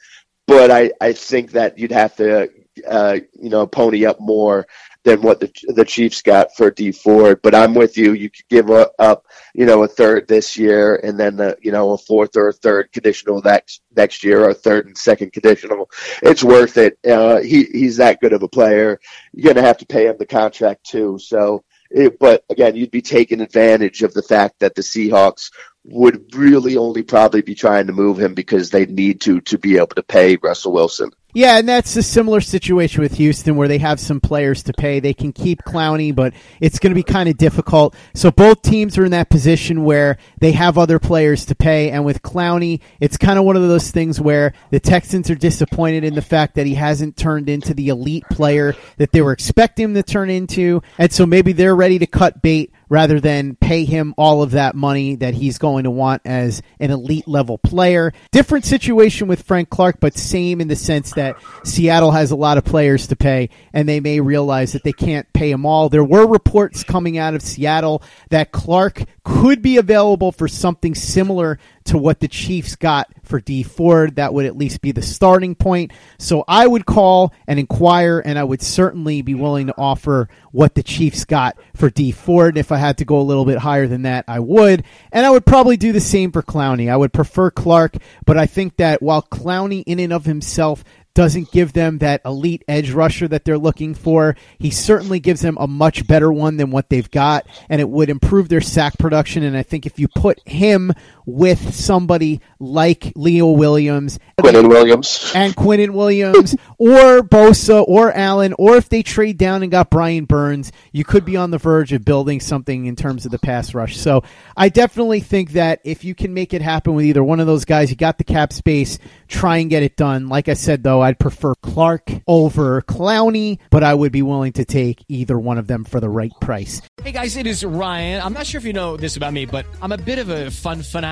But 0.46 0.70
I, 0.70 0.92
I 1.00 1.14
think 1.14 1.52
that 1.52 1.78
you'd 1.78 1.92
have 1.92 2.16
to, 2.16 2.50
uh, 2.86 3.18
you 3.40 3.48
know, 3.48 3.66
pony 3.66 4.04
up 4.04 4.20
more 4.20 4.66
than 5.04 5.20
what 5.22 5.40
the 5.40 5.50
the 5.68 5.84
Chiefs 5.84 6.22
got 6.22 6.54
for 6.56 6.70
Dee 6.70 6.92
Ford. 6.92 7.40
But 7.42 7.54
I'm 7.54 7.74
with 7.74 7.96
you. 7.96 8.12
You 8.12 8.30
could 8.30 8.48
give 8.48 8.70
up, 8.70 9.26
you 9.54 9.66
know, 9.66 9.82
a 9.82 9.88
third 9.88 10.28
this 10.28 10.56
year, 10.56 10.96
and 10.96 11.18
then 11.18 11.36
the, 11.36 11.56
you 11.60 11.72
know 11.72 11.92
a 11.92 11.98
fourth 11.98 12.36
or 12.36 12.48
a 12.48 12.52
third 12.52 12.92
conditional 12.92 13.40
next 13.42 13.82
next 13.96 14.24
year, 14.24 14.44
or 14.44 14.50
a 14.50 14.54
third 14.54 14.86
and 14.86 14.96
second 14.96 15.32
conditional. 15.32 15.90
It's 16.22 16.44
worth 16.44 16.76
it. 16.76 16.98
Uh, 17.08 17.40
he 17.40 17.64
he's 17.64 17.96
that 17.96 18.20
good 18.20 18.32
of 18.32 18.42
a 18.42 18.48
player. 18.48 19.00
You're 19.32 19.52
gonna 19.54 19.66
have 19.66 19.78
to 19.78 19.86
pay 19.86 20.06
him 20.06 20.16
the 20.18 20.26
contract 20.26 20.84
too. 20.84 21.18
So. 21.20 21.64
It, 21.94 22.18
but 22.18 22.42
again, 22.48 22.74
you'd 22.74 22.90
be 22.90 23.02
taking 23.02 23.42
advantage 23.42 24.02
of 24.02 24.14
the 24.14 24.22
fact 24.22 24.60
that 24.60 24.74
the 24.74 24.80
Seahawks 24.80 25.50
would 25.84 26.34
really 26.34 26.76
only 26.76 27.02
probably 27.02 27.42
be 27.42 27.54
trying 27.54 27.86
to 27.86 27.92
move 27.92 28.18
him 28.18 28.34
because 28.34 28.70
they 28.70 28.86
need 28.86 29.20
to 29.20 29.40
to 29.40 29.58
be 29.58 29.76
able 29.76 29.88
to 29.88 30.02
pay 30.02 30.36
Russell 30.36 30.72
Wilson. 30.72 31.10
Yeah, 31.34 31.56
and 31.56 31.66
that's 31.66 31.96
a 31.96 32.02
similar 32.02 32.42
situation 32.42 33.00
with 33.00 33.14
Houston 33.14 33.56
where 33.56 33.66
they 33.66 33.78
have 33.78 33.98
some 33.98 34.20
players 34.20 34.64
to 34.64 34.74
pay. 34.74 35.00
They 35.00 35.14
can 35.14 35.32
keep 35.32 35.62
Clowney, 35.62 36.14
but 36.14 36.34
it's 36.60 36.78
going 36.78 36.90
to 36.90 36.94
be 36.94 37.02
kind 37.02 37.26
of 37.26 37.38
difficult. 37.38 37.94
So 38.14 38.30
both 38.30 38.60
teams 38.60 38.98
are 38.98 39.04
in 39.06 39.12
that 39.12 39.30
position 39.30 39.82
where 39.82 40.18
they 40.40 40.52
have 40.52 40.76
other 40.76 40.98
players 40.98 41.46
to 41.46 41.54
pay. 41.54 41.90
And 41.90 42.04
with 42.04 42.20
Clowney, 42.20 42.80
it's 43.00 43.16
kind 43.16 43.38
of 43.38 43.46
one 43.46 43.56
of 43.56 43.62
those 43.62 43.90
things 43.90 44.20
where 44.20 44.52
the 44.70 44.80
Texans 44.80 45.30
are 45.30 45.34
disappointed 45.34 46.04
in 46.04 46.14
the 46.14 46.20
fact 46.20 46.54
that 46.56 46.66
he 46.66 46.74
hasn't 46.74 47.16
turned 47.16 47.48
into 47.48 47.72
the 47.72 47.88
elite 47.88 48.24
player 48.30 48.76
that 48.98 49.12
they 49.12 49.22
were 49.22 49.32
expecting 49.32 49.86
him 49.86 49.94
to 49.94 50.02
turn 50.02 50.28
into. 50.28 50.82
And 50.98 51.10
so 51.10 51.24
maybe 51.24 51.52
they're 51.52 51.74
ready 51.74 51.98
to 51.98 52.06
cut 52.06 52.42
bait 52.42 52.74
rather 52.92 53.20
than 53.20 53.56
pay 53.56 53.86
him 53.86 54.12
all 54.18 54.42
of 54.42 54.50
that 54.50 54.74
money 54.74 55.14
that 55.16 55.32
he's 55.32 55.56
going 55.56 55.84
to 55.84 55.90
want 55.90 56.20
as 56.26 56.60
an 56.78 56.90
elite 56.90 57.26
level 57.26 57.56
player. 57.56 58.12
Different 58.32 58.66
situation 58.66 59.28
with 59.28 59.44
Frank 59.44 59.70
Clark, 59.70 59.96
but 59.98 60.14
same 60.14 60.60
in 60.60 60.68
the 60.68 60.76
sense 60.76 61.14
that 61.14 61.36
Seattle 61.64 62.10
has 62.10 62.32
a 62.32 62.36
lot 62.36 62.58
of 62.58 62.66
players 62.66 63.06
to 63.06 63.16
pay 63.16 63.48
and 63.72 63.88
they 63.88 63.98
may 63.98 64.20
realize 64.20 64.72
that 64.72 64.84
they 64.84 64.92
can't 64.92 65.26
pay 65.32 65.50
them 65.50 65.64
all. 65.64 65.88
There 65.88 66.04
were 66.04 66.26
reports 66.26 66.84
coming 66.84 67.16
out 67.16 67.32
of 67.32 67.40
Seattle 67.40 68.02
that 68.28 68.52
Clark 68.52 69.04
could 69.24 69.62
be 69.62 69.78
available 69.78 70.30
for 70.30 70.46
something 70.46 70.94
similar 70.94 71.58
to 71.84 71.98
what 71.98 72.20
the 72.20 72.28
Chiefs 72.28 72.76
got 72.76 73.10
for 73.22 73.40
Dee 73.40 73.62
Ford. 73.62 74.16
That 74.16 74.34
would 74.34 74.46
at 74.46 74.56
least 74.56 74.80
be 74.80 74.92
the 74.92 75.02
starting 75.02 75.54
point. 75.54 75.92
So 76.18 76.44
I 76.46 76.66
would 76.66 76.86
call 76.86 77.32
and 77.46 77.58
inquire, 77.58 78.20
and 78.20 78.38
I 78.38 78.44
would 78.44 78.62
certainly 78.62 79.22
be 79.22 79.34
willing 79.34 79.68
to 79.68 79.74
offer 79.76 80.28
what 80.50 80.74
the 80.74 80.82
Chiefs 80.82 81.24
got 81.24 81.56
for 81.74 81.90
Dee 81.90 82.12
Ford. 82.12 82.58
If 82.58 82.72
I 82.72 82.76
had 82.76 82.98
to 82.98 83.04
go 83.04 83.20
a 83.20 83.22
little 83.22 83.44
bit 83.44 83.58
higher 83.58 83.86
than 83.86 84.02
that, 84.02 84.24
I 84.28 84.40
would. 84.40 84.84
And 85.10 85.26
I 85.26 85.30
would 85.30 85.46
probably 85.46 85.76
do 85.76 85.92
the 85.92 86.00
same 86.00 86.32
for 86.32 86.42
Clowney. 86.42 86.90
I 86.90 86.96
would 86.96 87.12
prefer 87.12 87.50
Clark, 87.50 87.96
but 88.24 88.36
I 88.36 88.46
think 88.46 88.76
that 88.76 89.02
while 89.02 89.22
Clowney 89.22 89.82
in 89.86 89.98
and 89.98 90.12
of 90.12 90.24
himself 90.24 90.84
doesn't 91.14 91.52
give 91.52 91.72
them 91.72 91.98
that 91.98 92.22
elite 92.24 92.64
edge 92.66 92.90
rusher 92.90 93.28
that 93.28 93.44
they're 93.44 93.58
looking 93.58 93.94
for. 93.94 94.36
He 94.58 94.70
certainly 94.70 95.20
gives 95.20 95.42
them 95.42 95.58
a 95.60 95.66
much 95.66 96.06
better 96.06 96.32
one 96.32 96.56
than 96.56 96.70
what 96.70 96.88
they've 96.88 97.10
got, 97.10 97.46
and 97.68 97.80
it 97.80 97.88
would 97.88 98.08
improve 98.08 98.48
their 98.48 98.60
sack 98.60 98.98
production. 98.98 99.42
And 99.42 99.56
I 99.56 99.62
think 99.62 99.86
if 99.86 99.98
you 99.98 100.08
put 100.08 100.40
him 100.48 100.92
with 101.26 101.74
somebody 101.74 102.40
like 102.58 103.12
Leo 103.16 103.50
Williams, 103.50 104.18
Quinnen 104.40 104.68
Williams, 104.68 105.32
and 105.34 105.54
Quinnen 105.54 105.90
Williams, 105.90 106.54
or 106.78 107.22
Bosa, 107.22 107.84
or 107.86 108.12
Allen, 108.12 108.54
or 108.58 108.76
if 108.76 108.88
they 108.88 109.02
trade 109.02 109.38
down 109.38 109.62
and 109.62 109.70
got 109.70 109.90
Brian 109.90 110.24
Burns, 110.24 110.72
you 110.92 111.04
could 111.04 111.24
be 111.24 111.36
on 111.36 111.50
the 111.50 111.58
verge 111.58 111.92
of 111.92 112.04
building 112.04 112.40
something 112.40 112.86
in 112.86 112.96
terms 112.96 113.24
of 113.24 113.30
the 113.30 113.38
pass 113.38 113.74
rush. 113.74 113.96
So 113.96 114.22
I 114.56 114.68
definitely 114.68 115.20
think 115.20 115.52
that 115.52 115.80
if 115.84 116.04
you 116.04 116.14
can 116.14 116.34
make 116.34 116.54
it 116.54 116.62
happen 116.62 116.94
with 116.94 117.04
either 117.04 117.22
one 117.22 117.40
of 117.40 117.46
those 117.46 117.64
guys, 117.64 117.90
you 117.90 117.96
got 117.96 118.18
the 118.18 118.24
cap 118.24 118.52
space, 118.52 118.98
try 119.28 119.58
and 119.58 119.70
get 119.70 119.82
it 119.82 119.96
done. 119.96 120.28
Like 120.28 120.48
I 120.48 120.54
said, 120.54 120.82
though, 120.82 121.00
I'd 121.00 121.18
prefer 121.18 121.54
Clark 121.56 122.10
over 122.26 122.82
Clowney, 122.82 123.58
but 123.70 123.84
I 123.84 123.94
would 123.94 124.12
be 124.12 124.22
willing 124.22 124.52
to 124.54 124.64
take 124.64 125.04
either 125.08 125.38
one 125.38 125.58
of 125.58 125.66
them 125.66 125.84
for 125.84 126.00
the 126.00 126.08
right 126.08 126.32
price. 126.40 126.82
Hey 127.02 127.12
guys, 127.12 127.36
it 127.36 127.46
is 127.46 127.64
Ryan. 127.64 128.22
I'm 128.22 128.32
not 128.32 128.46
sure 128.46 128.58
if 128.58 128.64
you 128.64 128.72
know 128.72 128.96
this 128.96 129.16
about 129.16 129.32
me, 129.32 129.46
but 129.46 129.66
I'm 129.80 129.92
a 129.92 129.98
bit 129.98 130.18
of 130.18 130.28
a 130.28 130.50
fun 130.50 130.82
fanatic 130.82 131.11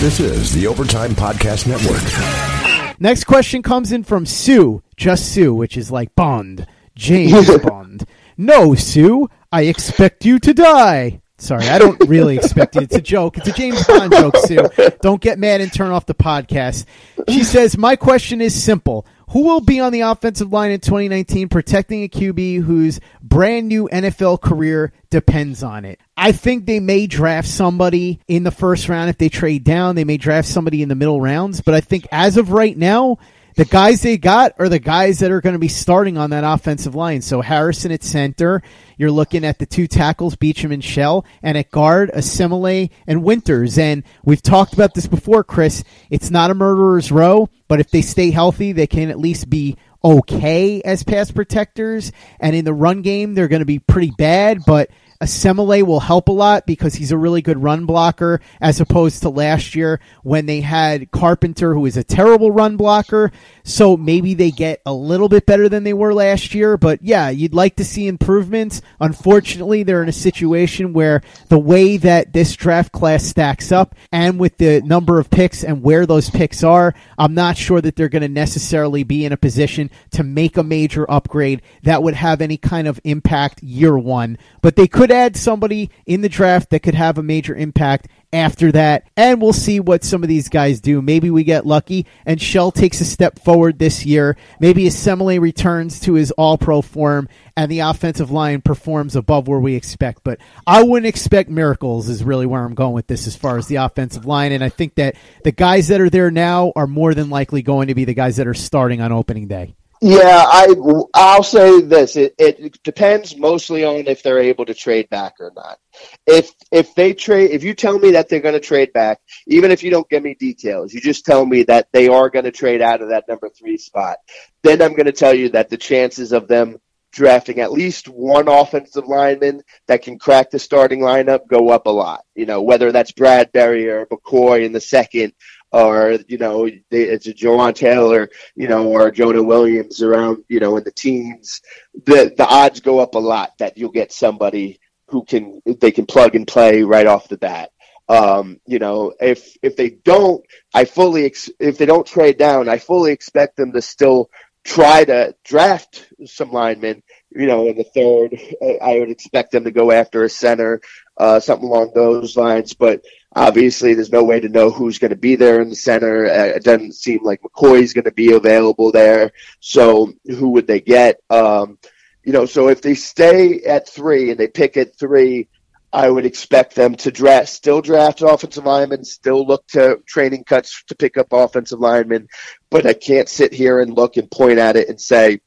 This 0.00 0.20
is 0.20 0.54
the 0.54 0.66
Overtime 0.68 1.10
Podcast 1.10 1.66
Network. 1.66 3.00
Next 3.00 3.24
question 3.24 3.62
comes 3.62 3.90
in 3.90 4.04
from 4.04 4.26
Sue, 4.26 4.80
just 4.96 5.32
Sue, 5.32 5.52
which 5.52 5.76
is 5.76 5.90
like 5.90 6.14
Bond, 6.14 6.66
James 6.94 7.58
Bond. 7.62 8.04
No, 8.36 8.76
Sue, 8.76 9.28
I 9.50 9.62
expect 9.62 10.24
you 10.24 10.38
to 10.38 10.54
die. 10.54 11.20
Sorry, 11.38 11.68
I 11.68 11.80
don't 11.80 12.00
really 12.08 12.36
expect 12.36 12.76
it. 12.76 12.84
It's 12.84 12.94
a 12.96 13.00
joke. 13.00 13.38
It's 13.38 13.48
a 13.48 13.52
James 13.52 13.84
Bond 13.86 14.12
joke, 14.12 14.36
Sue. 14.36 14.68
Don't 15.02 15.20
get 15.20 15.38
mad 15.38 15.60
and 15.60 15.72
turn 15.72 15.90
off 15.90 16.06
the 16.06 16.14
podcast. 16.14 16.84
She 17.28 17.42
says, 17.42 17.76
My 17.76 17.96
question 17.96 18.40
is 18.40 18.60
simple. 18.60 19.04
Who 19.30 19.44
will 19.44 19.60
be 19.60 19.78
on 19.80 19.92
the 19.92 20.00
offensive 20.00 20.52
line 20.52 20.70
in 20.70 20.80
2019 20.80 21.48
protecting 21.48 22.02
a 22.02 22.08
QB 22.08 22.62
whose 22.62 22.98
brand 23.20 23.68
new 23.68 23.88
NFL 23.92 24.40
career 24.40 24.92
depends 25.10 25.62
on 25.62 25.84
it? 25.84 26.00
I 26.16 26.32
think 26.32 26.64
they 26.64 26.80
may 26.80 27.06
draft 27.06 27.46
somebody 27.46 28.20
in 28.26 28.42
the 28.42 28.50
first 28.50 28.88
round 28.88 29.10
if 29.10 29.18
they 29.18 29.28
trade 29.28 29.64
down. 29.64 29.96
They 29.96 30.04
may 30.04 30.16
draft 30.16 30.48
somebody 30.48 30.82
in 30.82 30.88
the 30.88 30.94
middle 30.94 31.20
rounds. 31.20 31.60
But 31.60 31.74
I 31.74 31.80
think 31.80 32.06
as 32.10 32.38
of 32.38 32.52
right 32.52 32.76
now, 32.76 33.18
the 33.58 33.64
guys 33.64 34.02
they 34.02 34.16
got 34.16 34.52
are 34.60 34.68
the 34.68 34.78
guys 34.78 35.18
that 35.18 35.32
are 35.32 35.40
going 35.40 35.54
to 35.54 35.58
be 35.58 35.66
starting 35.66 36.16
on 36.16 36.30
that 36.30 36.44
offensive 36.44 36.94
line. 36.94 37.20
So 37.20 37.40
Harrison 37.40 37.90
at 37.90 38.04
center, 38.04 38.62
you're 38.96 39.10
looking 39.10 39.44
at 39.44 39.58
the 39.58 39.66
two 39.66 39.88
tackles, 39.88 40.36
Beachum 40.36 40.72
and 40.72 40.82
Shell, 40.82 41.26
and 41.42 41.58
at 41.58 41.72
guard, 41.72 42.12
Osemele 42.14 42.88
and 43.08 43.24
Winters. 43.24 43.76
And 43.76 44.04
we've 44.24 44.40
talked 44.40 44.74
about 44.74 44.94
this 44.94 45.08
before, 45.08 45.42
Chris. 45.42 45.82
It's 46.08 46.30
not 46.30 46.52
a 46.52 46.54
murderer's 46.54 47.10
row, 47.10 47.48
but 47.66 47.80
if 47.80 47.90
they 47.90 48.00
stay 48.00 48.30
healthy, 48.30 48.70
they 48.70 48.86
can 48.86 49.10
at 49.10 49.18
least 49.18 49.50
be 49.50 49.76
okay 50.04 50.80
as 50.82 51.02
pass 51.02 51.32
protectors. 51.32 52.12
And 52.38 52.54
in 52.54 52.64
the 52.64 52.72
run 52.72 53.02
game, 53.02 53.34
they're 53.34 53.48
going 53.48 53.58
to 53.58 53.66
be 53.66 53.80
pretty 53.80 54.12
bad, 54.16 54.60
but 54.68 54.88
Osemele 55.20 55.82
will 55.82 56.00
help 56.00 56.28
a 56.28 56.32
lot 56.32 56.64
because 56.64 56.94
he's 56.94 57.10
a 57.10 57.18
really 57.18 57.42
good 57.42 57.60
run 57.60 57.86
blocker 57.86 58.40
as 58.60 58.80
opposed 58.80 59.22
to 59.22 59.28
last 59.28 59.74
year 59.74 59.98
when 60.22 60.46
they 60.46 60.60
had 60.60 61.10
Carpenter, 61.10 61.74
who 61.74 61.86
is 61.86 61.96
a 61.96 62.04
terrible 62.04 62.52
run 62.52 62.76
blocker. 62.76 63.32
So 63.64 63.96
maybe 63.96 64.34
they 64.34 64.52
get 64.52 64.80
a 64.86 64.92
little 64.92 65.28
bit 65.28 65.44
better 65.44 65.68
than 65.68 65.82
they 65.82 65.92
were 65.92 66.14
last 66.14 66.54
year. 66.54 66.76
But 66.76 67.02
yeah, 67.02 67.30
you'd 67.30 67.54
like 67.54 67.76
to 67.76 67.84
see 67.84 68.06
improvements. 68.06 68.80
Unfortunately, 69.00 69.82
they're 69.82 70.02
in 70.02 70.08
a 70.08 70.12
situation 70.12 70.92
where 70.92 71.22
the 71.48 71.58
way 71.58 71.96
that 71.96 72.32
this 72.32 72.54
draft 72.54 72.92
class 72.92 73.24
stacks 73.24 73.72
up 73.72 73.96
and 74.12 74.38
with 74.38 74.56
the 74.58 74.80
number 74.82 75.18
of 75.18 75.30
picks 75.30 75.64
and 75.64 75.82
where 75.82 76.06
those 76.06 76.30
picks 76.30 76.62
are, 76.62 76.94
I'm 77.18 77.34
not 77.34 77.56
sure 77.56 77.80
that 77.80 77.96
they're 77.96 78.08
going 78.08 78.22
to 78.22 78.28
necessarily 78.28 79.02
be 79.02 79.24
in 79.24 79.32
a 79.32 79.36
position 79.36 79.90
to 80.12 80.22
make 80.22 80.56
a 80.56 80.62
major 80.62 81.10
upgrade 81.10 81.62
that 81.82 82.04
would 82.04 82.14
have 82.14 82.40
any 82.40 82.56
kind 82.56 82.86
of 82.86 83.00
impact 83.02 83.62
year 83.64 83.98
one. 83.98 84.38
But 84.62 84.76
they 84.76 84.86
could 84.86 85.07
add 85.12 85.36
somebody 85.36 85.90
in 86.06 86.20
the 86.20 86.28
draft 86.28 86.70
that 86.70 86.80
could 86.80 86.94
have 86.94 87.18
a 87.18 87.22
major 87.22 87.54
impact 87.54 88.08
after 88.32 88.70
that, 88.72 89.08
and 89.16 89.40
we'll 89.40 89.54
see 89.54 89.80
what 89.80 90.04
some 90.04 90.22
of 90.22 90.28
these 90.28 90.48
guys 90.48 90.80
do. 90.80 91.00
Maybe 91.00 91.30
we 91.30 91.44
get 91.44 91.66
lucky 91.66 92.06
and 92.26 92.40
Shell 92.40 92.72
takes 92.72 93.00
a 93.00 93.04
step 93.04 93.38
forward 93.38 93.78
this 93.78 94.04
year. 94.04 94.36
Maybe 94.60 94.84
Osemele 94.84 95.40
returns 95.40 96.00
to 96.00 96.14
his 96.14 96.30
all 96.32 96.58
pro 96.58 96.82
form 96.82 97.28
and 97.56 97.70
the 97.70 97.80
offensive 97.80 98.30
line 98.30 98.60
performs 98.60 99.16
above 99.16 99.48
where 99.48 99.60
we 99.60 99.74
expect. 99.74 100.24
But 100.24 100.40
I 100.66 100.82
wouldn't 100.82 101.08
expect 101.08 101.48
miracles, 101.48 102.08
is 102.08 102.22
really 102.22 102.46
where 102.46 102.64
I'm 102.64 102.74
going 102.74 102.92
with 102.92 103.06
this 103.06 103.26
as 103.26 103.36
far 103.36 103.56
as 103.56 103.66
the 103.66 103.76
offensive 103.76 104.26
line. 104.26 104.52
And 104.52 104.62
I 104.62 104.68
think 104.68 104.96
that 104.96 105.16
the 105.44 105.52
guys 105.52 105.88
that 105.88 106.00
are 106.00 106.10
there 106.10 106.30
now 106.30 106.72
are 106.76 106.86
more 106.86 107.14
than 107.14 107.30
likely 107.30 107.62
going 107.62 107.88
to 107.88 107.94
be 107.94 108.04
the 108.04 108.14
guys 108.14 108.36
that 108.36 108.46
are 108.46 108.54
starting 108.54 109.00
on 109.00 109.10
opening 109.10 109.48
day. 109.48 109.74
Yeah, 110.00 110.44
I 110.46 110.74
I'll 111.14 111.42
say 111.42 111.80
this. 111.80 112.14
It, 112.16 112.34
it 112.38 112.82
depends 112.84 113.36
mostly 113.36 113.84
on 113.84 114.06
if 114.06 114.22
they're 114.22 114.38
able 114.38 114.64
to 114.66 114.74
trade 114.74 115.08
back 115.10 115.34
or 115.40 115.52
not. 115.56 115.78
If 116.26 116.52
if 116.70 116.94
they 116.94 117.14
trade, 117.14 117.50
if 117.50 117.64
you 117.64 117.74
tell 117.74 117.98
me 117.98 118.12
that 118.12 118.28
they're 118.28 118.40
going 118.40 118.54
to 118.54 118.60
trade 118.60 118.92
back, 118.92 119.20
even 119.48 119.72
if 119.72 119.82
you 119.82 119.90
don't 119.90 120.08
give 120.08 120.22
me 120.22 120.34
details, 120.34 120.94
you 120.94 121.00
just 121.00 121.24
tell 121.24 121.44
me 121.44 121.64
that 121.64 121.88
they 121.92 122.08
are 122.08 122.30
going 122.30 122.44
to 122.44 122.52
trade 122.52 122.80
out 122.80 123.02
of 123.02 123.08
that 123.08 123.26
number 123.28 123.48
three 123.48 123.76
spot. 123.76 124.18
Then 124.62 124.82
I'm 124.82 124.92
going 124.92 125.06
to 125.06 125.12
tell 125.12 125.34
you 125.34 125.48
that 125.50 125.68
the 125.68 125.76
chances 125.76 126.30
of 126.32 126.46
them 126.46 126.78
drafting 127.10 127.58
at 127.58 127.72
least 127.72 128.06
one 128.06 128.48
offensive 128.48 129.06
lineman 129.06 129.62
that 129.86 130.02
can 130.02 130.18
crack 130.18 130.50
the 130.50 130.58
starting 130.58 131.00
lineup 131.00 131.48
go 131.48 131.70
up 131.70 131.86
a 131.86 131.90
lot. 131.90 132.24
You 132.36 132.46
know, 132.46 132.62
whether 132.62 132.92
that's 132.92 133.12
Bradbury 133.12 133.88
or 133.88 134.06
McCoy 134.06 134.64
in 134.64 134.72
the 134.72 134.80
second 134.80 135.32
or 135.72 136.18
you 136.28 136.38
know 136.38 136.68
it's 136.90 137.26
a 137.26 137.34
Jawaan 137.34 137.74
Taylor, 137.74 138.30
you 138.54 138.68
know, 138.68 138.88
or 138.88 139.10
Jonah 139.10 139.42
Williams 139.42 140.02
around, 140.02 140.44
you 140.48 140.60
know, 140.60 140.76
in 140.76 140.84
the 140.84 140.92
teens, 140.92 141.60
the 141.94 142.32
the 142.36 142.46
odds 142.46 142.80
go 142.80 143.00
up 143.00 143.14
a 143.14 143.18
lot 143.18 143.52
that 143.58 143.76
you'll 143.78 143.90
get 143.90 144.12
somebody 144.12 144.80
who 145.08 145.24
can 145.24 145.60
they 145.64 145.90
can 145.90 146.06
plug 146.06 146.34
and 146.34 146.46
play 146.46 146.82
right 146.82 147.06
off 147.06 147.28
the 147.28 147.38
bat. 147.38 147.70
Um, 148.08 148.60
you 148.66 148.78
know, 148.78 149.14
if 149.20 149.56
if 149.62 149.76
they 149.76 149.90
don't, 149.90 150.44
I 150.74 150.84
fully 150.84 151.26
ex- 151.26 151.50
if 151.60 151.78
they 151.78 151.86
don't 151.86 152.06
trade 152.06 152.38
down, 152.38 152.68
I 152.68 152.78
fully 152.78 153.12
expect 153.12 153.56
them 153.56 153.72
to 153.72 153.82
still 153.82 154.30
try 154.64 155.04
to 155.04 155.34
draft 155.44 156.06
some 156.26 156.50
linemen 156.50 157.02
you 157.30 157.46
know, 157.46 157.66
in 157.68 157.76
the 157.76 157.84
third, 157.84 158.38
I, 158.62 158.94
I 158.94 158.98
would 159.00 159.10
expect 159.10 159.52
them 159.52 159.64
to 159.64 159.70
go 159.70 159.92
after 159.92 160.24
a 160.24 160.30
center, 160.30 160.80
uh, 161.16 161.40
something 161.40 161.68
along 161.68 161.92
those 161.94 162.36
lines. 162.36 162.74
But 162.74 163.04
obviously, 163.34 163.94
there's 163.94 164.12
no 164.12 164.24
way 164.24 164.40
to 164.40 164.48
know 164.48 164.70
who's 164.70 164.98
going 164.98 165.10
to 165.10 165.16
be 165.16 165.36
there 165.36 165.60
in 165.60 165.68
the 165.68 165.76
center. 165.76 166.26
Uh, 166.26 166.56
it 166.56 166.64
doesn't 166.64 166.92
seem 166.92 167.22
like 167.22 167.42
McCoy's 167.42 167.92
going 167.92 168.04
to 168.04 168.12
be 168.12 168.32
available 168.32 168.92
there. 168.92 169.32
So 169.60 170.12
who 170.26 170.50
would 170.50 170.66
they 170.66 170.80
get? 170.80 171.20
Um, 171.30 171.78
you 172.24 172.32
know, 172.32 172.46
so 172.46 172.68
if 172.68 172.82
they 172.82 172.94
stay 172.94 173.62
at 173.62 173.88
three 173.88 174.30
and 174.30 174.38
they 174.38 174.48
pick 174.48 174.76
at 174.76 174.98
three, 174.98 175.48
I 175.92 176.10
would 176.10 176.26
expect 176.26 176.74
them 176.74 176.96
to 176.96 177.10
draft, 177.10 177.48
still 177.48 177.80
draft 177.80 178.20
offensive 178.20 178.66
linemen, 178.66 179.04
still 179.04 179.46
look 179.46 179.66
to 179.68 180.02
training 180.06 180.44
cuts 180.44 180.82
to 180.88 180.94
pick 180.94 181.16
up 181.16 181.32
offensive 181.32 181.80
linemen. 181.80 182.28
But 182.70 182.84
I 182.84 182.92
can't 182.92 183.28
sit 183.28 183.54
here 183.54 183.80
and 183.80 183.94
look 183.94 184.18
and 184.18 184.30
point 184.30 184.58
at 184.58 184.76
it 184.76 184.90
and 184.90 185.00
say, 185.00 185.40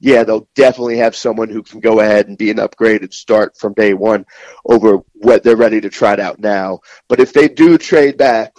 yeah, 0.00 0.24
they'll 0.24 0.48
definitely 0.54 0.98
have 0.98 1.16
someone 1.16 1.48
who 1.48 1.62
can 1.62 1.80
go 1.80 2.00
ahead 2.00 2.28
and 2.28 2.38
be 2.38 2.50
an 2.50 2.58
upgrade 2.58 3.02
and 3.02 3.12
start 3.12 3.56
from 3.56 3.74
day 3.74 3.94
one 3.94 4.26
over 4.64 4.98
what 5.14 5.42
they're 5.42 5.56
ready 5.56 5.80
to 5.80 5.90
try 5.90 6.12
it 6.12 6.20
out 6.20 6.38
now. 6.38 6.80
But 7.08 7.20
if 7.20 7.32
they 7.32 7.48
do 7.48 7.78
trade 7.78 8.16
back 8.16 8.52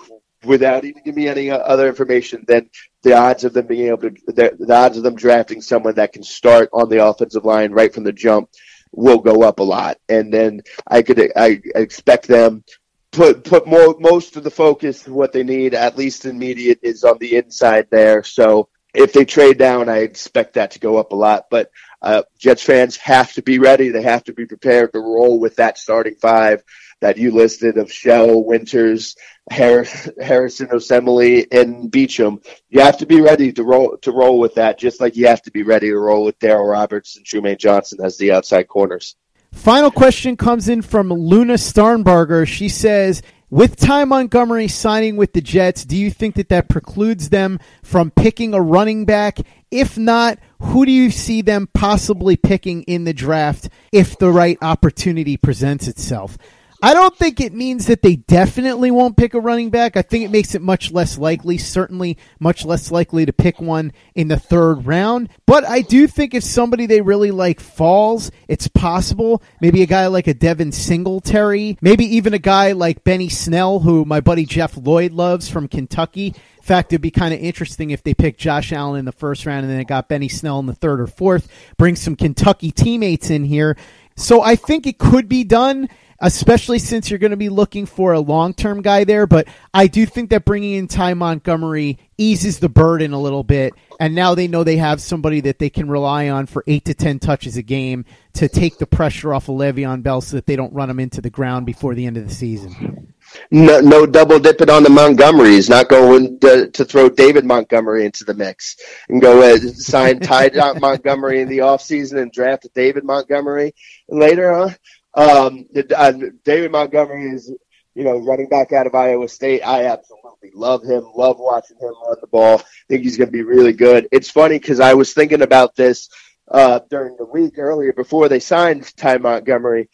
without 0.43 0.86
even 0.86 1.03
giving 1.03 1.23
me 1.23 1.27
any 1.27 1.49
other 1.49 1.88
information, 1.88 2.45
then 2.47 2.69
the 3.03 3.13
odds 3.15 3.43
of 3.43 3.53
them 3.53 3.67
being 3.67 3.88
able 3.88 3.97
to, 3.97 4.11
the, 4.27 4.55
the 4.59 4.75
odds 4.75 4.97
of 4.97 5.03
them 5.03 5.15
drafting 5.15 5.61
someone 5.61 5.95
that 5.95 6.13
can 6.13 6.23
start 6.23 6.69
on 6.73 6.89
the 6.89 7.05
offensive 7.05 7.45
line 7.45 7.71
right 7.71 7.93
from 7.93 8.03
the 8.03 8.13
jump 8.13 8.49
will 8.91 9.19
go 9.19 9.43
up 9.43 9.59
a 9.59 9.63
lot. 9.63 9.97
And 10.09 10.33
then 10.33 10.61
I 10.88 11.01
could 11.01 11.31
I 11.36 11.61
expect 11.75 12.27
them 12.27 12.63
put 13.11 13.43
put 13.43 13.67
more 13.67 13.95
most 13.99 14.36
of 14.36 14.43
the 14.43 14.51
focus 14.51 15.07
what 15.07 15.31
they 15.31 15.43
need 15.43 15.73
at 15.73 15.97
least 15.97 16.25
immediate 16.25 16.79
is 16.81 17.03
on 17.03 17.17
the 17.19 17.36
inside 17.36 17.88
there. 17.89 18.23
So 18.23 18.69
if 18.95 19.13
they 19.13 19.25
trade 19.25 19.57
down, 19.57 19.89
I 19.89 19.99
expect 19.99 20.53
that 20.53 20.71
to 20.71 20.79
go 20.79 20.97
up 20.97 21.11
a 21.11 21.15
lot. 21.15 21.45
But 21.49 21.71
uh, 22.01 22.23
Jets 22.37 22.63
fans 22.63 22.97
have 22.97 23.33
to 23.33 23.41
be 23.41 23.59
ready. 23.59 23.89
They 23.89 24.03
have 24.03 24.23
to 24.25 24.33
be 24.33 24.45
prepared 24.45 24.93
to 24.93 24.99
roll 24.99 25.39
with 25.39 25.57
that 25.57 25.77
starting 25.77 26.15
five 26.15 26.63
that 27.01 27.17
you 27.17 27.31
listed 27.31 27.77
of 27.77 27.91
Shell, 27.91 28.43
Winters, 28.43 29.15
Harris, 29.51 30.09
Harrison, 30.21 30.67
Osemele, 30.67 31.45
and 31.51 31.91
Beachum. 31.91 32.43
You 32.69 32.81
have 32.81 32.97
to 32.99 33.05
be 33.05 33.21
ready 33.21 33.51
to 33.53 33.63
roll 33.63 33.97
to 33.97 34.11
roll 34.11 34.39
with 34.39 34.55
that, 34.55 34.79
just 34.79 35.01
like 35.01 35.15
you 35.15 35.27
have 35.27 35.41
to 35.43 35.51
be 35.51 35.63
ready 35.63 35.89
to 35.89 35.97
roll 35.97 36.23
with 36.23 36.39
Darryl 36.39 36.69
Roberts 36.69 37.17
and 37.17 37.25
Trumaine 37.25 37.59
Johnson 37.59 37.99
as 38.03 38.17
the 38.17 38.31
outside 38.31 38.67
corners. 38.67 39.15
Final 39.51 39.89
question 39.89 40.35
comes 40.35 40.67
in 40.67 40.81
from 40.81 41.09
Luna 41.09 41.53
Starnbarger. 41.53 42.45
She 42.45 42.67
says, 42.67 43.21
with 43.49 43.75
Ty 43.75 44.05
Montgomery 44.05 44.67
signing 44.67 45.15
with 45.15 45.33
the 45.33 45.41
Jets, 45.41 45.85
do 45.85 45.95
you 45.95 46.09
think 46.11 46.35
that 46.35 46.49
that 46.49 46.69
precludes 46.69 47.29
them 47.29 47.59
from 47.83 48.11
picking 48.11 48.53
a 48.53 48.61
running 48.61 49.05
back? 49.05 49.39
If 49.71 49.97
not, 49.97 50.39
who 50.61 50.85
do 50.85 50.91
you 50.91 51.11
see 51.11 51.41
them 51.41 51.67
possibly 51.73 52.35
picking 52.35 52.83
in 52.83 53.03
the 53.03 53.13
draft 53.13 53.69
if 53.91 54.17
the 54.17 54.31
right 54.31 54.57
opportunity 54.61 55.37
presents 55.37 55.87
itself? 55.87 56.37
I 56.82 56.93
don't 56.93 57.15
think 57.15 57.39
it 57.39 57.53
means 57.53 57.88
that 57.88 58.01
they 58.01 58.17
definitely 58.17 58.91
won't 58.91 59.17
pick 59.17 59.34
a 59.34 59.39
running 59.39 59.69
back. 59.69 59.97
I 59.97 60.01
think 60.01 60.26
it 60.26 60.32
makes 60.32 60.55
it 60.55 60.61
much 60.61 60.91
less 60.91 61.17
likely, 61.17 61.57
certainly 61.57 62.17
much 62.39 62.65
less 62.65 62.91
likely 62.91 63.26
to 63.26 63.34
pick 63.34 63.59
one 63.59 63.93
in 64.13 64.28
the 64.28 64.38
third 64.38 64.86
round. 64.86 65.30
But 65.45 65.63
I 65.65 65.82
do 65.82 66.07
think 66.07 66.34
if 66.34 66.43
somebody 66.43 66.86
they 66.86 67.01
really 67.01 67.32
like 67.32 67.59
falls, 67.59 68.30
it's 68.47 68.67
possible. 68.67 69.41
Maybe 69.61 69.82
a 69.82 69.88
guy 69.88 70.07
like 70.07 70.28
a 70.28 70.34
Devin 70.34 70.71
Singletary, 70.71 71.78
maybe 71.82 72.17
even 72.17 72.34
a 72.34 72.39
guy 72.39 72.73
like 72.73 73.03
Benny 73.03 73.30
Snell, 73.30 73.80
who 73.80 74.05
my 74.05 74.19
buddy 74.19 74.45
Jeff 74.45 74.78
Lloyd 74.78 75.13
loves 75.13 75.49
from 75.49 75.67
Kentucky. 75.67 76.28
In 76.28 76.63
fact, 76.63 76.91
it'd 76.91 77.01
be 77.01 77.11
kind 77.11 77.32
of 77.32 77.39
interesting 77.39 77.91
if 77.91 78.01
they 78.01 78.15
picked 78.15 78.39
Josh 78.39 78.73
Allen 78.73 78.97
in 78.97 79.05
the 79.05 79.11
first 79.11 79.45
round 79.45 79.65
and 79.65 79.71
then 79.71 79.80
it 79.80 79.88
got 79.88 80.09
Benny 80.09 80.28
Snell 80.28 80.57
in 80.59 80.65
the 80.65 80.73
third 80.73 80.99
or 80.99 81.05
fourth. 81.05 81.47
Bring 81.78 81.95
some 81.95 82.15
Kentucky 82.15 82.71
teammates 82.71 83.30
in 83.30 83.43
here. 83.43 83.78
So 84.16 84.41
I 84.41 84.55
think 84.55 84.88
it 84.88 84.97
could 84.97 85.28
be 85.28 85.43
done 85.43 85.89
especially 86.20 86.80
since 86.80 87.09
you're 87.09 87.20
going 87.20 87.32
to 87.32 87.38
be 87.38 87.49
looking 87.49 87.86
for 87.86 88.13
a 88.13 88.20
long 88.20 88.53
term 88.53 88.82
guy 88.82 89.03
there. 89.03 89.28
But 89.28 89.47
I 89.74 89.88
do 89.88 90.05
think 90.05 90.30
that 90.30 90.45
bringing 90.45 90.74
in 90.74 90.88
Ty 90.88 91.13
Montgomery 91.16 91.99
eases 92.18 92.59
the 92.59 92.70
burden 92.70 93.13
a 93.13 93.22
little 93.22 93.43
bit. 93.43 93.74
And 93.99 94.16
now 94.16 94.36
they 94.36 94.47
know 94.47 94.63
they 94.63 94.78
have 94.78 95.01
somebody 95.01 95.41
that 95.41 95.59
they 95.59 95.70
can 95.70 95.89
rely 95.89 96.30
on 96.30 96.47
for 96.47 96.63
eight 96.68 96.86
to 96.86 96.93
10 96.93 97.20
touches 97.20 97.57
a 97.57 97.61
game 97.61 98.05
to 98.34 98.49
take 98.49 98.78
the 98.78 98.88
pressure 98.88 99.34
off 99.34 99.49
of 99.49 99.55
Le'Veon 99.55 100.03
Bell 100.03 100.22
so 100.22 100.36
that 100.36 100.45
they 100.45 100.55
don't 100.55 100.74
run 100.74 100.89
him 100.89 100.99
into 100.99 101.22
the 101.22 101.30
ground 101.30 101.66
before 101.66 101.95
the 101.95 102.05
end 102.05 102.18
of 102.18 102.28
the 102.28 102.34
season. 102.34 103.13
No, 103.51 103.79
no 103.79 104.05
double 104.05 104.39
dipping 104.39 104.69
on 104.69 104.83
the 104.83 104.89
Montgomerys. 104.89 105.69
Not 105.69 105.89
going 105.89 106.39
to, 106.39 106.69
to, 106.69 106.86
throw 106.86 107.09
David 107.09 107.45
Montgomery 107.45 108.05
into 108.05 108.23
the 108.23 108.33
mix 108.33 108.77
and 109.09 109.21
go 109.21 109.41
uh, 109.41 109.57
sign 109.57 110.19
Ty 110.19 110.49
Montgomery 110.79 111.41
in 111.41 111.47
the 111.47 111.59
offseason 111.59 112.21
and 112.21 112.31
draft 112.31 112.67
David 112.73 113.03
Montgomery 113.03 113.73
later 114.07 114.51
on. 114.51 114.75
Um, 115.13 115.65
uh, 115.95 116.13
David 116.43 116.71
Montgomery 116.71 117.29
is, 117.31 117.51
you 117.93 118.03
know, 118.03 118.17
running 118.17 118.49
back 118.49 118.73
out 118.73 118.88
of 118.88 118.95
Iowa 118.95 119.27
State. 119.29 119.61
I 119.61 119.86
absolutely 119.86 120.51
love 120.53 120.83
him. 120.83 121.09
Love 121.15 121.38
watching 121.39 121.77
him 121.77 121.93
run 122.05 122.17
the 122.19 122.27
ball. 122.27 122.61
think 122.89 123.03
he's 123.03 123.17
going 123.17 123.29
to 123.29 123.31
be 123.31 123.43
really 123.43 123.73
good. 123.73 124.07
It's 124.11 124.29
funny 124.29 124.59
because 124.59 124.79
I 124.79 124.93
was 124.93 125.13
thinking 125.13 125.41
about 125.41 125.75
this 125.75 126.09
uh, 126.49 126.79
during 126.89 127.15
the 127.17 127.25
week 127.25 127.57
earlier 127.57 127.93
before 127.93 128.29
they 128.29 128.39
signed 128.39 128.95
Ty 128.97 129.17
Montgomery. 129.17 129.89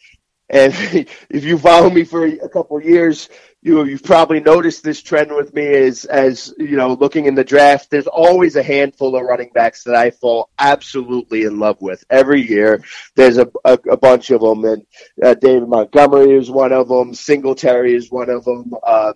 And 0.50 0.72
if 1.30 1.44
you 1.44 1.58
follow 1.58 1.90
me 1.90 2.04
for 2.04 2.26
a 2.26 2.48
couple 2.48 2.80
years, 2.82 3.28
you 3.62 3.84
you've 3.84 4.02
probably 4.02 4.40
noticed 4.40 4.82
this 4.82 5.00
trend 5.02 5.32
with 5.32 5.54
me 5.54 5.62
is 5.62 6.04
as 6.04 6.52
you 6.58 6.76
know 6.76 6.94
looking 6.94 7.26
in 7.26 7.34
the 7.34 7.44
draft 7.44 7.90
there's 7.90 8.08
always 8.08 8.56
a 8.56 8.62
handful 8.62 9.14
of 9.14 9.22
running 9.22 9.50
backs 9.54 9.84
that 9.84 9.94
I 9.94 10.10
fall 10.10 10.50
absolutely 10.58 11.44
in 11.44 11.60
love 11.60 11.80
with 11.80 12.04
every 12.10 12.42
year 12.42 12.82
there's 13.14 13.38
a, 13.38 13.48
a, 13.64 13.78
a 13.90 13.96
bunch 13.96 14.30
of 14.30 14.40
them 14.40 14.64
and 14.64 14.84
uh, 15.22 15.34
David 15.34 15.68
Montgomery 15.68 16.32
is 16.32 16.50
one 16.50 16.72
of 16.72 16.88
them 16.88 17.14
Singletary 17.14 17.94
is 17.94 18.10
one 18.10 18.30
of 18.30 18.44
them 18.44 18.74
um, 18.84 19.14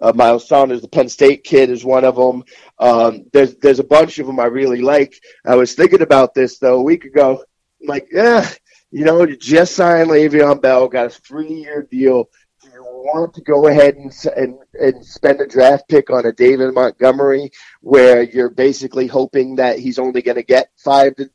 uh, 0.00 0.12
Miles 0.16 0.48
Sanders, 0.48 0.80
the 0.82 0.88
Penn 0.88 1.08
State 1.08 1.44
kid, 1.44 1.70
is 1.70 1.84
one 1.84 2.04
of 2.04 2.16
them. 2.16 2.42
Um, 2.80 3.26
there's 3.32 3.54
there's 3.58 3.78
a 3.78 3.84
bunch 3.84 4.18
of 4.18 4.26
them 4.26 4.40
I 4.40 4.46
really 4.46 4.80
like. 4.80 5.14
I 5.46 5.54
was 5.54 5.76
thinking 5.76 6.02
about 6.02 6.34
this 6.34 6.58
though 6.58 6.80
a 6.80 6.82
week 6.82 7.04
ago. 7.04 7.44
I'm 7.80 7.86
like, 7.86 8.08
yeah, 8.10 8.48
you 8.92 9.06
know, 9.06 9.26
you 9.26 9.36
just 9.36 9.74
signed 9.74 10.10
Le'Veon 10.10 10.60
Bell, 10.60 10.86
got 10.86 11.06
a 11.06 11.10
three 11.10 11.54
year 11.54 11.88
deal 11.90 12.28
Do 12.62 12.68
you 12.68 12.82
want 12.82 13.32
to 13.34 13.40
go 13.40 13.66
ahead 13.66 13.96
and, 13.96 14.12
and 14.36 14.58
and 14.78 15.04
spend 15.04 15.40
a 15.40 15.46
draft 15.46 15.88
pick 15.88 16.10
on 16.10 16.26
a 16.26 16.32
David 16.32 16.74
Montgomery, 16.74 17.50
where 17.80 18.22
you're 18.22 18.50
basically 18.50 19.06
hoping 19.06 19.56
that 19.56 19.78
he's 19.78 19.98
only 19.98 20.20
going 20.20 20.36
to 20.36 20.42
get 20.42 20.70
five 20.76 21.16
to 21.16 21.30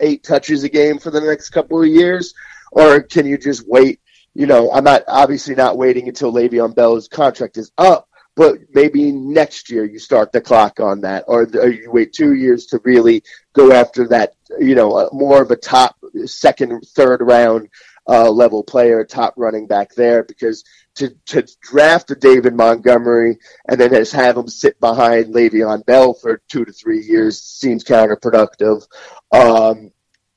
eight 0.00 0.24
touches 0.24 0.64
a 0.64 0.68
game 0.68 0.98
for 0.98 1.10
the 1.10 1.20
next 1.20 1.50
couple 1.50 1.82
of 1.82 1.88
years, 1.88 2.34
or 2.72 3.02
can 3.02 3.26
you 3.26 3.36
just 3.36 3.68
wait? 3.68 4.00
You 4.34 4.46
know, 4.46 4.72
I'm 4.72 4.84
not 4.84 5.04
obviously 5.06 5.54
not 5.54 5.76
waiting 5.76 6.08
until 6.08 6.32
Le'Veon 6.32 6.74
Bell's 6.74 7.08
contract 7.08 7.58
is 7.58 7.70
up, 7.76 8.08
but 8.34 8.58
maybe 8.72 9.12
next 9.12 9.70
year 9.70 9.84
you 9.84 9.98
start 9.98 10.32
the 10.32 10.40
clock 10.40 10.80
on 10.80 11.00
that, 11.02 11.24
or, 11.28 11.42
or 11.54 11.68
you 11.68 11.90
wait 11.90 12.12
two 12.12 12.34
years 12.34 12.66
to 12.66 12.80
really 12.84 13.22
go 13.52 13.72
after 13.72 14.08
that. 14.08 14.34
You 14.58 14.74
know, 14.74 15.08
more 15.12 15.42
of 15.42 15.50
a 15.50 15.56
top 15.56 15.96
second, 16.24 16.82
third 16.94 17.20
round 17.22 17.68
uh, 18.08 18.30
level 18.30 18.62
player, 18.62 19.04
top 19.04 19.34
running 19.36 19.66
back 19.66 19.94
there, 19.94 20.24
because 20.24 20.64
to, 20.96 21.10
to 21.26 21.46
draft 21.62 22.10
a 22.10 22.14
David 22.14 22.54
Montgomery 22.54 23.38
and 23.68 23.80
then 23.80 23.90
just 23.90 24.12
have 24.12 24.36
him 24.36 24.48
sit 24.48 24.78
behind 24.80 25.34
Le'Veon 25.34 25.84
Bell 25.86 26.12
for 26.14 26.42
two 26.48 26.64
to 26.64 26.72
three 26.72 27.02
years 27.02 27.40
seems 27.40 27.84
counterproductive. 27.84 28.86
Um, 29.30 29.92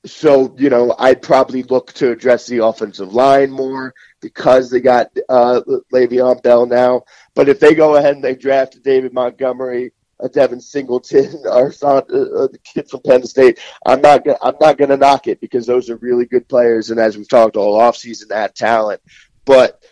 so, 0.06 0.56
you 0.58 0.70
know, 0.70 0.96
I'd 1.00 1.24
probably 1.24 1.64
look 1.64 1.92
to 1.94 2.12
address 2.12 2.46
the 2.46 2.64
offensive 2.64 3.14
line 3.14 3.50
more 3.50 3.94
because 4.22 4.70
they 4.70 4.80
got 4.80 5.10
uh, 5.28 5.62
Le'Veon 5.92 6.44
Bell 6.44 6.68
now. 6.68 7.04
But 7.36 7.50
if 7.50 7.60
they 7.60 7.76
go 7.76 7.96
ahead 7.96 8.16
and 8.16 8.24
they 8.24 8.36
draft 8.36 8.82
David 8.82 9.14
Montgomery, 9.14 9.92
a 10.22 10.30
Devin 10.30 10.62
Singleton, 10.62 11.44
or 11.46 11.68
uh, 11.68 12.02
the 12.02 12.60
kid 12.64 12.90
from 12.90 13.02
Penn 13.02 13.26
State, 13.26 13.60
I'm 13.86 14.02
not 14.02 14.24
gonna, 14.26 14.38
I'm 14.42 14.56
not 14.60 14.78
going 14.78 14.90
to 14.90 14.98
knock 14.98 15.28
it 15.28 15.42
because 15.42 15.66
those 15.66 15.90
are 15.90 15.98
really 15.98 16.26
good 16.26 16.48
players, 16.48 16.90
and 16.90 17.00
as 17.00 17.18
we've 17.18 17.30
talked 17.30 17.58
all 17.58 17.80
offseason, 17.80 18.30
that 18.30 18.56
talent. 18.56 19.02
But 19.44 19.84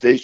they, 0.00 0.20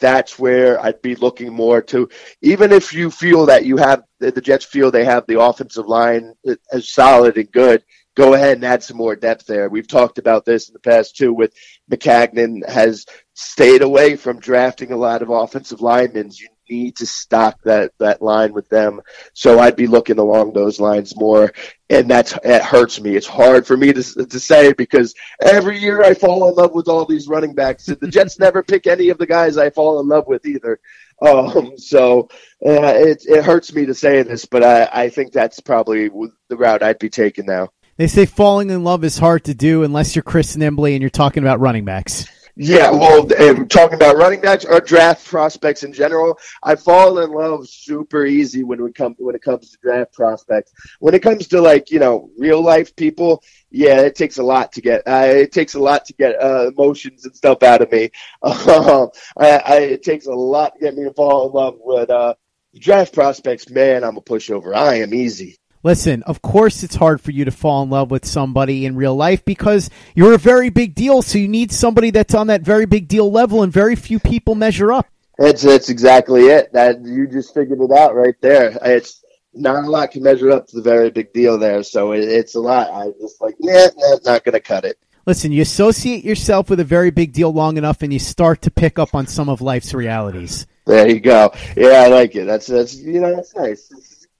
that's 0.00 0.38
where 0.38 0.80
I'd 0.80 1.00
be 1.02 1.14
looking 1.14 1.52
more 1.52 1.80
to. 1.82 2.08
Even 2.42 2.72
if 2.72 2.92
you 2.92 3.10
feel 3.10 3.46
that 3.46 3.64
you 3.64 3.76
have 3.76 4.02
the 4.18 4.40
Jets 4.40 4.64
feel 4.64 4.90
they 4.90 5.04
have 5.04 5.26
the 5.26 5.40
offensive 5.40 5.86
line 5.86 6.34
as 6.72 6.88
solid 6.88 7.36
and 7.36 7.50
good, 7.50 7.84
go 8.16 8.34
ahead 8.34 8.56
and 8.56 8.64
add 8.64 8.82
some 8.82 8.96
more 8.96 9.14
depth 9.14 9.46
there. 9.46 9.68
We've 9.68 9.86
talked 9.86 10.18
about 10.18 10.44
this 10.44 10.68
in 10.68 10.72
the 10.72 10.80
past 10.80 11.16
too. 11.16 11.32
With 11.32 11.54
Maccagnan 11.90 12.68
has 12.68 13.06
stayed 13.34 13.82
away 13.82 14.16
from 14.16 14.40
drafting 14.40 14.90
a 14.90 14.96
lot 14.96 15.22
of 15.22 15.30
offensive 15.30 15.82
linemen. 15.82 16.30
You 16.32 16.48
need 16.68 16.96
to 16.96 17.06
stock 17.06 17.62
that 17.64 17.92
that 17.98 18.22
line 18.22 18.52
with 18.52 18.68
them. 18.70 19.00
So 19.34 19.60
I'd 19.60 19.76
be 19.76 19.86
looking 19.86 20.18
along 20.18 20.52
those 20.52 20.80
lines 20.80 21.14
more, 21.14 21.52
and 21.90 22.10
that's 22.10 22.34
it 22.42 22.62
hurts 22.62 23.00
me. 23.00 23.14
It's 23.14 23.26
hard 23.26 23.66
for 23.66 23.76
me 23.76 23.92
to 23.92 24.02
to 24.02 24.40
say 24.40 24.72
because 24.72 25.14
every 25.40 25.78
year 25.78 26.02
I 26.02 26.14
fall 26.14 26.48
in 26.48 26.54
love 26.54 26.72
with 26.72 26.88
all 26.88 27.04
these 27.04 27.28
running 27.28 27.54
backs. 27.54 27.86
The 27.86 28.08
Jets 28.08 28.38
never 28.40 28.62
pick 28.62 28.86
any 28.86 29.10
of 29.10 29.18
the 29.18 29.26
guys 29.26 29.58
I 29.58 29.70
fall 29.70 30.00
in 30.00 30.08
love 30.08 30.26
with 30.26 30.46
either. 30.46 30.80
Um, 31.20 31.78
so 31.78 32.28
uh, 32.64 32.92
it 32.96 33.24
it 33.26 33.44
hurts 33.44 33.74
me 33.74 33.86
to 33.86 33.94
say 33.94 34.22
this, 34.22 34.46
but 34.46 34.64
I 34.64 34.88
I 34.92 35.08
think 35.10 35.32
that's 35.32 35.60
probably 35.60 36.08
the 36.48 36.56
route 36.56 36.82
I'd 36.82 36.98
be 36.98 37.10
taking 37.10 37.46
now. 37.46 37.68
They 37.96 38.08
say 38.08 38.26
falling 38.26 38.68
in 38.68 38.84
love 38.84 39.04
is 39.04 39.16
hard 39.16 39.44
to 39.44 39.54
do 39.54 39.82
unless 39.82 40.14
you're 40.14 40.22
Chris 40.22 40.54
Nimbley 40.54 40.92
and 40.92 41.00
you're 41.00 41.08
talking 41.08 41.42
about 41.42 41.60
running 41.60 41.86
backs. 41.86 42.26
Yeah, 42.58 42.90
well, 42.90 43.30
and 43.38 43.70
talking 43.70 43.96
about 43.96 44.16
running 44.16 44.40
backs 44.40 44.64
or 44.64 44.80
draft 44.80 45.26
prospects 45.26 45.82
in 45.82 45.92
general, 45.92 46.38
I 46.62 46.76
fall 46.76 47.18
in 47.18 47.30
love 47.30 47.68
super 47.68 48.24
easy 48.24 48.64
when 48.64 48.82
we 48.82 48.92
come 48.92 49.14
when 49.18 49.34
it 49.34 49.42
comes 49.42 49.70
to 49.70 49.78
draft 49.82 50.14
prospects. 50.14 50.72
When 50.98 51.14
it 51.14 51.22
comes 51.22 51.48
to 51.48 51.60
like 51.60 51.90
you 51.90 51.98
know 51.98 52.30
real 52.38 52.62
life 52.62 52.96
people, 52.96 53.42
yeah, 53.70 54.00
it 54.00 54.14
takes 54.14 54.38
a 54.38 54.42
lot 54.42 54.72
to 54.72 54.80
get. 54.80 55.02
Uh, 55.06 55.26
it 55.26 55.52
takes 55.52 55.74
a 55.74 55.80
lot 55.80 56.06
to 56.06 56.14
get 56.14 56.42
uh, 56.42 56.68
emotions 56.68 57.26
and 57.26 57.36
stuff 57.36 57.62
out 57.62 57.82
of 57.82 57.92
me. 57.92 58.10
Um, 58.42 59.10
I, 59.36 59.58
I, 59.58 59.76
it 59.80 60.02
takes 60.02 60.24
a 60.24 60.34
lot 60.34 60.74
to 60.74 60.80
get 60.80 60.94
me 60.94 61.04
to 61.04 61.12
fall 61.12 61.48
in 61.48 61.52
love 61.52 61.76
with 61.78 62.08
uh, 62.08 62.34
draft 62.78 63.12
prospects. 63.12 63.68
Man, 63.68 64.02
I'm 64.02 64.16
a 64.16 64.22
pushover. 64.22 64.74
I 64.74 64.96
am 64.96 65.12
easy. 65.12 65.58
Listen, 65.86 66.24
of 66.24 66.42
course 66.42 66.82
it's 66.82 66.96
hard 66.96 67.20
for 67.20 67.30
you 67.30 67.44
to 67.44 67.52
fall 67.52 67.84
in 67.84 67.90
love 67.90 68.10
with 68.10 68.24
somebody 68.24 68.86
in 68.86 68.96
real 68.96 69.14
life 69.14 69.44
because 69.44 69.88
you're 70.16 70.32
a 70.32 70.36
very 70.36 70.68
big 70.68 70.96
deal, 70.96 71.22
so 71.22 71.38
you 71.38 71.46
need 71.46 71.70
somebody 71.70 72.10
that's 72.10 72.34
on 72.34 72.48
that 72.48 72.62
very 72.62 72.86
big 72.86 73.06
deal 73.06 73.30
level 73.30 73.62
and 73.62 73.72
very 73.72 73.94
few 73.94 74.18
people 74.18 74.56
measure 74.56 74.92
up. 74.92 75.06
That's 75.38 75.62
that's 75.62 75.88
exactly 75.88 76.46
it. 76.46 76.72
That 76.72 77.02
you 77.04 77.28
just 77.28 77.54
figured 77.54 77.80
it 77.80 77.92
out 77.92 78.16
right 78.16 78.34
there. 78.40 78.76
It's 78.82 79.24
not 79.54 79.84
a 79.84 79.88
lot 79.88 80.10
can 80.10 80.24
measure 80.24 80.50
up 80.50 80.66
to 80.66 80.74
the 80.74 80.82
very 80.82 81.08
big 81.10 81.32
deal 81.32 81.56
there, 81.56 81.84
so 81.84 82.10
it, 82.10 82.24
it's 82.24 82.56
a 82.56 82.60
lot. 82.60 82.90
I 82.90 83.12
just 83.20 83.40
like, 83.40 83.54
nah, 83.60 83.86
nah 83.96 84.16
not 84.24 84.42
going 84.42 84.54
to 84.54 84.60
cut 84.60 84.84
it. 84.84 84.98
Listen, 85.24 85.52
you 85.52 85.62
associate 85.62 86.24
yourself 86.24 86.68
with 86.68 86.80
a 86.80 86.84
very 86.84 87.12
big 87.12 87.32
deal 87.32 87.52
long 87.52 87.76
enough, 87.76 88.02
and 88.02 88.12
you 88.12 88.18
start 88.18 88.62
to 88.62 88.72
pick 88.72 88.98
up 88.98 89.14
on 89.14 89.28
some 89.28 89.48
of 89.48 89.60
life's 89.60 89.94
realities. 89.94 90.66
There 90.84 91.08
you 91.08 91.20
go. 91.20 91.52
Yeah, 91.76 92.02
I 92.02 92.08
like 92.08 92.34
it. 92.34 92.46
That's 92.46 92.66
that's 92.66 92.96
you 92.96 93.20
know 93.20 93.36
that's 93.36 93.54
nice. 93.54 93.88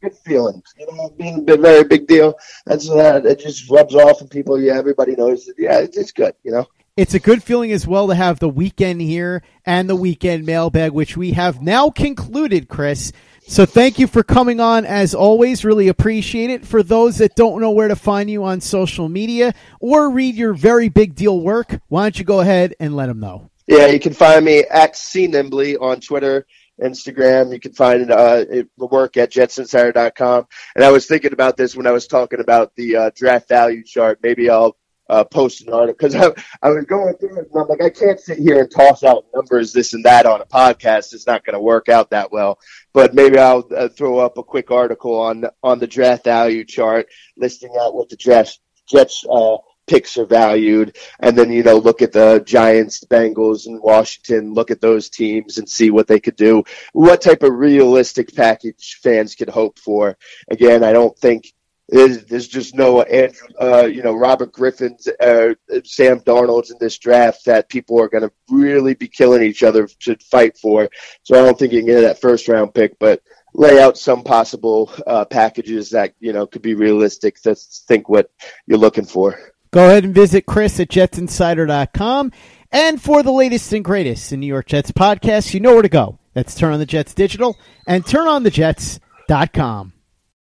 Good 0.03 0.15
feelings. 0.15 0.75
You 0.79 0.87
know, 0.93 1.11
being 1.17 1.49
a 1.49 1.57
very 1.57 1.85
big 1.85 2.07
deal. 2.07 2.35
That's 2.67 2.89
that. 2.89 3.25
Uh, 3.25 3.29
it 3.29 3.41
just 3.41 3.71
rubs 3.71 3.95
off, 3.95 4.21
and 4.21 4.31
people, 4.31 4.61
yeah, 4.61 4.75
everybody 4.75 5.17
knows. 5.17 5.47
That, 5.47 5.55
yeah, 5.59 5.79
it's, 5.79 5.97
it's 5.97 6.13
good. 6.13 6.35
You 6.43 6.53
know. 6.53 6.67
It's 6.97 7.15
a 7.15 7.19
good 7.19 7.43
feeling 7.43 7.73
as 7.73 7.87
well 7.87 8.09
to 8.09 8.15
have 8.15 8.39
the 8.39 8.49
weekend 8.49 9.03
here 9.03 9.43
and 9.67 9.89
the 9.89 9.97
weekend 9.97 10.47
mailbag, 10.47 10.93
which 10.93 11.15
we 11.15 11.33
have 11.33 11.61
now 11.61 11.91
concluded, 11.91 12.69
Chris. 12.69 13.13
So 13.47 13.67
thank 13.67 13.99
you 13.99 14.07
for 14.07 14.23
coming 14.23 14.61
on 14.61 14.85
as 14.85 15.15
always. 15.15 15.65
Really 15.65 15.89
appreciate 15.89 16.51
it. 16.51 16.67
For 16.67 16.83
those 16.83 17.19
that 17.19 17.35
don't 17.37 17.61
know 17.61 17.71
where 17.71 17.89
to 17.89 17.97
find 17.97 18.31
you 18.31 18.45
on 18.45 18.61
social 18.61 19.09
media 19.09 19.55
or 19.79 20.11
read 20.11 20.37
your 20.37 20.55
very 20.55 20.89
big 20.89 21.15
deal 21.15 21.39
work, 21.41 21.81
why 21.89 22.05
don't 22.05 22.19
you 22.19 22.25
go 22.25 22.41
ahead 22.41 22.75
and 22.81 22.97
let 22.97 23.07
them 23.07 23.21
know? 23.21 23.51
Yeah, 23.67 23.87
you 23.87 24.01
can 24.01 24.15
find 24.15 24.45
me 24.45 24.61
at 24.71 24.95
cnimbly 24.95 25.81
on 25.81 26.01
Twitter 26.01 26.47
Instagram. 26.81 27.53
You 27.53 27.61
can 27.61 27.73
find 27.73 28.11
uh, 28.11 28.45
it, 28.49 28.69
the 28.77 28.87
work 28.87 29.17
at 29.17 29.33
jetsinsider.com. 29.33 30.47
And 30.75 30.85
I 30.85 30.91
was 30.91 31.07
thinking 31.07 31.33
about 31.33 31.57
this 31.57 31.77
when 31.77 31.87
I 31.87 31.93
was 31.93 32.07
talking 32.07 32.41
about 32.41 32.75
the 32.77 32.97
uh, 32.97 33.11
draft 33.15 33.49
value 33.49 33.83
chart. 33.83 34.21
Maybe 34.23 34.51
I'll 34.51 34.77
uh, 35.09 35.25
post 35.25 35.67
an 35.67 35.73
article 35.73 36.09
because 36.09 36.15
I, 36.63 36.67
I 36.67 36.71
was 36.71 36.85
going 36.85 37.15
through 37.17 37.39
it 37.39 37.49
and 37.53 37.63
I'm 37.63 37.69
like, 37.69 37.83
I 37.83 37.91
can't 37.91 38.21
sit 38.21 38.39
here 38.39 38.61
and 38.61 38.71
toss 38.71 39.05
out 39.05 39.27
numbers, 39.35 39.73
this 39.73 39.95
and 39.95 40.05
that 40.05 40.27
on 40.27 40.41
a 40.41 40.47
podcast. 40.47 41.15
It's 41.15 41.27
not 41.27 41.45
going 41.45 41.55
to 41.55 41.61
work 41.61 41.89
out 41.89 42.11
that 42.11 42.33
well. 42.33 42.59
But 42.93 43.15
maybe 43.15 43.39
I'll 43.39 43.67
uh, 43.75 43.89
throw 43.89 44.19
up 44.19 44.39
a 44.39 44.43
quick 44.43 44.71
article 44.71 45.19
on 45.19 45.47
on 45.63 45.79
the 45.79 45.87
draft 45.87 46.25
value 46.25 46.65
chart, 46.65 47.09
listing 47.37 47.73
out 47.81 47.95
what 47.95 48.09
the 48.09 48.17
draft 48.17 48.61
Jets 48.87 49.25
uh, 49.29 49.57
picks 49.87 50.19
are 50.19 50.27
valued, 50.27 50.97
and 51.21 51.37
then 51.37 51.53
you 51.53 51.63
know 51.63 51.79
look 51.79 52.03
at 52.03 52.13
the 52.13 52.43
Giants, 52.45 53.05
Bengals, 53.05 53.67
and 53.67 53.81
Washington. 53.81 54.55
Look 54.55 54.71
at 54.71 54.81
those 54.81 55.09
teams 55.09 55.59
and 55.59 55.69
see 55.69 55.91
what 55.91 56.07
they 56.07 56.21
could 56.21 56.37
do. 56.37 56.65
What 56.93 57.23
type 57.23 57.43
of 57.43 57.53
realistic 57.53 58.35
package 58.35 58.99
fans 59.03 59.35
could 59.35 59.49
hope 59.49 59.79
for? 59.79 60.17
Again, 60.49 60.85
I 60.85 60.93
don't 60.93 61.17
think 61.19 61.53
there's, 61.89 62.49
just 62.49 62.75
no 62.75 63.03
Andrew, 63.03 63.49
uh, 63.61 63.85
you 63.85 64.03
know 64.03 64.15
Robert 64.15 64.53
Griffin's, 64.53 65.07
uh, 65.07 65.55
Sam 65.85 66.21
Darnold's 66.21 66.71
in 66.71 66.79
this 66.81 66.99
draft 66.99 67.45
that 67.45 67.69
people 67.69 68.01
are 68.01 68.09
going 68.09 68.25
to 68.25 68.33
really 68.51 68.95
be 68.95 69.09
killing 69.09 69.43
each 69.43 69.63
other 69.63 69.87
to 69.87 70.17
fight 70.17 70.59
for. 70.59 70.89
So 71.23 71.39
I 71.39 71.45
don't 71.45 71.59
think 71.59 71.73
you 71.73 71.81
can 71.81 71.87
get 71.87 72.01
that 72.01 72.21
first 72.21 72.49
round 72.49 72.75
pick, 72.75 72.99
but 72.99 73.23
lay 73.55 73.81
out 73.81 73.97
some 73.97 74.23
possible 74.23 74.93
uh, 75.07 75.25
packages 75.25 75.91
that 75.91 76.15
you 76.19 76.33
know 76.33 76.47
could 76.47 76.63
be 76.63 76.75
realistic 76.75 77.41
to 77.43 77.55
think 77.55 78.09
what 78.09 78.31
you're 78.67 78.79
looking 78.79 79.07
for. 79.07 79.39
Go 79.77 79.85
ahead 79.85 80.05
and 80.05 80.15
visit 80.15 80.47
Chris 80.47 80.81
at 80.81 80.89
jetsinsider.com. 80.89 82.33
And 82.73 82.99
for 82.99 83.23
the 83.23 83.31
latest 83.31 83.75
and 83.75 83.85
greatest 83.85 84.33
in 84.33 84.41
New 84.41 84.47
York 84.47 84.65
Jets 84.65 84.91
podcasts, 84.91 85.53
you 85.53 85.61
know 85.61 85.75
where 85.75 85.83
to 85.83 85.91
go. 85.91 86.19
That's 86.33 86.55
Turn 86.55 86.73
on 86.73 86.79
the 86.79 86.87
Jets 86.87 87.13
Digital 87.13 87.59
and 87.87 88.03
turnonthejets.com. 88.03 89.93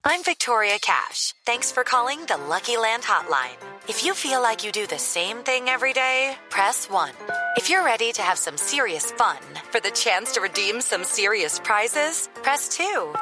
I'm 0.02 0.24
Victoria 0.24 0.78
Cash. 0.80 1.34
Thanks 1.44 1.70
for 1.70 1.84
calling 1.84 2.24
the 2.24 2.38
Lucky 2.38 2.78
Land 2.78 3.02
Hotline. 3.02 3.58
If 3.86 4.02
you 4.02 4.14
feel 4.14 4.40
like 4.40 4.64
you 4.64 4.72
do 4.72 4.86
the 4.86 4.98
same 4.98 5.36
thing 5.38 5.68
every 5.68 5.92
day, 5.92 6.34
press 6.48 6.88
1. 6.88 7.10
If 7.58 7.68
you're 7.68 7.84
ready 7.84 8.12
to 8.12 8.22
have 8.22 8.38
some 8.38 8.56
serious 8.56 9.12
fun 9.12 9.36
for 9.70 9.80
the 9.80 9.90
chance 9.90 10.32
to 10.32 10.40
redeem 10.40 10.80
some 10.80 11.04
serious 11.04 11.60
prizes, 11.60 12.30
press 12.42 12.70
2. 12.70 13.14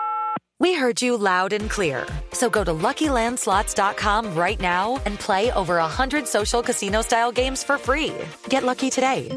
We 0.59 0.72
heard 0.74 1.02
you 1.02 1.16
loud 1.18 1.52
and 1.52 1.68
clear. 1.68 2.07
So 2.32 2.48
go 2.48 2.64
to 2.64 2.72
LuckyLandSlots.com 2.72 4.34
right 4.34 4.59
now 4.61 5.00
and 5.04 5.18
play 5.18 5.50
over 5.52 5.76
100 5.76 6.26
social 6.26 6.62
casino-style 6.62 7.32
games 7.32 7.62
for 7.62 7.76
free. 7.78 8.14
Get 8.48 8.64
lucky 8.64 8.88
today 8.90 9.28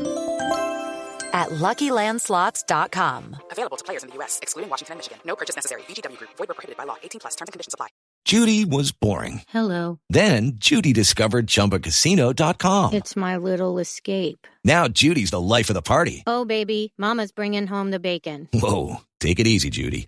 at 1.34 1.50
LuckyLandSlots.com. 1.50 3.36
Available 3.52 3.78
to 3.78 3.84
players 3.84 4.04
in 4.04 4.10
the 4.10 4.16
U.S., 4.16 4.40
excluding 4.42 4.70
Washington 4.70 4.94
and 4.94 5.00
Michigan. 5.00 5.20
No 5.26 5.36
purchase 5.36 5.56
necessary. 5.56 5.82
VGW 5.84 6.18
Group. 6.18 6.32
Void 6.38 6.48
were 6.48 6.54
prohibited 6.54 6.78
by 6.78 6.86
law. 6.86 6.96
18 7.04 7.20
plus. 7.20 7.36
Terms 7.36 7.50
and 7.50 7.54
conditions 7.54 7.74
apply. 7.74 7.88
Judy 8.26 8.66
was 8.66 8.92
boring. 8.92 9.42
Hello. 9.50 10.00
Then 10.10 10.54
Judy 10.56 10.94
discovered 10.94 11.48
ChumbaCasino.com. 11.48 12.94
It's 12.94 13.16
my 13.16 13.38
little 13.38 13.80
escape. 13.80 14.46
Now 14.64 14.88
Judy's 14.88 15.32
the 15.32 15.42
life 15.42 15.70
of 15.70 15.74
the 15.74 15.82
party. 15.82 16.24
Oh, 16.28 16.46
baby, 16.46 16.94
mama's 16.98 17.32
bringing 17.32 17.66
home 17.66 17.92
the 17.92 18.00
bacon. 18.00 18.48
Whoa, 18.54 18.98
take 19.20 19.40
it 19.40 19.48
easy, 19.48 19.70
Judy. 19.70 20.08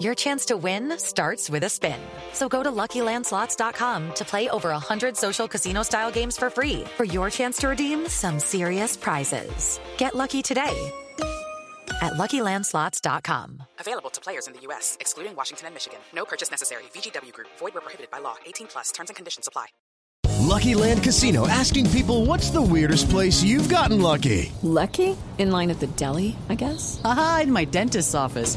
Your 0.00 0.14
chance 0.14 0.44
to 0.46 0.56
win 0.56 0.96
starts 0.98 1.50
with 1.50 1.64
a 1.64 1.68
spin. 1.68 1.98
So 2.32 2.48
go 2.48 2.62
to 2.62 2.70
LuckyLandSlots.com 2.70 4.14
to 4.14 4.24
play 4.24 4.48
over 4.50 4.68
100 4.70 5.16
social 5.16 5.48
casino-style 5.48 6.12
games 6.12 6.36
for 6.36 6.50
free 6.50 6.84
for 6.96 7.04
your 7.04 7.30
chance 7.30 7.56
to 7.58 7.68
redeem 7.68 8.06
some 8.06 8.38
serious 8.38 8.96
prizes. 8.96 9.80
Get 9.96 10.14
lucky 10.14 10.42
today 10.42 10.92
at 12.00 12.12
LuckyLandSlots.com. 12.12 13.64
Available 13.80 14.10
to 14.10 14.20
players 14.20 14.46
in 14.46 14.52
the 14.52 14.60
U.S., 14.60 14.96
excluding 15.00 15.34
Washington 15.34 15.66
and 15.66 15.74
Michigan. 15.74 15.98
No 16.14 16.24
purchase 16.24 16.50
necessary. 16.50 16.84
VGW 16.94 17.32
Group. 17.32 17.48
Void 17.58 17.74
where 17.74 17.80
prohibited 17.80 18.10
by 18.10 18.20
law. 18.20 18.36
18 18.46 18.68
plus. 18.68 18.92
Terms 18.92 19.10
and 19.10 19.16
conditions 19.16 19.48
apply. 19.48 19.66
Lucky 20.48 20.74
Land 20.74 21.02
Casino 21.02 21.46
asking 21.46 21.90
people 21.90 22.24
what's 22.24 22.50
the 22.50 22.62
weirdest 22.62 23.10
place 23.10 23.42
you've 23.42 23.68
gotten 23.68 24.00
lucky? 24.00 24.50
Lucky? 24.62 25.14
In 25.36 25.50
line 25.50 25.70
at 25.70 25.78
the 25.78 25.88
deli, 25.88 26.36
I 26.48 26.54
guess? 26.54 27.00
Aha, 27.04 27.40
in 27.42 27.52
my 27.52 27.64
dentist's 27.66 28.14
office. 28.14 28.56